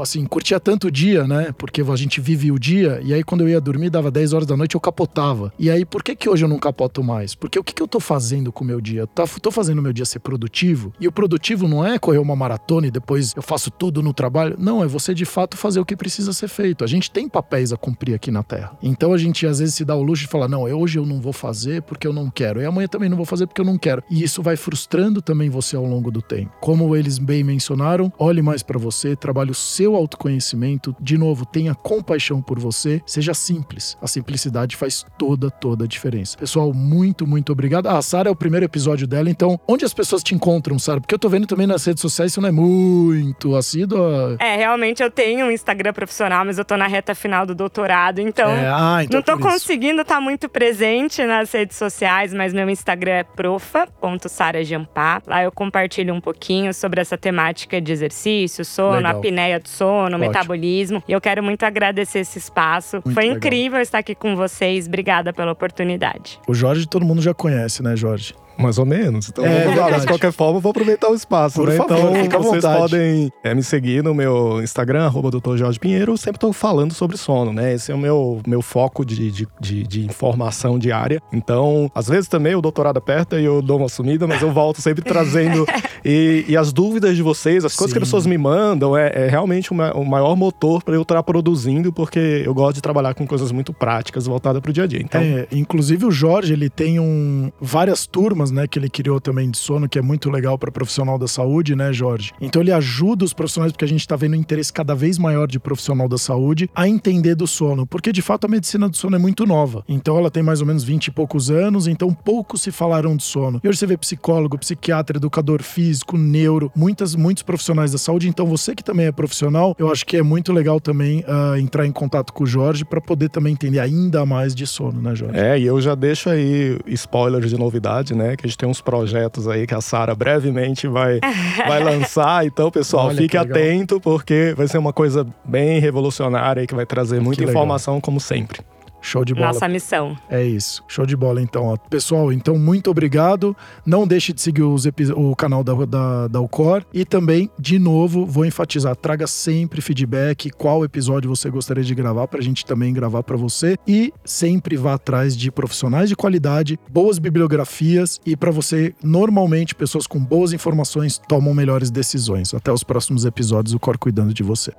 assim, 0.00 0.24
curtia 0.24 0.60
tanto 0.60 0.86
o 0.86 0.90
dia, 0.90 1.26
né? 1.26 1.52
Porque 1.58 1.82
a 1.82 1.96
gente 1.96 2.20
vive 2.20 2.52
o 2.52 2.58
dia, 2.58 3.00
e 3.04 3.12
aí 3.12 3.22
quando 3.22 3.40
eu 3.42 3.48
ia 3.48 3.60
dormir, 3.60 3.90
dava 3.90 4.10
10 4.10 4.32
horas 4.32 4.46
da 4.46 4.56
noite, 4.56 4.74
eu 4.76 4.80
capotava. 4.80 5.52
E 5.58 5.68
aí, 5.70 5.84
por 5.84 6.02
que 6.02 6.14
que 6.14 6.28
hoje 6.28 6.44
eu 6.44 6.48
não 6.48 6.58
capoto 6.58 7.02
mais? 7.02 7.34
Porque 7.34 7.58
o 7.58 7.64
que 7.64 7.74
que 7.74 7.82
eu 7.82 7.88
tô 7.88 7.98
fazendo 8.00 8.52
com 8.52 8.62
o 8.64 8.66
meu 8.66 8.80
dia? 8.80 9.00
Eu 9.00 9.06
tá- 9.06 9.24
tô 9.42 9.50
fazendo 9.50 9.78
o 9.80 9.82
meu 9.82 9.92
dia 9.92 10.04
ser 10.04 10.20
produtivo, 10.20 10.92
e 11.00 11.08
o 11.08 11.12
produtivo 11.12 11.66
não 11.68 11.84
é 11.84 11.98
correr 11.98 12.18
uma 12.18 12.36
maratona 12.36 12.86
e 12.86 12.90
depois 12.90 13.32
eu 13.36 13.42
faço 13.42 13.70
tudo 13.70 14.02
no 14.02 14.12
trabalho. 14.12 14.56
Não, 14.58 14.82
é 14.82 14.86
você 14.86 15.12
de 15.12 15.24
fato 15.24 15.56
fazer 15.56 15.80
o 15.80 15.84
que 15.84 15.96
precisa 15.96 16.32
ser 16.32 16.48
feito. 16.48 16.84
A 16.84 16.86
gente 16.86 17.10
tem 17.10 17.28
papéis 17.28 17.72
a 17.72 17.76
cumprir 17.76 18.14
aqui 18.14 18.30
na 18.30 18.42
Terra. 18.42 18.76
Então 18.82 19.12
a 19.12 19.18
gente 19.18 19.46
às 19.46 19.58
vezes 19.58 19.74
se 19.74 19.84
dá 19.84 19.96
o 19.96 20.02
luxo 20.02 20.22
de 20.22 20.28
falar: 20.28 20.48
não, 20.48 20.62
hoje 20.62 20.98
eu 20.98 21.04
não 21.06 21.20
vou 21.20 21.32
fazer 21.32 21.82
porque 21.82 22.06
eu 22.06 22.12
não 22.12 22.30
quero, 22.30 22.60
e 22.62 22.64
amanhã 22.64 22.86
também 22.86 23.08
não 23.08 23.16
vou 23.16 23.26
fazer 23.26 23.46
porque 23.46 23.60
eu 23.60 23.64
não 23.64 23.76
quero. 23.78 24.02
E 24.10 24.22
isso 24.22 24.42
vai 24.42 24.56
frustrando 24.56 25.20
também 25.20 25.50
você 25.50 25.76
ao 25.76 25.84
longo 25.84 26.10
do 26.10 26.22
tempo. 26.22 26.52
Como 26.60 26.94
eles 26.94 27.18
bem 27.18 27.42
mencionaram, 27.42 27.63
mencionaram. 27.64 28.12
Olhe 28.18 28.42
mais 28.42 28.62
para 28.62 28.78
você, 28.78 29.16
trabalhe 29.16 29.50
o 29.50 29.54
seu 29.54 29.96
autoconhecimento. 29.96 30.94
De 31.00 31.16
novo, 31.16 31.46
tenha 31.46 31.74
compaixão 31.74 32.42
por 32.42 32.58
você. 32.58 33.00
Seja 33.06 33.32
simples. 33.32 33.96
A 34.02 34.06
simplicidade 34.06 34.76
faz 34.76 35.04
toda, 35.18 35.50
toda 35.50 35.84
a 35.84 35.88
diferença. 35.88 36.36
Pessoal, 36.36 36.72
muito, 36.74 37.26
muito 37.26 37.52
obrigado. 37.52 37.86
Ah, 37.88 37.98
a 37.98 38.02
Sara 38.02 38.28
é 38.28 38.32
o 38.32 38.36
primeiro 38.36 38.66
episódio 38.66 39.06
dela, 39.06 39.30
então 39.30 39.58
onde 39.66 39.84
as 39.84 39.94
pessoas 39.94 40.22
te 40.22 40.34
encontram, 40.34 40.78
Sara? 40.78 41.00
Porque 41.00 41.14
eu 41.14 41.18
tô 41.18 41.28
vendo 41.28 41.46
também 41.46 41.66
nas 41.66 41.84
redes 41.84 42.00
sociais, 42.02 42.32
isso 42.32 42.40
não 42.40 42.48
é 42.48 42.52
muito 42.52 43.56
assíduo. 43.56 43.98
É, 44.38 44.56
realmente 44.56 45.02
eu 45.02 45.10
tenho 45.10 45.46
um 45.46 45.50
Instagram 45.50 45.92
profissional, 45.92 46.44
mas 46.44 46.58
eu 46.58 46.64
tô 46.64 46.76
na 46.76 46.86
reta 46.86 47.14
final 47.14 47.46
do 47.46 47.54
doutorado, 47.54 48.20
então, 48.20 48.50
É, 48.50 48.68
ah, 48.68 48.98
então 49.02 49.18
não 49.18 49.22
tô 49.22 49.32
por 49.32 49.40
isso. 49.40 49.48
conseguindo 49.48 50.02
estar 50.02 50.20
muito 50.20 50.48
presente 50.48 51.24
nas 51.24 51.50
redes 51.52 51.76
sociais, 51.76 52.34
mas 52.34 52.52
meu 52.52 52.68
Instagram 52.68 53.12
é 53.12 53.24
profa.sarajampá. 53.24 55.22
Lá 55.26 55.42
eu 55.42 55.52
compartilho 55.52 56.12
um 56.14 56.20
pouquinho 56.20 56.72
sobre 56.74 57.00
essa 57.00 57.16
temática 57.16 57.53
de 57.54 57.92
exercício, 57.92 58.64
sono, 58.64 58.96
Legal. 58.96 59.16
apneia 59.18 59.60
do 59.60 59.68
sono, 59.68 60.16
Ótimo. 60.16 60.18
metabolismo. 60.18 61.02
E 61.08 61.12
eu 61.12 61.20
quero 61.20 61.42
muito 61.42 61.62
agradecer 61.64 62.20
esse 62.20 62.38
espaço. 62.38 62.96
Muito 63.04 63.14
Foi 63.14 63.24
legal. 63.24 63.36
incrível 63.38 63.80
estar 63.80 63.98
aqui 63.98 64.14
com 64.14 64.36
vocês. 64.36 64.86
Obrigada 64.86 65.32
pela 65.32 65.52
oportunidade. 65.52 66.38
O 66.46 66.54
Jorge 66.54 66.86
todo 66.86 67.04
mundo 67.04 67.22
já 67.22 67.32
conhece, 67.34 67.82
né, 67.82 67.96
Jorge? 67.96 68.34
Mais 68.56 68.78
ou 68.78 68.86
menos. 68.86 69.28
Então, 69.28 69.44
É 69.44 69.62
falar, 69.64 69.74
verdade. 69.74 70.00
de 70.02 70.06
qualquer 70.06 70.32
forma, 70.32 70.58
eu 70.58 70.60
vou 70.60 70.70
aproveitar 70.70 71.08
o 71.10 71.14
espaço, 71.14 71.56
Por 71.60 71.68
né? 71.68 71.76
favor, 71.76 71.94
então, 72.10 72.22
fica 72.22 72.36
à 72.36 72.40
vocês 72.40 72.62
vontade. 72.62 72.78
podem 72.80 73.32
é, 73.42 73.54
me 73.54 73.62
seguir 73.62 74.02
no 74.02 74.14
meu 74.14 74.62
Instagram, 74.62 75.04
arroba 75.06 75.30
Dr. 75.30 75.56
Jorge 75.56 75.78
Pinheiro. 75.78 76.12
Eu 76.12 76.16
sempre 76.16 76.38
tô 76.38 76.52
falando 76.52 76.94
sobre 76.94 77.16
sono, 77.16 77.52
né? 77.52 77.74
Esse 77.74 77.90
é 77.90 77.94
o 77.94 77.98
meu, 77.98 78.40
meu 78.46 78.62
foco 78.62 79.04
de, 79.04 79.30
de, 79.30 79.48
de, 79.60 79.82
de 79.82 80.04
informação 80.04 80.78
diária. 80.78 81.20
Então, 81.32 81.90
às 81.94 82.06
vezes 82.08 82.28
também 82.28 82.54
o 82.54 82.60
doutorado 82.62 82.96
aperta 82.96 83.40
e 83.40 83.44
eu 83.44 83.60
dou 83.60 83.78
uma 83.78 83.88
sumida, 83.88 84.26
mas 84.26 84.40
eu 84.40 84.52
volto 84.52 84.80
sempre 84.80 85.02
trazendo. 85.02 85.66
e, 86.04 86.44
e 86.48 86.56
as 86.56 86.72
dúvidas 86.72 87.16
de 87.16 87.22
vocês, 87.22 87.64
as 87.64 87.74
coisas 87.74 87.92
que 87.92 87.98
Sim. 87.98 88.02
as 88.04 88.08
pessoas 88.08 88.26
me 88.26 88.38
mandam, 88.38 88.96
é, 88.96 89.10
é 89.14 89.28
realmente 89.28 89.72
o 89.72 89.74
ma- 89.74 89.92
o 89.92 90.04
maior 90.04 90.36
motor 90.36 90.82
para 90.82 90.94
eu 90.94 91.02
estar 91.02 91.22
produzindo, 91.22 91.92
porque 91.92 92.42
eu 92.44 92.54
gosto 92.54 92.76
de 92.76 92.82
trabalhar 92.82 93.14
com 93.14 93.26
coisas 93.26 93.50
muito 93.52 93.72
práticas 93.72 94.26
voltadas 94.26 94.60
para 94.62 94.70
o 94.70 94.72
dia 94.72 94.84
a 94.84 94.86
dia. 94.86 95.00
Então, 95.02 95.20
É, 95.20 95.46
inclusive 95.52 96.04
o 96.06 96.10
Jorge, 96.10 96.52
ele 96.52 96.68
tem 96.70 97.00
um, 97.00 97.50
várias 97.60 98.06
turmas, 98.06 98.43
né, 98.50 98.66
que 98.66 98.78
ele 98.78 98.88
criou 98.88 99.20
também 99.20 99.50
de 99.50 99.58
sono, 99.58 99.88
que 99.88 99.98
é 99.98 100.02
muito 100.02 100.30
legal 100.30 100.58
para 100.58 100.70
profissional 100.70 101.18
da 101.18 101.28
saúde, 101.28 101.74
né, 101.74 101.92
Jorge? 101.92 102.32
Então 102.40 102.62
ele 102.62 102.72
ajuda 102.72 103.24
os 103.24 103.32
profissionais, 103.32 103.72
porque 103.72 103.84
a 103.84 103.88
gente 103.88 104.06
tá 104.06 104.16
vendo 104.16 104.32
um 104.32 104.40
interesse 104.40 104.72
cada 104.72 104.94
vez 104.94 105.18
maior 105.18 105.46
de 105.46 105.58
profissional 105.58 106.08
da 106.08 106.18
saúde 106.18 106.70
a 106.74 106.88
entender 106.88 107.34
do 107.34 107.46
sono, 107.46 107.86
porque 107.86 108.12
de 108.12 108.22
fato 108.22 108.44
a 108.44 108.48
medicina 108.48 108.88
do 108.88 108.96
sono 108.96 109.16
é 109.16 109.18
muito 109.18 109.46
nova. 109.46 109.84
Então 109.88 110.18
ela 110.18 110.30
tem 110.30 110.42
mais 110.42 110.60
ou 110.60 110.66
menos 110.66 110.84
20 110.84 111.06
e 111.06 111.10
poucos 111.10 111.50
anos, 111.50 111.86
então 111.86 112.12
poucos 112.12 112.62
se 112.62 112.70
falaram 112.70 113.16
de 113.16 113.22
sono. 113.22 113.60
E 113.62 113.68
hoje 113.68 113.78
você 113.78 113.86
vê 113.86 113.96
psicólogo, 113.96 114.58
psiquiatra, 114.58 115.18
educador 115.18 115.62
físico, 115.62 116.16
neuro, 116.16 116.70
muitas, 116.74 117.14
muitos 117.14 117.42
profissionais 117.42 117.92
da 117.92 117.98
saúde. 117.98 118.28
Então 118.28 118.46
você 118.46 118.74
que 118.74 118.84
também 118.84 119.06
é 119.06 119.12
profissional, 119.12 119.74
eu 119.78 119.90
acho 119.90 120.04
que 120.06 120.16
é 120.16 120.22
muito 120.22 120.52
legal 120.52 120.80
também 120.80 121.24
ah, 121.26 121.58
entrar 121.58 121.86
em 121.86 121.92
contato 121.92 122.32
com 122.32 122.44
o 122.44 122.46
Jorge 122.46 122.84
para 122.84 123.00
poder 123.00 123.28
também 123.28 123.52
entender 123.52 123.80
ainda 123.80 124.24
mais 124.26 124.54
de 124.54 124.66
sono, 124.66 125.00
né, 125.00 125.14
Jorge? 125.14 125.38
É, 125.38 125.58
e 125.58 125.64
eu 125.64 125.80
já 125.80 125.94
deixo 125.94 126.28
aí 126.30 126.78
spoilers 126.86 127.50
de 127.50 127.58
novidade, 127.58 128.14
né? 128.14 128.33
Que 128.36 128.46
a 128.46 128.48
gente 128.48 128.58
tem 128.58 128.68
uns 128.68 128.80
projetos 128.80 129.48
aí 129.48 129.66
que 129.66 129.74
a 129.74 129.80
Sara 129.80 130.14
brevemente 130.14 130.86
vai, 130.86 131.20
vai 131.66 131.82
lançar. 131.82 132.46
Então, 132.46 132.70
pessoal, 132.70 133.06
Olha, 133.06 133.16
fique 133.16 133.28
que 133.30 133.38
legal. 133.38 133.56
atento, 133.56 134.00
porque 134.00 134.54
vai 134.56 134.68
ser 134.68 134.78
uma 134.78 134.92
coisa 134.92 135.26
bem 135.44 135.78
revolucionária 135.80 136.62
e 136.62 136.66
que 136.66 136.74
vai 136.74 136.86
trazer 136.86 137.20
muita 137.20 137.40
legal. 137.40 137.52
informação, 137.52 138.00
como 138.00 138.20
sempre. 138.20 138.60
Show 139.04 139.22
de 139.22 139.34
bola. 139.34 139.48
Nossa 139.48 139.68
missão. 139.68 140.16
É 140.30 140.42
isso. 140.42 140.82
Show 140.88 141.04
de 141.04 141.14
bola, 141.14 141.42
então. 141.42 141.66
ó. 141.66 141.76
Pessoal, 141.76 142.32
então, 142.32 142.58
muito 142.58 142.90
obrigado. 142.90 143.54
Não 143.84 144.06
deixe 144.06 144.32
de 144.32 144.40
seguir 144.40 144.62
o 144.62 145.36
canal 145.36 145.62
da, 145.62 145.74
da, 145.84 146.28
da 146.28 146.38
Alcor. 146.38 146.82
E 146.92 147.04
também, 147.04 147.50
de 147.58 147.78
novo, 147.78 148.24
vou 148.24 148.46
enfatizar: 148.46 148.96
traga 148.96 149.26
sempre 149.26 149.82
feedback, 149.82 150.50
qual 150.50 150.84
episódio 150.86 151.28
você 151.28 151.50
gostaria 151.50 151.84
de 151.84 151.94
gravar, 151.94 152.26
pra 152.26 152.40
gente 152.40 152.64
também 152.64 152.94
gravar 152.94 153.22
pra 153.22 153.36
você. 153.36 153.76
E 153.86 154.10
sempre 154.24 154.74
vá 154.74 154.94
atrás 154.94 155.36
de 155.36 155.50
profissionais 155.50 156.08
de 156.08 156.16
qualidade, 156.16 156.78
boas 156.90 157.18
bibliografias 157.18 158.18
e 158.24 158.34
pra 158.34 158.50
você, 158.50 158.94
normalmente, 159.02 159.74
pessoas 159.74 160.06
com 160.06 160.18
boas 160.18 160.54
informações 160.54 161.20
tomam 161.28 161.52
melhores 161.52 161.90
decisões. 161.90 162.54
Até 162.54 162.72
os 162.72 162.82
próximos 162.82 163.26
episódios, 163.26 163.74
o 163.74 163.78
Cor 163.78 163.98
cuidando 163.98 164.32
de 164.32 164.42
você. 164.42 164.72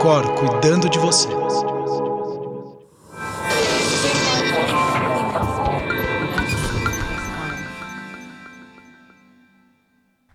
Cor 0.00 0.26
cuidando 0.34 0.88
de 0.88 0.98
você. 0.98 1.28